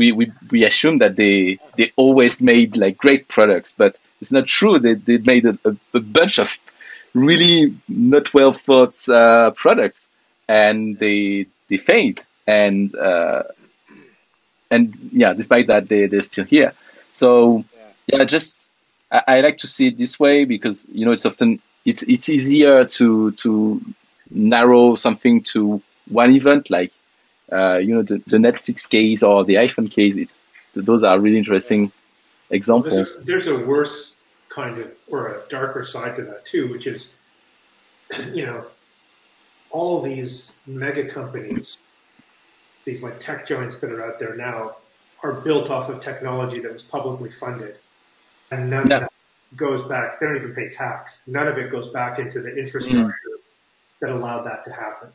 We, 0.00 0.12
we, 0.12 0.32
we 0.50 0.64
assume 0.64 0.96
that 0.98 1.14
they, 1.14 1.58
they 1.76 1.92
always 1.94 2.40
made 2.40 2.78
like 2.78 2.96
great 2.96 3.28
products, 3.28 3.74
but 3.76 3.98
it's 4.22 4.32
not 4.32 4.46
true. 4.46 4.78
They, 4.78 4.94
they 4.94 5.18
made 5.18 5.44
a, 5.44 5.58
a, 5.92 6.00
bunch 6.00 6.38
of 6.38 6.56
really 7.12 7.76
not 7.86 8.32
well 8.32 8.54
thought, 8.54 8.96
uh, 9.10 9.50
products 9.50 10.08
and 10.48 10.98
they, 10.98 11.48
they 11.68 11.76
failed. 11.76 12.20
And, 12.46 12.94
uh, 12.94 13.42
and 14.70 15.10
yeah, 15.12 15.34
despite 15.34 15.66
that, 15.66 15.86
they, 15.90 16.06
they're 16.06 16.22
still 16.22 16.46
here. 16.46 16.72
So 17.12 17.64
yeah, 18.06 18.24
just, 18.24 18.70
I, 19.12 19.22
I 19.28 19.40
like 19.40 19.58
to 19.58 19.66
see 19.66 19.88
it 19.88 19.98
this 19.98 20.18
way 20.18 20.46
because, 20.46 20.88
you 20.90 21.04
know, 21.04 21.12
it's 21.12 21.26
often, 21.26 21.60
it's, 21.84 22.02
it's 22.04 22.30
easier 22.30 22.86
to, 22.86 23.32
to 23.32 23.82
narrow 24.30 24.94
something 24.94 25.42
to 25.52 25.82
one 26.08 26.34
event, 26.34 26.70
like, 26.70 26.90
uh, 27.52 27.78
you 27.78 27.94
know, 27.94 28.02
the, 28.02 28.18
the 28.26 28.36
Netflix 28.36 28.88
case 28.88 29.22
or 29.22 29.44
the 29.44 29.54
iPhone 29.54 29.90
case. 29.90 30.16
It's, 30.16 30.40
those 30.74 31.02
are 31.02 31.18
really 31.18 31.38
interesting 31.38 31.92
examples. 32.50 32.92
There's 32.92 33.16
a, 33.16 33.20
there's 33.20 33.62
a 33.62 33.66
worse 33.66 34.14
kind 34.48 34.78
of, 34.78 34.92
or 35.08 35.28
a 35.28 35.48
darker 35.48 35.84
side 35.84 36.16
to 36.16 36.22
that 36.22 36.46
too, 36.46 36.68
which 36.70 36.86
is, 36.86 37.14
you 38.32 38.46
know, 38.46 38.64
all 39.70 40.02
these 40.02 40.52
mega 40.66 41.08
companies, 41.08 41.78
these 42.84 43.02
like 43.02 43.20
tech 43.20 43.46
giants 43.46 43.78
that 43.80 43.90
are 43.90 44.04
out 44.04 44.18
there 44.18 44.36
now, 44.36 44.76
are 45.22 45.32
built 45.32 45.70
off 45.70 45.88
of 45.88 46.02
technology 46.02 46.60
that 46.60 46.72
was 46.72 46.82
publicly 46.82 47.30
funded, 47.30 47.76
and 48.50 48.70
none 48.70 48.88
Yeah. 48.88 48.96
of 48.96 49.00
that 49.02 49.12
goes 49.56 49.82
back. 49.84 50.18
They 50.18 50.26
don't 50.26 50.36
even 50.36 50.54
pay 50.54 50.70
tax. 50.70 51.28
None 51.28 51.46
of 51.46 51.58
it 51.58 51.70
goes 51.70 51.88
back 51.88 52.18
into 52.18 52.40
the 52.40 52.56
infrastructure 52.56 53.04
mm. 53.04 53.40
that 54.00 54.10
allowed 54.10 54.44
that 54.44 54.64
to 54.64 54.72
happen. 54.72 55.10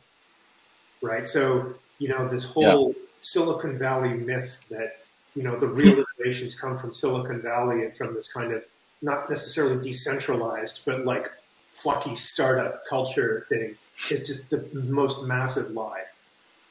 Right. 1.02 1.26
So 1.28 1.74
you 1.98 2.08
know 2.08 2.28
this 2.28 2.44
whole 2.44 2.94
yeah. 2.96 3.02
Silicon 3.20 3.78
Valley 3.78 4.14
myth 4.14 4.58
that 4.70 4.98
you 5.34 5.42
know 5.42 5.58
the 5.58 5.66
real 5.66 6.04
innovations 6.18 6.58
come 6.58 6.78
from 6.78 6.92
Silicon 6.92 7.40
Valley 7.42 7.84
and 7.84 7.96
from 7.96 8.14
this 8.14 8.32
kind 8.32 8.52
of 8.52 8.64
not 9.02 9.28
necessarily 9.28 9.82
decentralized, 9.82 10.82
but 10.84 11.04
like 11.04 11.30
fluffy 11.74 12.14
startup 12.14 12.82
culture 12.88 13.46
thing 13.48 13.76
is 14.10 14.26
just 14.26 14.50
the 14.50 14.68
most 14.72 15.24
massive 15.24 15.70
lie. 15.70 16.02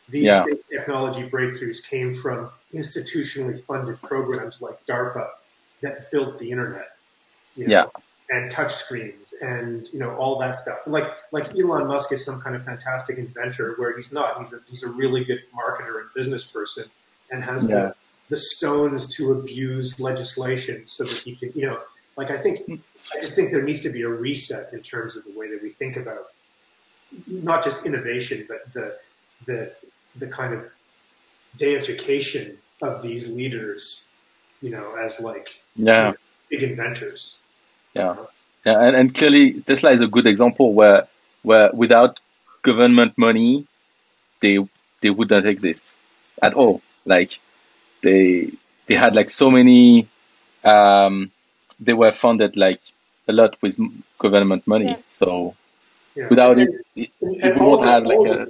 These 0.09 0.23
yeah. 0.23 0.45
technology 0.69 1.27
breakthroughs 1.27 1.83
came 1.83 2.13
from 2.13 2.49
institutionally 2.73 3.63
funded 3.63 4.01
programs 4.01 4.61
like 4.61 4.83
DARPA 4.85 5.29
that 5.81 6.11
built 6.11 6.37
the 6.37 6.51
internet. 6.51 6.97
You 7.55 7.67
know, 7.67 7.71
yeah. 7.71 7.85
And 8.27 8.49
touch 8.49 8.73
screens 8.73 9.35
and 9.41 9.87
you 9.93 9.99
know 9.99 10.15
all 10.15 10.39
that 10.39 10.57
stuff. 10.57 10.79
Like 10.87 11.13
like 11.31 11.55
Elon 11.55 11.85
Musk 11.85 12.11
is 12.11 12.25
some 12.25 12.41
kind 12.41 12.55
of 12.55 12.65
fantastic 12.65 13.19
inventor, 13.19 13.75
where 13.77 13.95
he's 13.95 14.11
not. 14.11 14.39
He's 14.39 14.51
a 14.51 14.57
he's 14.67 14.81
a 14.81 14.89
really 14.89 15.23
good 15.23 15.41
marketer 15.55 16.01
and 16.01 16.09
business 16.15 16.43
person, 16.43 16.85
and 17.29 17.43
has 17.43 17.65
yeah. 17.65 17.75
the 17.75 17.95
the 18.29 18.37
stones 18.37 19.15
to 19.17 19.33
abuse 19.33 19.99
legislation 19.99 20.81
so 20.87 21.03
that 21.03 21.17
he 21.19 21.35
can 21.35 21.51
you 21.53 21.67
know 21.67 21.79
like 22.17 22.31
I 22.31 22.37
think 22.37 22.61
I 22.67 23.21
just 23.21 23.35
think 23.35 23.51
there 23.51 23.61
needs 23.61 23.81
to 23.81 23.89
be 23.89 24.01
a 24.01 24.09
reset 24.09 24.73
in 24.73 24.81
terms 24.81 25.15
of 25.15 25.23
the 25.25 25.37
way 25.37 25.49
that 25.49 25.61
we 25.61 25.69
think 25.69 25.97
about 25.97 26.31
not 27.27 27.63
just 27.63 27.85
innovation, 27.85 28.45
but 28.47 28.71
the 28.73 28.97
the 29.45 29.73
the 30.15 30.27
kind 30.27 30.53
of 30.53 30.65
deification 31.57 32.57
of 32.81 33.01
these 33.01 33.29
leaders, 33.29 34.09
you 34.61 34.69
know, 34.69 34.95
as 34.95 35.19
like 35.19 35.49
yeah. 35.75 36.13
big 36.49 36.63
inventors. 36.63 37.37
Yeah. 37.95 38.15
Yeah, 38.65 38.81
and, 38.81 38.95
and 38.95 39.15
clearly 39.15 39.61
Tesla 39.61 39.91
is 39.91 40.01
a 40.01 40.07
good 40.07 40.25
example 40.25 40.73
where 40.73 41.07
where 41.43 41.69
without 41.71 42.19
government 42.63 43.15
money 43.15 43.67
they 44.41 44.57
they 45.01 45.11
would 45.11 45.29
not 45.29 45.45
exist 45.45 45.97
at 46.41 46.55
all. 46.55 46.81
Like 47.05 47.39
they 48.01 48.51
they 48.87 48.95
had 48.95 49.15
like 49.15 49.29
so 49.29 49.51
many 49.51 50.07
um 50.63 51.31
they 51.79 51.93
were 51.93 52.11
funded 52.11 52.57
like 52.57 52.81
a 53.27 53.33
lot 53.33 53.55
with 53.61 53.77
government 54.17 54.65
money. 54.65 54.89
Yeah. 54.89 54.97
So 55.09 55.55
yeah. 56.15 56.27
without 56.29 56.57
and, 56.57 56.69
it, 56.69 56.81
it, 56.95 57.09
it 57.21 57.57
won't 57.57 57.85
have 57.85 58.03
like 58.03 58.27
a. 58.27 58.47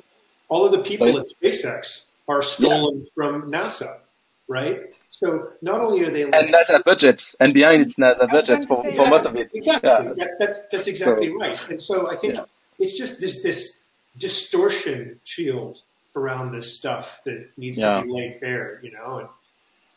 All 0.47 0.65
of 0.65 0.71
the 0.71 0.79
people 0.79 1.17
at 1.17 1.25
SpaceX 1.25 2.07
are 2.27 2.41
stolen 2.41 2.99
yeah. 2.99 3.09
from 3.15 3.51
NASA, 3.51 3.99
right? 4.47 4.93
So 5.11 5.51
not 5.61 5.81
only 5.81 6.03
are 6.03 6.11
they 6.11 6.25
like, 6.25 6.35
and 6.35 6.53
NASA 6.53 6.83
budgets, 6.83 7.35
and 7.39 7.53
behind 7.53 7.81
it's 7.81 7.97
NASA 7.97 8.29
budgets 8.29 8.65
for, 8.65 8.83
for 8.83 9.07
most 9.07 9.25
of 9.25 9.35
it. 9.35 9.51
Exactly, 9.53 9.89
yeah. 9.89 10.01
that, 10.03 10.31
that's 10.39 10.67
that's 10.69 10.87
exactly 10.87 11.29
so, 11.29 11.35
right. 11.35 11.69
And 11.69 11.81
so 11.81 12.11
I 12.11 12.15
think 12.15 12.37
it's 12.79 12.97
just 12.97 13.21
this 13.21 13.41
this 13.41 13.85
distortion 14.17 15.19
field 15.25 15.81
around 16.15 16.51
this 16.51 16.77
stuff 16.77 17.21
that 17.25 17.49
needs 17.57 17.77
to 17.77 18.01
be 18.03 18.11
laid 18.11 18.39
bare, 18.41 18.79
you 18.83 18.91
know. 18.91 19.19
And 19.19 19.29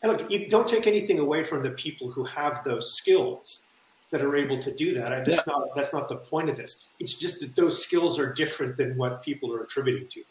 and 0.01 0.11
look, 0.13 0.31
you 0.31 0.47
don't 0.47 0.67
take 0.67 0.87
anything 0.87 1.19
away 1.19 1.43
from 1.43 1.63
the 1.63 1.71
people 1.71 2.09
who 2.09 2.23
have 2.23 2.63
those 2.63 2.93
skills 2.93 3.65
that 4.11 4.21
are 4.21 4.35
able 4.35 4.61
to 4.61 4.73
do 4.73 4.93
that. 4.95 5.25
That's 5.25 5.45
yeah. 5.45 5.53
not 5.53 5.67
that's 5.75 5.93
not 5.93 6.09
the 6.09 6.15
point 6.15 6.49
of 6.49 6.57
this. 6.57 6.85
It's 6.99 7.17
just 7.17 7.41
that 7.41 7.55
those 7.55 7.83
skills 7.83 8.17
are 8.19 8.33
different 8.33 8.77
than 8.77 8.97
what 8.97 9.21
people 9.21 9.53
are 9.53 9.61
attributing 9.61 10.07
to. 10.09 10.23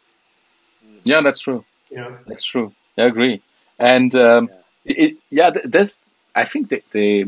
Yeah, 1.05 1.21
that's 1.23 1.41
true. 1.41 1.65
Yeah, 1.91 2.17
that's 2.27 2.45
true. 2.45 2.73
I 2.97 3.03
agree. 3.03 3.43
And 3.79 4.15
um, 4.17 4.49
yeah. 4.51 4.57
It, 4.89 5.17
yeah, 5.31 5.51
there's. 5.65 5.99
I 6.35 6.45
think 6.45 6.71
that 6.71 6.85
they 6.93 7.25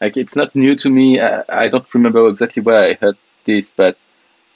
like 0.00 0.16
it's 0.16 0.36
not 0.36 0.54
new 0.54 0.74
to 0.76 0.90
me. 0.90 1.20
I, 1.20 1.42
I, 1.48 1.68
don't 1.68 1.92
remember 1.94 2.28
exactly 2.28 2.62
where 2.62 2.84
I 2.90 2.94
heard 2.94 3.16
this, 3.44 3.70
but 3.70 3.98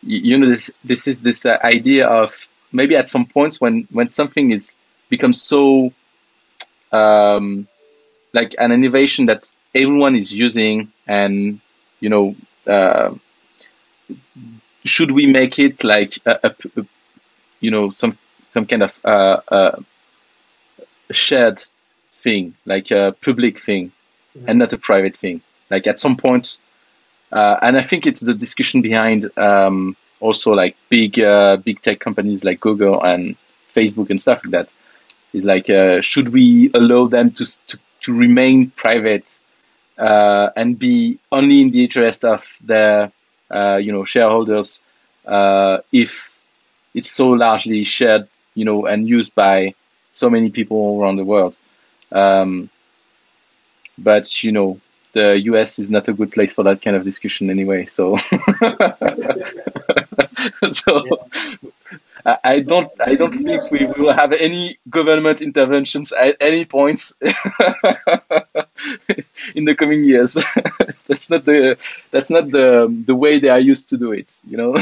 you 0.03 0.39
know, 0.39 0.49
this 0.49 0.70
this 0.84 1.09
is 1.09 1.20
this 1.20 1.47
uh, 1.47 1.59
idea 1.62 2.07
of 2.07 2.49
maybe 2.72 2.97
at 2.97 3.09
some 3.09 3.26
points 3.26 3.61
when 3.61 3.89
when 3.91 4.09
something 4.09 4.51
is 4.51 4.76
becomes 5.09 5.41
so 5.41 5.93
um, 6.93 7.66
like 8.32 8.55
an 8.59 8.72
innovation 8.72 9.26
that 9.26 9.51
everyone 9.74 10.14
is 10.16 10.32
using 10.32 10.93
and 11.07 11.61
you 12.01 12.09
know 12.09 12.36
uh, 12.66 13.14
should 14.84 15.11
we 15.11 15.26
make 15.26 15.59
it 15.59 15.84
like 15.84 16.18
a, 16.26 16.39
a, 16.45 16.80
a, 16.80 16.86
you 17.61 17.70
know 17.70 17.91
some 17.91 18.16
some 18.51 18.66
kind 18.66 18.82
of 18.82 18.99
uh, 19.05 19.41
uh, 19.49 19.80
shared 21.11 21.62
thing 22.29 22.45
like 22.72 22.89
a 22.91 23.05
public 23.29 23.55
thing 23.66 23.85
mm-hmm. 23.91 24.49
and 24.49 24.59
not 24.59 24.72
a 24.72 24.81
private 24.91 25.16
thing 25.16 25.41
like 25.70 25.87
at 25.87 25.99
some 25.99 26.16
point 26.16 26.59
uh, 27.39 27.57
and 27.64 27.76
I 27.76 27.83
think 27.83 28.07
it's 28.07 28.22
the 28.31 28.35
discussion 28.35 28.81
behind 28.91 29.20
um, 29.37 29.97
also 30.20 30.53
like 30.53 30.74
big 30.89 31.20
uh, 31.20 31.57
big 31.68 31.83
tech 31.87 31.99
companies 32.07 32.45
like 32.49 32.59
Google 32.61 33.03
and 33.03 33.37
Facebook 33.74 34.11
and 34.11 34.20
stuff 34.20 34.45
like 34.45 34.53
that 34.53 34.68
is 35.33 35.45
like, 35.45 35.68
uh, 35.70 36.01
should 36.01 36.29
we 36.31 36.70
allow 36.74 37.07
them 37.07 37.31
to, 37.33 37.45
to, 37.66 37.79
to 38.03 38.12
remain 38.12 38.70
private 38.70 39.39
uh, 39.99 40.51
and 40.57 40.79
be 40.79 41.18
only 41.31 41.61
in 41.61 41.70
the 41.70 41.83
interest 41.83 42.24
of 42.24 42.57
their, 42.62 43.12
uh, 43.51 43.76
you 43.76 43.93
know, 43.93 44.05
shareholders 44.05 44.83
uh, 45.26 45.79
if 45.93 46.35
it's 46.95 47.11
so 47.11 47.29
largely 47.29 47.85
shared, 47.85 48.29
you 48.55 48.64
know, 48.64 48.87
and 48.87 49.09
used 49.09 49.35
by 49.35 49.74
so 50.12 50.31
many 50.31 50.51
people 50.51 51.01
around 51.01 51.16
the 51.16 51.24
world. 51.24 51.57
Um, 52.12 52.68
but 53.96 54.42
you 54.42 54.52
know, 54.52 54.80
the 55.12 55.38
US 55.52 55.78
is 55.78 55.90
not 55.90 56.09
a 56.09 56.12
good 56.12 56.32
place 56.32 56.52
for 56.52 56.64
that 56.64 56.82
kind 56.82 56.96
of 56.96 57.04
discussion 57.04 57.50
anyway. 57.50 57.86
So, 57.86 58.16
so 60.72 61.28
I 62.44 62.61
don't 62.61 62.90
I 63.00 63.14
don't 63.14 63.42
think 63.42 63.70
we 63.70 63.86
will 63.86 64.12
have 64.12 64.32
any 64.32 64.78
government 64.88 65.40
interventions 65.40 66.12
at 66.12 66.36
any 66.40 66.64
points 66.64 67.14
in 69.54 69.64
the 69.64 69.74
coming 69.76 70.04
years. 70.04 70.34
that's 71.06 71.30
not 71.30 71.44
the 71.44 71.78
that's 72.11 72.30
not 72.30 72.50
the 72.50 72.92
the 73.06 73.14
way 73.14 73.38
they 73.38 73.48
are 73.48 73.61
used 73.61 73.90
to 73.90 73.98
do 73.98 74.12
it. 74.12 74.30
You 74.46 74.56
know. 74.56 74.76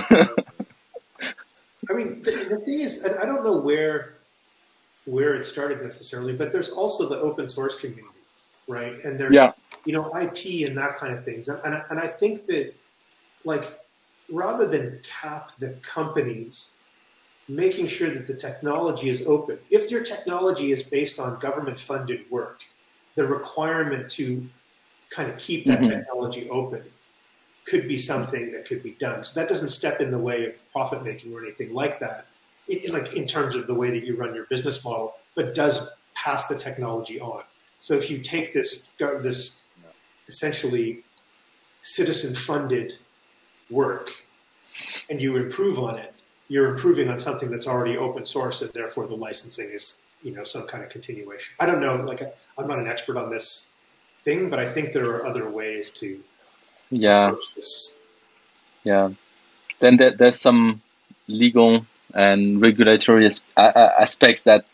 I 1.88 1.92
mean, 1.92 2.22
the, 2.22 2.32
the 2.50 2.58
thing 2.64 2.80
is, 2.80 3.06
I 3.06 3.24
don't 3.24 3.44
know 3.44 3.58
where 3.58 4.15
where 5.06 5.34
it 5.34 5.44
started 5.44 5.82
necessarily, 5.82 6.34
but 6.34 6.52
there's 6.52 6.70
also 6.70 7.08
the 7.08 7.18
open 7.18 7.48
source 7.48 7.78
community, 7.78 8.06
right? 8.68 9.02
And 9.04 9.18
there's 9.18 9.34
yeah. 9.34 9.52
you 9.84 9.92
know 9.92 10.14
IP 10.16 10.68
and 10.68 10.76
that 10.76 10.96
kind 10.96 11.14
of 11.14 11.24
things, 11.24 11.48
and 11.48 11.60
and, 11.64 11.82
and 11.90 11.98
I 11.98 12.06
think 12.06 12.46
that 12.46 12.74
like 13.44 13.80
rather 14.30 14.66
than 14.66 15.00
cap 15.02 15.52
the 15.58 15.70
companies 15.82 16.70
making 17.48 17.86
sure 17.86 18.10
that 18.10 18.26
the 18.26 18.34
technology 18.34 19.08
is 19.08 19.22
open. 19.26 19.58
If 19.70 19.90
your 19.90 20.02
technology 20.02 20.72
is 20.72 20.82
based 20.82 21.20
on 21.20 21.38
government 21.38 21.78
funded 21.78 22.28
work, 22.30 22.60
the 23.14 23.26
requirement 23.26 24.10
to 24.12 24.46
kind 25.10 25.30
of 25.30 25.38
keep 25.38 25.64
that 25.66 25.80
mm-hmm. 25.80 25.90
technology 25.90 26.50
open 26.50 26.82
could 27.64 27.88
be 27.88 27.98
something 27.98 28.52
that 28.52 28.66
could 28.66 28.82
be 28.82 28.92
done. 28.92 29.24
So 29.24 29.38
that 29.40 29.48
doesn't 29.48 29.70
step 29.70 30.00
in 30.00 30.10
the 30.10 30.18
way 30.18 30.46
of 30.46 30.72
profit 30.72 31.04
making 31.04 31.32
or 31.32 31.42
anything 31.42 31.72
like 31.72 31.98
that. 32.00 32.26
Like 32.68 33.14
in 33.14 33.26
terms 33.26 33.54
of 33.54 33.66
the 33.66 33.74
way 33.74 33.90
that 33.90 34.04
you 34.04 34.16
run 34.16 34.34
your 34.34 34.46
business 34.46 34.84
model, 34.84 35.14
but 35.34 35.54
does 35.54 35.88
pass 36.14 36.46
the 36.48 36.56
technology 36.56 37.20
on. 37.20 37.42
So 37.80 37.94
if 37.94 38.10
you 38.10 38.18
take 38.18 38.52
this 38.52 38.88
this 39.22 39.60
essentially 40.28 41.04
citizen 41.82 42.34
funded 42.34 42.94
work 43.70 44.10
and 45.08 45.20
you 45.20 45.36
improve 45.36 45.78
on 45.78 45.98
it, 45.98 46.12
you're 46.48 46.68
improving 46.74 47.08
on 47.08 47.18
something 47.18 47.50
that's 47.50 47.66
already 47.66 47.96
open 47.96 48.24
source, 48.24 48.62
and 48.62 48.72
therefore 48.72 49.06
the 49.06 49.14
licensing 49.14 49.70
is 49.70 50.00
you 50.22 50.34
know 50.34 50.44
some 50.44 50.66
kind 50.66 50.82
of 50.82 50.90
continuation. 50.90 51.54
I 51.60 51.66
don't 51.66 51.80
know. 51.80 51.96
Like 51.96 52.22
I'm 52.58 52.66
not 52.66 52.78
an 52.78 52.88
expert 52.88 53.16
on 53.16 53.30
this 53.30 53.70
thing, 54.24 54.50
but 54.50 54.58
I 54.58 54.68
think 54.68 54.92
there 54.92 55.08
are 55.10 55.26
other 55.26 55.48
ways 55.48 55.90
to 56.00 56.20
yeah 56.90 57.32
yeah. 58.86 59.10
Then 59.80 59.96
there, 59.96 60.14
there's 60.14 60.40
some 60.40 60.80
legal 61.26 61.84
and 62.14 62.60
regulatory 62.60 63.28
aspects 63.56 64.42
that 64.42 64.64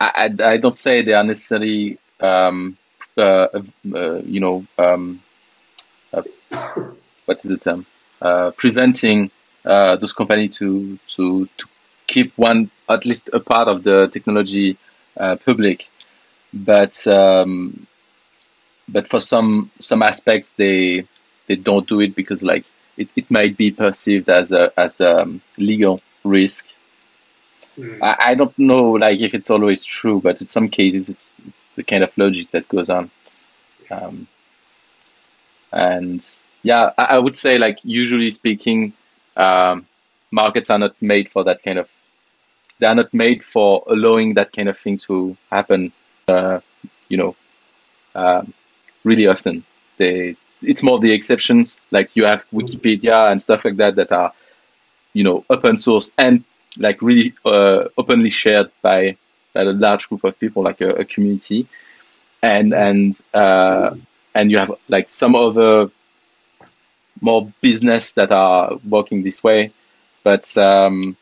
I, 0.00 0.30
I, 0.40 0.44
I, 0.52 0.56
don't 0.56 0.76
say 0.76 1.02
they 1.02 1.12
are 1.12 1.24
necessarily 1.24 1.98
um, 2.20 2.76
uh, 3.16 3.48
uh, 3.94 4.18
you 4.24 4.40
know 4.40 4.66
um, 4.78 5.22
uh, 6.12 6.22
what 7.26 7.44
is 7.44 7.50
the 7.50 7.58
term? 7.58 7.86
Uh, 8.20 8.50
preventing 8.56 9.30
uh, 9.64 9.96
those 9.96 10.12
companies 10.12 10.56
to 10.58 10.98
to 11.08 11.46
to 11.58 11.66
keep 12.06 12.36
one 12.36 12.70
at 12.88 13.04
least 13.06 13.30
a 13.32 13.40
part 13.40 13.68
of 13.68 13.82
the 13.82 14.08
technology 14.08 14.76
uh, 15.16 15.36
public, 15.36 15.88
but 16.52 17.06
um, 17.06 17.86
but 18.88 19.06
for 19.06 19.20
some 19.20 19.70
some 19.80 20.02
aspects 20.02 20.52
they 20.54 21.06
they 21.46 21.56
don't 21.56 21.88
do 21.88 22.00
it 22.00 22.14
because 22.14 22.42
like 22.42 22.64
it, 22.96 23.08
it 23.16 23.30
might 23.30 23.56
be 23.56 23.70
perceived 23.70 24.28
as 24.28 24.52
a 24.52 24.72
as 24.78 25.00
a 25.00 25.22
um, 25.22 25.40
legal 25.58 26.00
risk. 26.24 26.66
Mm. 27.78 27.98
I, 28.02 28.16
I 28.30 28.34
don't 28.34 28.58
know 28.58 28.92
like 28.92 29.20
if 29.20 29.34
it's 29.34 29.50
always 29.50 29.84
true, 29.84 30.20
but 30.20 30.40
in 30.40 30.48
some 30.48 30.68
cases 30.68 31.08
it's 31.08 31.32
the 31.76 31.82
kind 31.82 32.02
of 32.02 32.16
logic 32.18 32.50
that 32.50 32.68
goes 32.68 32.90
on. 32.90 33.10
Um, 33.90 34.26
And 35.72 36.24
yeah, 36.62 36.90
I, 36.98 37.04
I 37.04 37.18
would 37.18 37.36
say 37.36 37.58
like 37.58 37.78
usually 37.84 38.30
speaking, 38.30 38.92
um, 39.36 39.86
markets 40.30 40.70
are 40.70 40.78
not 40.78 41.00
made 41.00 41.28
for 41.28 41.44
that 41.44 41.62
kind 41.62 41.78
of. 41.78 41.88
They 42.78 42.86
are 42.86 42.94
not 42.94 43.12
made 43.12 43.44
for 43.44 43.84
allowing 43.86 44.34
that 44.34 44.52
kind 44.52 44.68
of 44.68 44.78
thing 44.78 44.98
to 44.98 45.36
happen. 45.50 45.92
Uh, 46.26 46.60
you 47.08 47.18
know, 47.18 47.36
um, 48.14 48.52
really 49.04 49.26
often. 49.26 49.64
They 49.96 50.36
it's 50.62 50.82
more 50.82 50.98
the 50.98 51.12
exceptions. 51.12 51.80
Like 51.90 52.10
you 52.14 52.26
have 52.26 52.48
Wikipedia 52.50 53.30
and 53.30 53.40
stuff 53.40 53.64
like 53.64 53.76
that 53.76 53.96
that 53.96 54.12
are, 54.12 54.32
you 55.12 55.24
know, 55.24 55.44
open 55.48 55.76
source 55.76 56.12
and 56.16 56.44
like 56.78 57.02
really 57.02 57.34
uh, 57.44 57.88
openly 57.96 58.30
shared 58.30 58.70
by 58.82 59.16
by 59.52 59.62
a 59.62 59.64
large 59.64 60.08
group 60.08 60.24
of 60.24 60.38
people, 60.38 60.62
like 60.62 60.80
a, 60.80 60.88
a 60.88 61.04
community, 61.04 61.66
and 62.42 62.72
and 62.72 63.20
uh, 63.34 63.94
and 64.34 64.50
you 64.50 64.58
have 64.58 64.72
like 64.88 65.10
some 65.10 65.34
other 65.34 65.90
more 67.20 67.50
business 67.60 68.12
that 68.12 68.30
are 68.30 68.78
working 68.88 69.22
this 69.22 69.42
way, 69.42 69.72
but 70.22 70.56
um, 70.56 71.16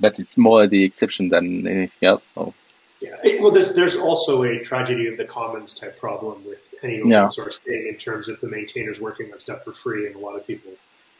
but 0.00 0.18
it's 0.18 0.36
more 0.36 0.66
the 0.66 0.84
exception 0.84 1.28
than 1.28 1.66
anything 1.66 2.08
else. 2.08 2.24
So. 2.24 2.54
Yeah, 3.02 3.40
well, 3.40 3.50
there's 3.50 3.74
there's 3.74 3.96
also 3.96 4.44
a 4.44 4.60
tragedy 4.60 5.08
of 5.08 5.16
the 5.16 5.24
commons 5.24 5.74
type 5.74 5.98
problem 5.98 6.44
with 6.46 6.72
any 6.82 7.00
open 7.00 7.10
yeah. 7.10 7.28
source 7.30 7.58
thing 7.58 7.88
in 7.88 7.96
terms 7.96 8.28
of 8.28 8.40
the 8.40 8.48
maintainers 8.48 9.00
working 9.00 9.32
on 9.32 9.38
stuff 9.40 9.64
for 9.64 9.72
free 9.72 10.06
and 10.06 10.14
a 10.14 10.18
lot 10.18 10.36
of 10.36 10.46
people 10.46 10.70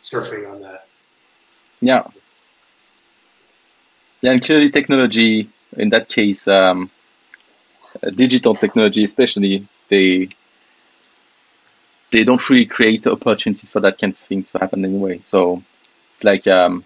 surfing 0.04 0.48
on 0.48 0.62
that. 0.62 0.86
Yeah. 1.80 2.06
Yeah, 4.20 4.30
and 4.30 4.44
clearly 4.44 4.70
technology 4.70 5.48
in 5.76 5.88
that 5.88 6.08
case, 6.08 6.46
um, 6.46 6.90
uh, 8.02 8.10
digital 8.10 8.54
technology 8.54 9.02
especially, 9.02 9.66
they 9.88 10.28
they 12.12 12.24
don't 12.24 12.48
really 12.50 12.66
create 12.66 13.06
opportunities 13.06 13.70
for 13.70 13.80
that 13.80 13.98
kind 13.98 14.12
of 14.12 14.18
thing 14.18 14.44
to 14.44 14.58
happen 14.58 14.84
anyway. 14.84 15.20
So 15.24 15.62
it's 16.12 16.22
like 16.22 16.46
um, 16.46 16.84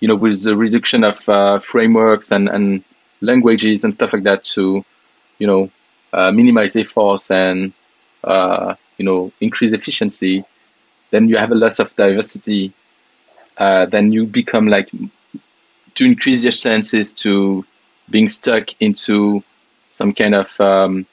you 0.00 0.08
know, 0.08 0.16
with 0.16 0.42
the 0.42 0.56
reduction 0.56 1.04
of 1.04 1.28
uh, 1.28 1.58
frameworks 1.60 2.32
and, 2.32 2.48
and 2.48 2.84
languages 3.24 3.84
and 3.84 3.94
stuff 3.94 4.12
like 4.12 4.24
that 4.24 4.44
to, 4.44 4.84
you 5.38 5.46
know, 5.46 5.70
uh, 6.12 6.30
minimize 6.32 6.76
efforts 6.76 7.30
and, 7.30 7.72
uh, 8.22 8.74
you 8.98 9.04
know, 9.04 9.32
increase 9.40 9.72
efficiency, 9.72 10.44
then 11.10 11.28
you 11.28 11.36
have 11.36 11.52
a 11.52 11.54
loss 11.54 11.78
of 11.78 11.94
diversity. 11.96 12.72
Uh, 13.56 13.86
then 13.86 14.12
you 14.12 14.26
become 14.26 14.68
like, 14.68 14.90
to 15.94 16.04
increase 16.04 16.44
your 16.44 16.52
chances 16.52 17.12
to 17.12 17.64
being 18.10 18.28
stuck 18.28 18.68
into 18.80 19.42
some 19.90 20.12
kind 20.12 20.34
of, 20.34 20.60
um, 20.60 21.06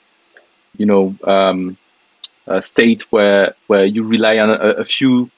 you 0.78 0.86
know, 0.86 1.16
um, 1.24 1.78
state 2.60 3.04
where, 3.12 3.56
where 3.68 3.86
you 3.86 4.04
rely 4.04 4.38
on 4.38 4.50
a, 4.50 4.54
a 4.54 4.84
few, 4.84 5.30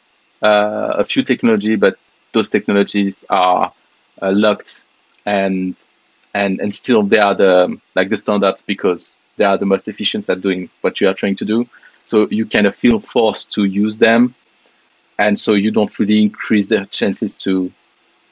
uh, 0.42 0.96
a 1.00 1.06
few 1.06 1.24
technology, 1.24 1.76
but 1.76 1.98
those 2.32 2.50
technologies 2.50 3.24
are 3.30 3.72
uh, 4.22 4.32
locked 4.32 4.84
and 5.26 5.76
and 6.34 6.60
and 6.60 6.74
still 6.74 7.04
they 7.04 7.20
are 7.20 7.36
the 7.36 7.80
like 7.96 8.10
the 8.10 8.18
standards 8.18 8.64
because 8.64 9.18
they 9.38 9.46
are 9.46 9.58
the 9.58 9.66
most 9.66 9.88
efficient 9.88 10.30
at 10.30 10.42
doing 10.42 10.70
what 10.82 11.00
you 11.02 11.08
are 11.10 11.14
trying 11.14 11.36
to 11.38 11.46
do. 11.46 11.68
So 12.06 12.28
you 12.30 12.46
kind 12.46 12.68
of 12.68 12.76
feel 12.76 13.00
forced 13.00 13.54
to 13.54 13.64
use 13.64 13.98
them, 13.98 14.36
and 15.18 15.40
so 15.40 15.54
you 15.54 15.72
don't 15.72 15.98
really 16.00 16.22
increase 16.22 16.68
the 16.68 16.86
chances 16.86 17.38
to 17.40 17.72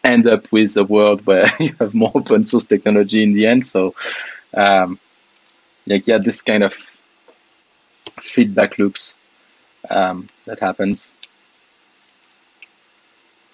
end 0.04 0.28
up 0.28 0.52
with 0.52 0.78
a 0.78 0.84
world 0.84 1.26
where 1.28 1.52
you 1.60 1.76
have 1.80 1.94
more 1.94 2.12
open 2.16 2.46
source 2.46 2.66
technology 2.66 3.24
in 3.24 3.34
the 3.34 3.48
end. 3.48 3.66
So, 3.66 3.96
um, 4.54 5.00
like 5.88 6.08
yeah, 6.08 6.20
this 6.20 6.42
kind 6.42 6.64
of 6.64 6.74
feedback 8.20 8.78
loops 8.78 9.18
um, 9.90 10.30
that 10.46 10.60
happens. 10.60 11.14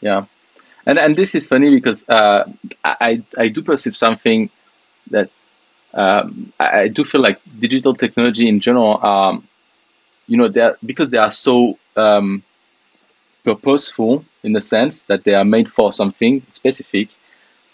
Yeah 0.02 0.26
and 0.88 0.98
and 0.98 1.16
this 1.16 1.36
is 1.36 1.48
funny 1.48 1.70
because 1.80 2.08
uh, 2.10 2.50
I 2.84 3.22
I 3.38 3.50
do 3.50 3.62
perceive 3.62 3.96
something 3.96 4.50
that 5.12 5.30
um, 5.94 6.54
I 6.60 6.90
do 6.90 7.04
feel 7.04 7.22
like 7.22 7.40
digital 7.60 7.94
technology 7.96 8.48
in 8.50 8.60
general, 8.60 9.06
um, 9.06 9.48
you 10.28 10.38
know, 10.38 10.48
they 10.50 10.62
are, 10.62 10.78
because 10.86 11.10
they 11.10 11.18
are 11.18 11.32
so 11.32 11.78
um, 11.96 12.44
purposeful 13.44 14.26
in 14.44 14.54
the 14.54 14.62
sense 14.62 15.04
that 15.04 15.24
they 15.24 15.34
are 15.34 15.46
made 15.46 15.70
for 15.70 15.92
something 15.92 16.42
specific. 16.52 17.10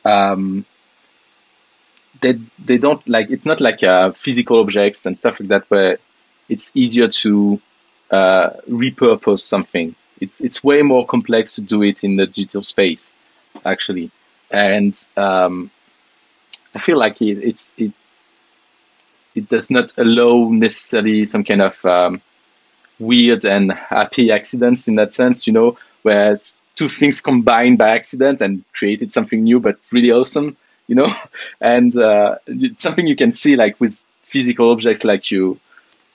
Um, 0.05 0.65
they 2.21 2.33
they 2.63 2.77
don't 2.77 3.05
like 3.07 3.29
it's 3.29 3.45
not 3.45 3.59
like 3.61 3.83
uh, 3.83 4.11
physical 4.11 4.59
objects 4.59 5.05
and 5.05 5.17
stuff 5.17 5.39
like 5.39 5.49
that 5.49 5.63
where 5.69 5.97
it's 6.49 6.75
easier 6.75 7.07
to 7.07 7.59
uh, 8.11 8.49
repurpose 8.69 9.39
something 9.41 9.95
it's 10.19 10.41
it's 10.41 10.63
way 10.63 10.81
more 10.81 11.05
complex 11.05 11.55
to 11.55 11.61
do 11.61 11.83
it 11.83 12.03
in 12.03 12.15
the 12.15 12.25
digital 12.25 12.63
space, 12.63 13.15
actually, 13.65 14.11
and 14.51 14.97
um, 15.17 15.71
I 16.73 16.79
feel 16.79 16.97
like 16.97 17.21
it 17.21 17.39
it's 17.39 17.71
it 17.77 17.91
it 19.35 19.49
does 19.49 19.69
not 19.71 19.93
allow 19.97 20.49
necessarily 20.49 21.25
some 21.25 21.43
kind 21.43 21.61
of 21.61 21.85
um, 21.85 22.21
weird 22.99 23.45
and 23.45 23.71
happy 23.71 24.31
accidents 24.31 24.87
in 24.87 24.95
that 24.95 25.13
sense, 25.13 25.47
you 25.47 25.53
know, 25.53 25.77
whereas 26.01 26.63
two 26.75 26.89
things 26.89 27.21
combined 27.21 27.77
by 27.77 27.89
accident 27.89 28.41
and 28.41 28.63
created 28.73 29.11
something 29.11 29.43
new 29.43 29.59
but 29.59 29.77
really 29.91 30.11
awesome, 30.11 30.55
you 30.87 30.95
know, 30.95 31.11
and 31.61 31.95
uh, 31.97 32.35
something 32.77 33.07
you 33.07 33.15
can 33.15 33.31
see 33.31 33.55
like 33.55 33.79
with 33.79 34.05
physical 34.23 34.71
objects, 34.71 35.03
like 35.03 35.31
you 35.31 35.59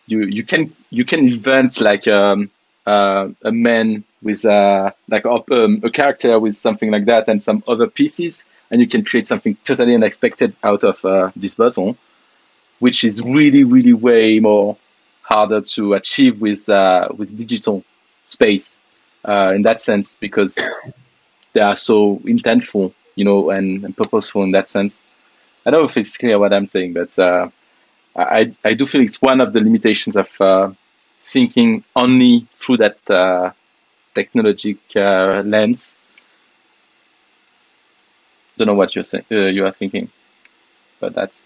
you 0.07 0.23
you 0.23 0.43
can 0.43 0.75
you 0.91 1.05
can 1.05 1.21
invent 1.21 1.81
like 1.81 2.09
um, 2.09 2.51
uh, 2.89 3.29
a 3.43 3.53
man 3.53 4.03
with 4.23 4.45
uh, 4.47 4.91
like 5.09 5.27
um, 5.27 5.81
a 5.85 5.91
character 5.91 6.41
with 6.41 6.55
something 6.55 6.91
like 6.91 7.05
that 7.05 7.29
and 7.29 7.43
some 7.43 7.63
other 7.69 7.87
pieces, 7.87 8.45
and 8.71 8.81
you 8.81 8.89
can 8.89 9.05
create 9.05 9.27
something 9.27 9.57
totally 9.63 9.95
unexpected 9.95 10.57
out 10.63 10.85
of 10.85 11.05
uh, 11.05 11.31
this 11.37 11.55
button, 11.55 11.99
which 12.79 13.05
is 13.05 13.23
really, 13.23 13.65
really 13.65 13.93
way 13.93 14.41
more 14.41 14.79
harder 15.21 15.61
to 15.61 15.93
achieve 15.93 16.41
with 16.41 16.69
uh, 16.71 17.09
with 17.15 17.37
digital 17.37 17.85
space 18.25 18.81
uh, 19.23 19.53
in 19.55 19.63
that 19.63 19.83
sense 19.83 20.17
because 20.17 20.59
they 21.53 21.61
are 21.61 21.77
so 21.77 22.17
intentful, 22.25 22.95
you 23.15 23.25
know, 23.27 23.51
and, 23.51 23.85
and, 23.85 23.95
purposeful 23.95 24.45
in 24.45 24.53
that 24.53 24.67
sense. 24.67 25.03
I 25.67 25.71
don't 25.71 25.81
know 25.83 25.89
if 25.89 25.97
it's 25.99 26.17
clear 26.17 26.39
what 26.39 26.55
I'm 26.55 26.65
saying, 26.65 26.95
but 26.95 27.19
uh, 27.19 27.51
I 28.17 28.55
I 28.65 28.73
do 28.73 28.87
feel 28.87 29.03
it's 29.03 29.21
one 29.21 29.43
of 29.43 29.53
the 29.53 29.61
limitations 29.61 30.17
of 30.17 30.31
thinking 31.29 31.85
only 31.95 32.47
through 32.55 32.79
that 32.79 32.99
uh, 33.11 33.53
technologic 34.15 34.79
uh, 34.97 35.43
lens. 35.45 35.99
Don't 38.57 38.67
know 38.67 38.75
what 38.75 38.95
you're 38.95 39.05
saying, 39.05 39.27
uh, 39.31 39.47
you 39.47 39.65
are 39.65 39.71
thinking, 39.71 40.09
but 40.99 41.15
that's. 41.15 41.41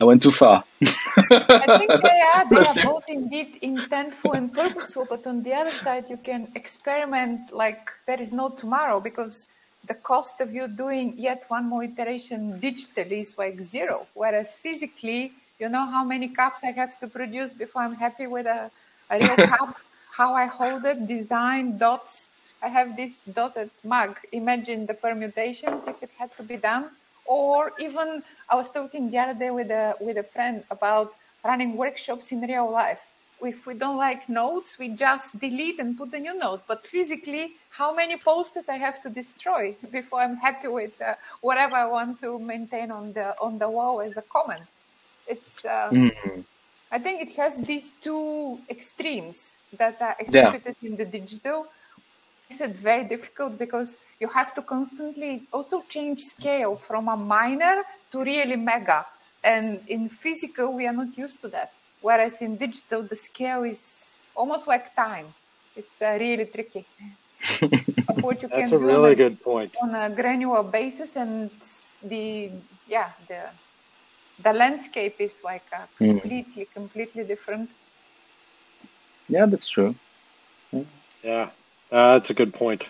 I 0.00 0.04
went 0.04 0.22
too 0.22 0.32
far. 0.32 0.64
I 0.82 1.78
think 1.78 1.90
they 2.02 2.20
are, 2.34 2.50
they 2.50 2.64
are 2.66 2.84
both 2.84 3.04
indeed 3.08 3.60
intentful 3.62 4.36
and 4.36 4.52
purposeful, 4.52 5.06
but 5.08 5.26
on 5.26 5.42
the 5.42 5.54
other 5.54 5.70
side, 5.70 6.10
you 6.10 6.16
can 6.16 6.50
experiment 6.54 7.52
like 7.52 7.90
there 8.06 8.20
is 8.20 8.32
no 8.32 8.50
tomorrow 8.50 9.00
because 9.00 9.46
the 9.86 9.94
cost 9.94 10.40
of 10.40 10.52
you 10.52 10.66
doing 10.68 11.14
yet 11.16 11.44
one 11.48 11.68
more 11.68 11.84
iteration 11.84 12.60
digitally 12.60 13.20
is 13.20 13.38
like 13.38 13.60
zero, 13.60 14.06
whereas 14.14 14.50
physically 14.50 15.32
you 15.58 15.68
know 15.68 15.86
how 15.86 16.04
many 16.04 16.28
cups 16.28 16.60
I 16.62 16.72
have 16.72 16.98
to 17.00 17.06
produce 17.06 17.52
before 17.52 17.82
I'm 17.82 17.94
happy 17.94 18.26
with 18.26 18.46
a, 18.46 18.70
a 19.10 19.18
real 19.18 19.36
cup? 19.54 19.76
How 20.10 20.34
I 20.34 20.46
hold 20.46 20.84
it, 20.84 21.06
design, 21.06 21.78
dots. 21.78 22.28
I 22.62 22.68
have 22.68 22.96
this 22.96 23.12
dotted 23.32 23.70
mug. 23.84 24.16
Imagine 24.32 24.86
the 24.86 24.94
permutations 24.94 25.82
if 25.86 26.02
it 26.02 26.10
had 26.16 26.34
to 26.36 26.42
be 26.42 26.56
done. 26.56 26.90
Or 27.26 27.72
even 27.78 28.22
I 28.48 28.54
was 28.56 28.70
talking 28.70 29.10
the 29.10 29.18
other 29.18 29.38
day 29.38 29.50
with 29.50 29.70
a 29.70 29.94
with 30.00 30.16
a 30.18 30.22
friend 30.22 30.64
about 30.70 31.14
running 31.44 31.76
workshops 31.76 32.32
in 32.32 32.40
real 32.40 32.70
life. 32.70 33.00
If 33.42 33.66
we 33.66 33.74
don't 33.74 33.96
like 33.96 34.28
notes, 34.28 34.78
we 34.78 34.88
just 34.90 35.38
delete 35.38 35.78
and 35.78 35.96
put 35.98 36.12
a 36.14 36.18
new 36.18 36.36
note. 36.38 36.62
But 36.66 36.86
physically, 36.86 37.56
how 37.70 37.94
many 37.94 38.16
post-it 38.16 38.64
I 38.68 38.76
have 38.76 39.02
to 39.02 39.10
destroy 39.10 39.76
before 39.92 40.20
I'm 40.20 40.36
happy 40.36 40.68
with 40.68 41.00
uh, 41.02 41.14
whatever 41.42 41.76
I 41.76 41.86
want 41.86 42.20
to 42.22 42.38
maintain 42.38 42.90
on 42.90 43.12
the 43.12 43.28
on 43.40 43.58
the 43.58 43.68
wall 43.68 44.00
as 44.00 44.16
a 44.16 44.22
comment? 44.22 44.64
It's 45.26 45.64
um, 45.64 46.10
mm-hmm. 46.10 46.40
I 46.90 46.98
think 46.98 47.22
it 47.22 47.34
has 47.36 47.56
these 47.56 47.90
two 48.02 48.58
extremes 48.68 49.36
that 49.76 50.00
are 50.00 50.16
exhibited 50.18 50.76
yeah. 50.80 50.88
in 50.88 50.96
the 50.96 51.04
digital. 51.04 51.66
It's 52.48 52.60
very 52.80 53.04
difficult 53.04 53.58
because 53.58 53.96
you 54.20 54.28
have 54.28 54.54
to 54.54 54.62
constantly 54.62 55.42
also 55.52 55.82
change 55.88 56.20
scale 56.22 56.76
from 56.76 57.08
a 57.08 57.16
minor 57.16 57.82
to 58.12 58.22
really 58.22 58.56
mega. 58.56 59.06
And 59.42 59.80
in 59.88 60.08
physical, 60.08 60.72
we 60.72 60.86
are 60.86 60.92
not 60.92 61.16
used 61.18 61.40
to 61.42 61.48
that. 61.48 61.72
Whereas 62.00 62.34
in 62.40 62.56
digital, 62.56 63.02
the 63.02 63.16
scale 63.16 63.64
is 63.64 63.80
almost 64.36 64.68
like 64.68 64.94
time. 64.94 65.26
It's 65.76 66.00
uh, 66.00 66.16
really 66.20 66.46
tricky. 66.46 66.86
of 68.08 68.22
what 68.22 68.42
you 68.42 68.48
That's 68.48 68.70
can 68.70 68.78
a 68.78 68.78
do 68.78 68.86
really 68.86 69.06
on 69.06 69.12
a, 69.12 69.14
good 69.14 69.42
point. 69.42 69.74
On 69.82 69.94
a 69.94 70.10
granular 70.10 70.62
basis, 70.62 71.16
and 71.16 71.50
the 72.02 72.50
yeah 72.88 73.10
the 73.28 73.40
the 74.42 74.52
landscape 74.52 75.16
is 75.18 75.34
like 75.44 75.64
a 75.72 75.88
Mm. 76.02 76.20
completely, 76.20 76.68
completely 76.74 77.24
different. 77.24 77.70
Yeah, 79.28 79.46
that's 79.46 79.68
true. 79.68 79.94
Yeah, 81.22 81.48
uh, 81.90 82.14
that's 82.14 82.30
a 82.30 82.34
good 82.34 82.52
point. 82.52 82.86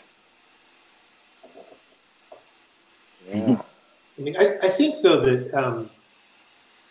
Yeah. 3.33 3.63
I 4.19 4.21
mean, 4.21 4.37
I, 4.37 4.59
I 4.63 4.69
think 4.69 5.03
though 5.03 5.21
that 5.21 5.55
um, 5.55 5.91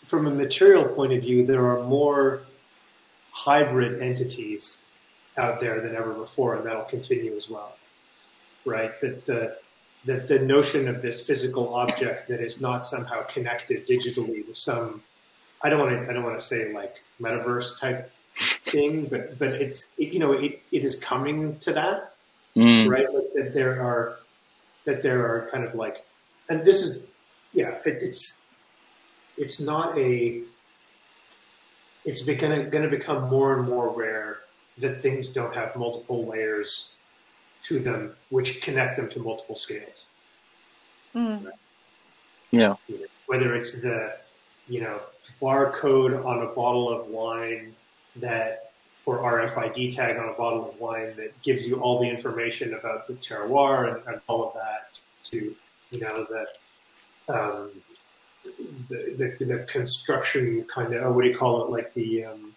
from 0.06 0.28
a 0.28 0.32
material 0.32 0.86
point 0.86 1.14
of 1.14 1.22
view, 1.24 1.45
there 1.45 1.66
are 1.66 1.84
more 1.84 2.43
hybrid 3.32 4.01
entities 4.01 4.86
out 5.38 5.60
there 5.60 5.82
than 5.82 5.95
ever 5.95 6.14
before, 6.14 6.56
and 6.56 6.66
that'll 6.66 6.84
continue 6.84 7.36
as 7.36 7.49
well. 7.49 7.76
Right? 8.66 8.91
That 9.01 9.26
the 9.26 9.58
the, 10.06 10.16
the 10.16 10.39
notion 10.39 10.88
of 10.88 11.01
this 11.01 11.26
physical 11.26 11.74
object 11.76 12.28
that 12.28 12.41
is 12.41 12.60
not 12.60 12.86
somehow 12.86 13.24
connected 13.24 13.88
digitally 13.88 14.45
with 14.47 14.58
some 14.58 15.01
I 15.62 15.70
don't 15.70 15.80
want 15.80 15.91
to 15.91 16.10
I 16.10 16.14
don't 16.14 16.24
want 16.24 16.39
to 16.39 16.45
say 16.45 16.74
like 16.74 16.95
metaverse 17.22 17.80
type 17.80 18.12
thing, 18.66 19.06
but 19.06 19.39
but 19.39 19.49
it's 19.49 19.93
it, 19.97 20.14
you 20.14 20.20
know 20.20 20.34
it, 20.34 20.62
it 20.72 20.84
is 20.84 20.99
coming 20.99 21.58
to 21.60 21.74
that 21.74 22.14
Mm. 22.56 22.89
right? 22.89 23.12
Like 23.12 23.34
that 23.36 23.54
there 23.54 23.82
are 23.82 24.18
that 24.86 25.01
there 25.01 25.26
are 25.26 25.49
kind 25.49 25.64
of 25.64 25.76
like, 25.76 26.06
and 26.49 26.64
this 26.66 26.84
is, 26.84 27.06
yeah, 27.54 27.80
it, 27.86 27.97
it's 28.01 28.45
it's 29.38 29.60
not 29.60 29.97
a. 29.97 30.41
It's 32.06 32.26
going 32.26 32.70
to 32.70 32.89
become 32.89 33.30
more 33.30 33.58
and 33.58 33.68
more 33.68 33.89
rare 33.89 34.39
that 34.80 35.01
things 35.01 35.30
don't 35.30 35.56
have 35.56 35.74
multiple 35.78 36.26
layers 36.26 36.89
to 37.66 37.80
them, 37.80 38.14
which 38.30 38.61
connect 38.61 38.97
them 38.97 39.09
to 39.09 39.20
multiple 39.20 39.55
scales. 39.55 40.07
Mm. 41.16 41.49
Yeah. 42.51 42.76
Whether 43.26 43.55
it's 43.55 43.82
the, 43.82 44.18
you 44.68 44.82
know, 44.82 44.99
barcode 45.41 46.26
on 46.26 46.43
a 46.43 46.47
bottle 46.47 46.89
of 46.89 47.07
wine 47.07 47.74
that 48.18 48.72
or 49.05 49.20
RFID 49.20 49.95
tag 49.95 50.18
on 50.18 50.30
a 50.30 50.34
bottle 50.34 50.70
of 50.70 50.80
wine 50.80 51.14
that 51.18 51.39
gives 51.41 51.68
you 51.68 51.80
all 51.82 51.99
the 51.99 52.09
information 52.09 52.74
about 52.74 53.07
the 53.07 53.14
terroir 53.16 53.95
and, 53.95 54.07
and 54.07 54.22
all 54.28 54.47
of 54.47 54.53
that 54.53 54.99
to, 55.26 55.53
you 55.91 55.99
know, 55.99 56.26
the, 56.30 57.34
um, 57.34 57.72
the, 58.89 59.36
the, 59.39 59.45
the 59.45 59.59
construction 59.70 60.66
kind 60.74 60.93
of, 60.93 61.16
what 61.16 61.24
do 61.24 61.30
you 61.30 61.38
call 61.38 61.66
it? 61.66 61.70
Like 61.70 61.93
the, 61.93 62.26
um, 62.26 62.53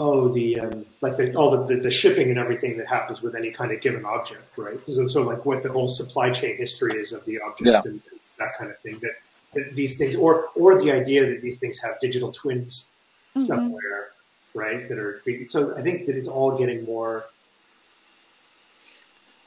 oh, 0.00 0.28
the, 0.28 0.58
um, 0.60 0.86
like 1.02 1.16
the, 1.18 1.34
all 1.34 1.50
the, 1.50 1.74
the, 1.74 1.82
the 1.82 1.90
shipping 1.90 2.30
and 2.30 2.38
everything 2.38 2.76
that 2.78 2.86
happens 2.86 3.20
with 3.20 3.34
any 3.34 3.50
kind 3.50 3.70
of 3.70 3.80
given 3.82 4.04
object, 4.06 4.56
right? 4.56 4.78
So, 4.86 5.04
so 5.06 5.22
like 5.22 5.44
what 5.44 5.62
the 5.62 5.70
whole 5.70 5.88
supply 5.88 6.30
chain 6.30 6.56
history 6.56 6.94
is 6.94 7.12
of 7.12 7.22
the 7.26 7.40
object 7.40 7.66
Yeah. 7.68 7.82
and 7.84 8.00
that 8.38 8.56
kind 8.58 8.70
of 8.70 8.78
thing 8.78 8.98
that, 9.02 9.12
that 9.54 9.74
these 9.74 9.98
things, 9.98 10.16
or, 10.16 10.48
or 10.54 10.80
the 10.80 10.90
idea 10.90 11.28
that 11.30 11.42
these 11.42 11.58
things 11.60 11.78
have 11.80 12.00
digital 12.00 12.32
twins 12.32 12.94
Mhm. 13.36 13.46
somewhere, 13.46 14.10
right? 14.54 14.88
That 14.88 14.98
are 14.98 15.22
so. 15.46 15.76
I 15.76 15.82
think 15.82 16.06
that 16.06 16.16
it's 16.16 16.26
all 16.28 16.58
getting 16.58 16.84
more. 16.84 17.26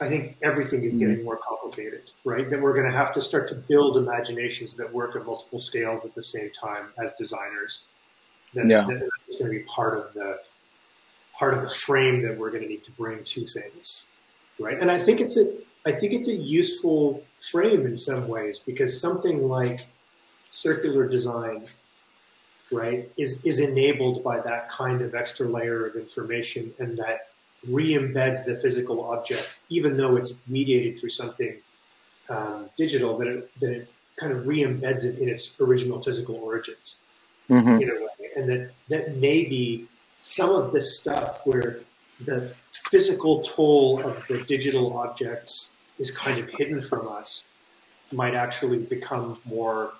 I 0.00 0.08
think 0.08 0.36
everything 0.42 0.84
is 0.84 0.94
getting 0.94 1.22
more 1.22 1.36
complicated, 1.36 2.10
right? 2.24 2.48
That 2.48 2.60
we're 2.60 2.72
going 2.72 2.90
to 2.90 2.96
have 2.96 3.12
to 3.14 3.20
start 3.20 3.46
to 3.48 3.54
build 3.54 3.96
imaginations 3.96 4.74
that 4.76 4.90
work 4.92 5.16
at 5.16 5.26
multiple 5.26 5.58
scales 5.58 6.04
at 6.04 6.14
the 6.14 6.22
same 6.22 6.50
time 6.50 6.86
as 7.02 7.12
designers. 7.18 7.84
That, 8.54 8.66
Yeah. 8.66 8.86
that 8.86 9.08
is 9.28 9.38
going 9.38 9.52
to 9.52 9.58
be 9.58 9.64
part 9.64 9.98
of 9.98 10.14
the 10.14 10.40
part 11.34 11.54
of 11.54 11.62
the 11.62 11.68
frame 11.68 12.22
that 12.22 12.38
we're 12.38 12.50
going 12.50 12.62
to 12.62 12.68
need 12.68 12.84
to 12.84 12.92
bring 12.92 13.24
to 13.24 13.44
things, 13.44 14.06
right? 14.60 14.78
And 14.78 14.90
I 14.90 14.98
think 14.98 15.20
it's 15.20 15.36
a 15.36 15.52
I 15.86 15.92
think 15.92 16.12
it's 16.12 16.28
a 16.28 16.34
useful 16.34 17.22
frame 17.50 17.86
in 17.86 17.96
some 17.96 18.28
ways 18.28 18.60
because 18.60 18.98
something 18.98 19.48
like 19.48 19.86
circular 20.50 21.06
design 21.08 21.66
right, 22.72 23.08
is, 23.16 23.44
is 23.44 23.60
enabled 23.60 24.22
by 24.24 24.40
that 24.40 24.70
kind 24.70 25.00
of 25.02 25.14
extra 25.14 25.46
layer 25.46 25.86
of 25.86 25.96
information 25.96 26.72
and 26.78 26.96
that 26.98 27.28
re-embeds 27.68 28.44
the 28.44 28.56
physical 28.56 29.04
object, 29.04 29.60
even 29.68 29.96
though 29.96 30.16
it's 30.16 30.34
mediated 30.48 30.98
through 30.98 31.10
something 31.10 31.56
um, 32.28 32.68
digital, 32.76 33.16
that 33.18 33.28
it, 33.28 33.60
that 33.60 33.70
it 33.72 33.88
kind 34.16 34.32
of 34.32 34.46
re-embeds 34.46 35.04
it 35.04 35.18
in 35.18 35.28
its 35.28 35.60
original 35.60 36.00
physical 36.00 36.36
origins 36.36 36.98
hmm 37.48 37.78
in 37.78 37.90
a 37.90 37.94
way. 37.94 38.08
And 38.36 38.48
that, 38.48 38.70
that 38.88 39.16
maybe 39.16 39.86
some 40.22 40.50
of 40.50 40.72
this 40.72 41.00
stuff 41.00 41.40
where 41.44 41.80
the 42.20 42.54
physical 42.90 43.42
toll 43.42 44.02
of 44.04 44.22
the 44.28 44.42
digital 44.42 44.96
objects 44.96 45.70
is 45.98 46.10
kind 46.10 46.38
of 46.38 46.48
hidden 46.48 46.82
from 46.82 47.08
us 47.08 47.44
might 48.12 48.34
actually 48.34 48.78
become 48.78 49.38
more 49.44 49.92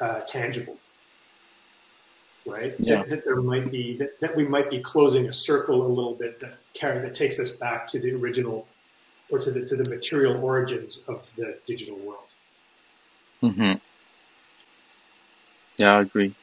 uh, 0.00 0.20
tangible 0.20 0.76
right? 2.48 2.74
Yeah. 2.78 2.96
That, 2.96 3.10
that 3.10 3.24
there 3.24 3.36
might 3.36 3.70
be 3.70 3.96
that, 3.98 4.18
that 4.20 4.34
we 4.34 4.46
might 4.46 4.70
be 4.70 4.80
closing 4.80 5.28
a 5.28 5.32
circle 5.32 5.86
a 5.86 5.86
little 5.86 6.14
bit 6.14 6.40
that 6.40 6.58
carry 6.74 7.00
that 7.00 7.14
takes 7.14 7.38
us 7.38 7.50
back 7.52 7.86
to 7.88 7.98
the 7.98 8.12
original 8.14 8.66
or 9.30 9.38
to 9.38 9.50
the 9.50 9.64
to 9.66 9.76
the 9.76 9.88
material 9.88 10.42
origins 10.42 11.04
of 11.08 11.30
the 11.36 11.58
digital 11.66 11.96
world. 11.98 12.24
hmm 13.40 13.72
Yeah, 15.76 15.96
I 15.96 16.00
agree. 16.00 16.34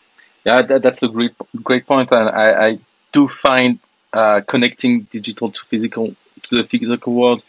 Yeah, 0.45 0.61
that, 0.61 0.81
that's 0.83 1.03
a 1.03 1.07
great 1.07 1.31
great 1.63 1.85
point, 1.87 2.11
and 2.11 2.29
I, 2.29 2.67
I 2.67 2.79
do 3.11 3.27
find 3.27 3.79
uh, 4.13 4.41
connecting 4.41 5.01
digital 5.03 5.51
to 5.51 5.65
physical 5.65 6.15
to 6.43 6.55
the 6.55 6.63
physical 6.63 7.13
world 7.13 7.43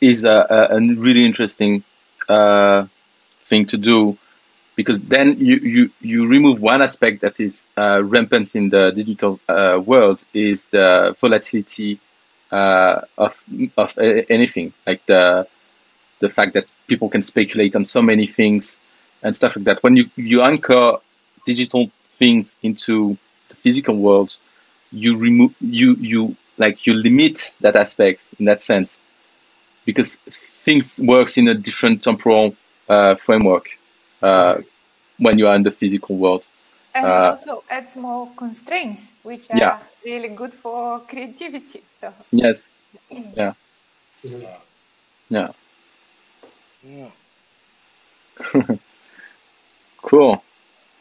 is 0.00 0.24
a, 0.24 0.30
a, 0.32 0.76
a 0.76 0.80
really 0.80 1.24
interesting 1.26 1.84
uh, 2.28 2.86
thing 3.46 3.66
to 3.66 3.76
do 3.78 4.18
because 4.76 5.00
then 5.00 5.38
you, 5.38 5.56
you, 5.56 5.90
you 6.00 6.26
remove 6.28 6.60
one 6.60 6.82
aspect 6.82 7.22
that 7.22 7.40
is 7.40 7.68
uh, 7.76 8.02
rampant 8.04 8.56
in 8.56 8.70
the 8.70 8.92
digital 8.92 9.40
uh, 9.48 9.80
world 9.84 10.24
is 10.34 10.68
the 10.68 11.16
volatility 11.20 12.00
uh, 12.52 13.02
of 13.18 13.42
of 13.78 13.96
a- 13.98 14.32
anything 14.32 14.72
like 14.86 15.04
the 15.06 15.46
the 16.20 16.28
fact 16.28 16.54
that 16.54 16.66
people 16.86 17.08
can 17.08 17.22
speculate 17.22 17.76
on 17.76 17.84
so 17.84 18.00
many 18.02 18.26
things 18.26 18.80
and 19.22 19.34
stuff 19.34 19.56
like 19.56 19.64
that. 19.64 19.82
When 19.82 19.96
you, 19.96 20.10
you 20.16 20.42
anchor 20.42 20.98
digital 21.46 21.90
things 22.18 22.58
into 22.62 23.16
the 23.48 23.56
physical 23.56 23.96
world, 23.96 24.36
you 24.92 25.16
remove 25.16 25.54
you 25.60 25.94
you 25.94 26.36
like 26.58 26.86
you 26.86 26.94
limit 26.94 27.54
that 27.60 27.76
aspect 27.76 28.34
in 28.38 28.46
that 28.46 28.60
sense 28.60 29.02
because 29.84 30.16
things 30.66 31.00
works 31.04 31.38
in 31.38 31.48
a 31.48 31.54
different 31.54 32.02
temporal 32.02 32.56
uh, 32.88 33.14
framework 33.16 33.66
uh, 34.22 34.60
when 35.18 35.38
you 35.38 35.46
are 35.48 35.54
in 35.56 35.62
the 35.62 35.70
physical 35.70 36.16
world. 36.16 36.44
And 36.94 37.06
Uh, 37.06 37.22
it 37.22 37.30
also 37.38 37.64
adds 37.70 37.96
more 37.96 38.28
constraints, 38.36 39.02
which 39.22 39.50
are 39.50 39.58
Yeah. 39.58 39.78
really 40.04 40.28
good 40.28 40.54
for 40.54 41.00
creativity. 41.06 41.82
So 42.00 42.12
Yes. 42.32 42.72
Mhm. 43.10 43.34
Yeah. 43.36 43.54
Yeah. 45.30 45.48
Cool. 50.02 50.42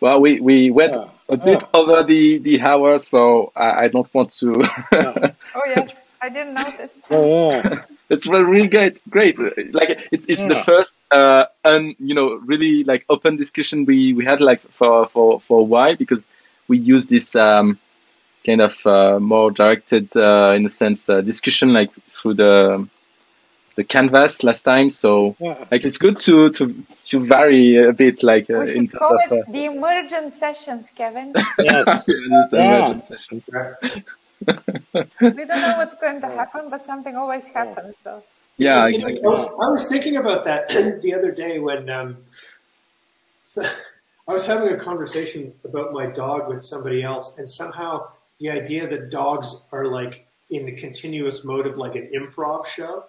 Well, 0.04 0.20
we, 0.20 0.42
we 0.42 0.70
went 0.70 0.98
Yeah. 0.98 1.08
a 1.30 1.38
bit 1.38 1.64
over 1.74 2.04
the, 2.04 2.38
the 2.40 2.60
hour, 2.60 2.98
so 2.98 3.54
I, 3.56 3.86
I 3.86 3.88
don't 3.88 4.14
want 4.14 4.32
to. 4.42 4.50
Yeah. 4.92 5.32
oh 5.56 5.62
yes, 5.66 5.92
I 6.22 6.28
didn't 6.28 6.56
notice. 6.56 6.92
Oh 7.10 7.52
yeah. 7.64 7.86
it's 8.10 8.28
really 8.28 8.44
really 8.44 8.68
great. 8.68 9.02
Great. 9.10 9.40
Like 9.74 10.10
it's 10.12 10.26
it's 10.28 10.44
the 10.44 10.58
first 10.58 11.00
uh 11.10 11.46
un 11.64 11.96
you 12.00 12.16
know 12.16 12.34
really 12.34 12.84
like 12.84 13.06
open 13.08 13.38
discussion 13.38 13.86
we 13.86 14.12
we 14.14 14.26
had 14.26 14.42
like 14.42 14.60
for 14.60 15.06
for 15.06 15.40
for 15.40 15.62
a 15.62 15.64
while 15.64 15.96
because 15.96 16.28
we 16.68 16.80
use 16.80 17.08
this 17.08 17.34
um 17.38 17.80
kind 18.46 18.60
of 18.60 18.86
uh, 18.86 19.20
more 19.22 19.52
directed 19.52 20.14
uh, 20.18 20.52
in 20.54 20.66
a 20.66 20.70
sense 20.70 21.10
uh, 21.10 21.22
discussion 21.22 21.72
like 21.72 21.92
through 22.10 22.34
the 22.34 22.86
the 23.76 23.84
canvas 23.84 24.44
last 24.44 24.64
time. 24.64 24.90
So 24.90 25.36
Yeah. 25.40 25.66
like 25.72 25.84
it's 25.86 25.98
good 25.98 26.20
to 26.28 26.50
to 26.52 26.64
to 27.08 27.20
vary 27.26 27.78
a 27.90 27.94
bit 27.94 28.24
like 28.24 28.50
uh, 28.50 28.60
We 28.62 28.68
in 28.72 28.88
should 28.88 29.00
call 29.00 29.16
of. 29.16 29.22
it 29.26 29.32
Uh, 29.32 29.52
the 29.52 29.66
emergent 29.66 30.34
sessions, 30.36 30.88
Kevin. 30.96 31.34
Yes. 31.60 32.06
the 32.06 32.50
Yeah. 32.52 32.62
emergent 32.66 33.06
sessions. 33.08 33.46
we 35.22 35.46
don't 35.46 35.62
know 35.62 35.78
what's 35.78 35.96
going 35.96 36.22
to 36.22 36.28
happen, 36.28 36.70
but 36.70 36.86
something 36.86 37.16
always 37.16 37.48
happens. 37.48 37.98
So 38.04 38.24
Yeah, 38.58 38.88
You 38.88 38.96
exactly. 38.98 39.24
I, 39.26 39.30
was, 39.30 39.46
I 39.46 39.70
was 39.70 39.90
thinking 39.90 40.18
about 40.18 40.44
that 40.46 40.70
the 41.02 41.14
other 41.14 41.32
day 41.32 41.60
when 41.60 41.90
um, 41.90 42.18
I 44.30 44.34
was 44.34 44.46
having 44.48 44.70
a 44.74 44.78
conversation 44.78 45.54
about 45.66 45.94
my 45.94 46.06
dog 46.08 46.48
with 46.48 46.64
somebody 46.64 47.04
else, 47.04 47.38
and 47.40 47.50
somehow 47.50 48.08
the 48.40 48.50
idea 48.50 48.88
that 48.88 49.10
dogs 49.10 49.68
are 49.72 49.88
like 49.88 50.28
in 50.50 50.66
the 50.66 50.72
continuous 50.74 51.44
mode 51.44 51.68
of 51.68 51.78
like 51.78 51.96
an 51.96 52.10
improv 52.16 52.66
show, 52.68 53.06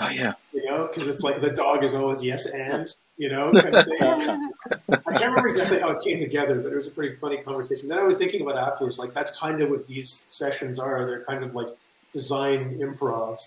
Oh 0.00 0.08
yeah. 0.08 0.32
you 0.52 0.64
know, 0.64 0.86
because 0.86 1.06
it's 1.06 1.20
like 1.20 1.40
the 1.40 1.50
dog 1.50 1.84
is 1.84 1.94
always 1.94 2.22
yes 2.22 2.46
and, 2.46 2.88
you 3.18 3.28
know, 3.28 3.52
kind 3.60 3.74
of 3.74 3.86
thing. 3.86 4.02
I 4.02 4.96
can't 4.96 5.24
remember 5.24 5.48
exactly 5.48 5.78
how 5.78 5.90
it 5.90 6.02
came 6.02 6.20
together, 6.20 6.58
but 6.60 6.72
it 6.72 6.76
was 6.76 6.86
a 6.86 6.90
pretty 6.90 7.16
funny 7.16 7.38
conversation. 7.42 7.88
Then 7.88 7.98
I 7.98 8.04
was 8.04 8.16
thinking 8.16 8.40
about 8.40 8.56
afterwards, 8.56 8.98
like 8.98 9.12
that's 9.14 9.38
kind 9.38 9.60
of 9.60 9.68
what 9.70 9.86
these 9.86 10.10
sessions 10.10 10.78
are. 10.78 11.04
They're 11.06 11.24
kind 11.24 11.44
of 11.44 11.54
like 11.54 11.68
design 12.12 12.78
improv. 12.78 13.38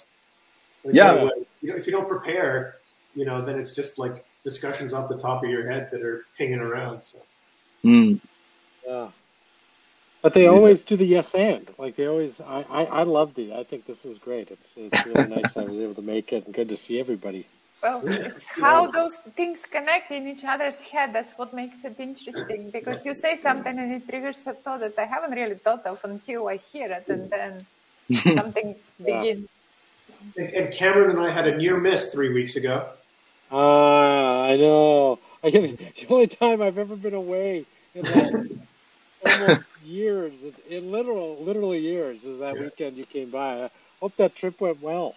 Like, 0.84 0.96
Yeah. 0.96 1.22
in 1.24 1.30
You 1.62 1.70
know, 1.72 1.76
if 1.76 1.88
you 1.88 1.92
don't 1.92 2.08
prepare, 2.08 2.76
you 3.16 3.26
know, 3.26 3.42
then 3.42 3.58
it's 3.60 3.74
just 3.76 3.98
like 3.98 4.24
discussions 4.44 4.94
off 4.94 5.10
the 5.10 5.18
top 5.18 5.44
of 5.44 5.50
your 5.50 5.70
head 5.70 5.90
that 5.92 6.02
are 6.04 6.26
pinging 6.38 6.60
around. 6.60 7.04
So. 7.04 7.20
Mm. 7.84 8.20
Yeah. 8.86 9.08
But 10.24 10.36
they 10.36 10.48
always 10.48 10.84
do 10.86 10.98
the 10.98 11.06
yes 11.06 11.36
and. 11.36 11.70
Like 11.80 11.98
they 11.98 12.08
always, 12.08 12.42
I, 12.42 12.66
I, 12.70 12.84
I 12.86 13.04
love 13.04 13.36
the. 13.36 13.54
I 13.56 13.66
think 13.66 13.88
this 13.88 14.06
is 14.06 14.20
great. 14.20 14.52
It's 14.52 14.76
it's 14.78 15.06
really 15.06 15.28
nice. 15.28 15.58
I 15.58 15.66
was 15.66 15.80
able 15.80 15.96
to 15.96 16.04
make 16.04 16.34
it 16.34 16.46
and 16.46 16.56
good 16.56 16.70
to 16.70 16.78
see 16.78 17.00
everybody. 17.02 17.48
Well, 17.84 18.06
it's 18.24 18.50
how 18.50 18.92
those 18.92 19.16
things 19.38 19.62
connect 19.72 20.12
in 20.12 20.28
each 20.28 20.44
other's 20.46 20.80
head. 20.82 21.14
That's 21.14 21.34
what 21.38 21.54
makes 21.54 21.78
it 21.86 21.96
interesting. 22.00 22.72
Because 22.72 23.06
you 23.06 23.14
say 23.16 23.38
something 23.38 23.78
and 23.80 23.94
it 23.94 24.10
triggers 24.10 24.46
a 24.48 24.54
thought 24.54 24.82
that 24.82 24.96
I 25.00 25.06
haven't 25.06 25.32
really 25.32 25.56
thought 25.56 25.86
of 25.88 26.00
until 26.04 26.50
I 26.50 26.58
hear 26.58 26.92
it, 26.92 27.06
and 27.10 27.30
then 27.32 27.68
something 28.36 28.76
Yeah. 29.06 29.22
begins. 29.22 29.48
And, 30.38 30.50
and 30.52 30.74
Cameron 30.74 31.12
and 31.12 31.20
I 31.22 31.32
had 31.32 31.48
a 31.48 31.58
near 31.58 31.78
miss 31.78 32.14
three 32.14 32.34
weeks 32.34 32.56
ago. 32.58 32.90
Ah, 33.52 34.44
I 34.46 34.58
know. 34.58 35.20
I 35.44 35.50
get, 35.52 35.78
the 35.80 36.08
only 36.10 36.28
time 36.28 36.62
I've 36.62 36.78
ever 36.78 36.96
been 36.98 37.14
away 37.14 37.68
in 37.96 38.08
like 38.08 38.38
almost 39.26 39.64
years, 39.86 40.34
in, 40.70 40.78
in 40.78 40.92
literal, 40.92 41.38
literally 41.44 41.80
years, 41.80 42.24
is 42.24 42.40
that 42.40 42.56
Yeah. 42.56 42.62
weekend 42.64 42.98
you 42.98 43.06
came 43.06 43.30
by. 43.30 43.66
I 43.66 43.70
hope 44.00 44.16
that 44.18 44.36
trip 44.36 44.60
went 44.62 44.82
well. 44.82 45.16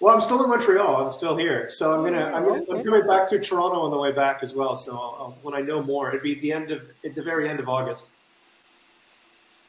Well, 0.00 0.14
I'm 0.14 0.20
still 0.20 0.42
in 0.44 0.50
Montreal. 0.50 1.06
I'm 1.06 1.10
still 1.12 1.36
here, 1.36 1.68
so 1.70 1.92
I'm 1.92 2.04
gonna. 2.04 2.24
I'm, 2.32 2.44
gonna, 2.44 2.62
I'm 2.70 2.84
coming 2.84 3.04
back 3.04 3.28
through 3.28 3.40
Toronto 3.40 3.80
on 3.80 3.90
the 3.90 3.98
way 3.98 4.12
back 4.12 4.44
as 4.44 4.54
well. 4.54 4.76
So 4.76 4.92
I'll, 4.92 5.16
I'll, 5.18 5.38
when 5.42 5.54
I 5.54 5.60
know 5.60 5.82
more, 5.82 6.08
it'd 6.10 6.22
be 6.22 6.34
the 6.34 6.52
end 6.52 6.70
of 6.70 6.82
at 7.04 7.16
the 7.16 7.22
very 7.22 7.48
end 7.48 7.58
of 7.58 7.68
August. 7.68 8.10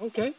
Okay. 0.01 0.34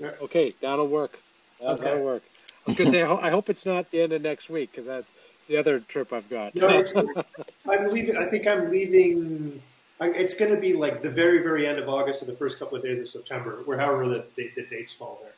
Yeah. 0.00 0.12
Okay, 0.22 0.54
that'll 0.62 0.88
work. 0.88 1.18
That, 1.60 1.68
Okay. 1.72 1.84
That'll 1.84 2.04
work. 2.04 2.22
I 2.66 2.70
was 2.70 2.78
gonna 2.78 2.90
say, 2.90 3.02
I 3.02 3.06
ho- 3.06 3.20
I 3.22 3.28
hope 3.30 3.50
it's 3.50 3.66
not 3.66 3.90
the 3.90 4.00
end 4.00 4.12
of 4.14 4.22
next 4.22 4.48
week 4.48 4.70
because 4.70 4.86
that's 4.86 5.06
the 5.48 5.58
other 5.58 5.80
trip 5.80 6.14
I've 6.14 6.28
got. 6.30 6.54
No, 6.54 6.68
it's, 6.70 6.94
it's, 6.96 7.22
I'm 7.68 7.88
leaving. 7.92 8.16
I 8.16 8.24
think 8.26 8.46
I'm 8.46 8.70
leaving. 8.70 9.60
I, 10.00 10.08
it's 10.10 10.34
going 10.34 10.54
to 10.54 10.60
be 10.60 10.74
like 10.74 11.02
the 11.02 11.10
very, 11.10 11.38
very 11.42 11.66
end 11.66 11.78
of 11.78 11.88
August 11.88 12.22
or 12.22 12.26
the 12.26 12.34
first 12.34 12.58
couple 12.58 12.76
of 12.76 12.82
days 12.82 13.00
of 13.00 13.08
September, 13.08 13.62
where 13.64 13.78
however 13.78 14.08
the, 14.08 14.24
the, 14.36 14.50
the 14.56 14.66
dates 14.66 14.92
fall 14.92 15.22
there. 15.22 15.32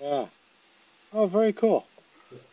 yeah. 0.00 0.26
Oh, 1.12 1.26
very 1.26 1.52
cool. 1.52 1.86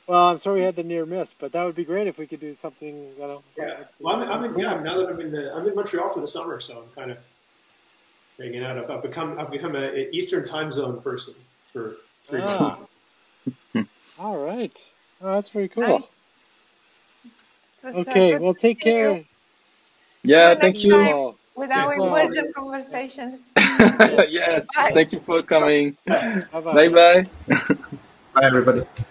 Well, 0.07 0.23
I'm 0.29 0.37
sorry 0.37 0.59
we 0.59 0.65
had 0.65 0.75
the 0.75 0.83
near 0.83 1.05
miss, 1.05 1.33
but 1.37 1.51
that 1.51 1.63
would 1.63 1.75
be 1.75 1.83
great 1.83 2.07
if 2.07 2.17
we 2.17 2.25
could 2.27 2.39
do 2.39 2.55
something. 2.61 2.95
You 2.95 3.19
know. 3.19 3.43
Yeah. 3.57 3.83
Well, 3.99 4.15
I'm, 4.15 4.29
I'm 4.31 4.43
in. 4.45 4.57
Yeah. 4.59 4.79
Now 4.81 4.97
that 4.99 5.09
I'm 5.09 5.19
in, 5.19 5.31
the, 5.31 5.53
I'm 5.53 5.67
in 5.67 5.75
Montreal 5.75 6.09
for 6.11 6.21
the 6.21 6.27
summer, 6.27 6.59
so 6.59 6.77
I'm 6.83 6.89
kind 6.95 7.11
of 7.11 7.17
hanging 8.39 8.63
out. 8.63 8.77
I've, 8.77 8.89
I've 8.89 9.01
become. 9.01 9.37
I've 9.39 9.51
become 9.51 9.75
a, 9.75 9.81
a 9.83 10.09
Eastern 10.11 10.45
time 10.45 10.71
zone 10.71 11.01
person 11.01 11.33
for 11.73 11.95
three 12.23 12.41
Ah. 12.41 12.77
months. 13.75 13.89
All 14.19 14.37
right. 14.37 14.77
Oh, 15.21 15.33
that's 15.33 15.49
very 15.49 15.67
cool. 15.69 15.83
Nice. 15.83 16.03
It 17.83 17.97
was, 17.97 18.07
Okay, 18.07 18.39
well, 18.39 18.53
take 18.53 18.81
see 18.81 18.89
you 18.89 18.95
care. 18.95 19.23
Yeah, 20.25 20.55
thank 20.55 20.83
you. 20.83 20.91
time- 20.91 21.33
With 21.55 21.71
our 21.71 21.97
Well- 21.97 22.15
emergent 22.17 22.53
conversations. 22.53 23.39
yes, 24.29 24.67
Bye. 24.75 24.91
thank 24.93 25.13
you 25.13 25.19
for 25.19 25.41
coming. 25.41 25.95
bye-bye. 26.05 26.61
Bye 26.61 26.89
bye. 26.89 27.27
Bye, 28.33 28.43
everybody. 28.43 28.81
Bye. 28.81 29.05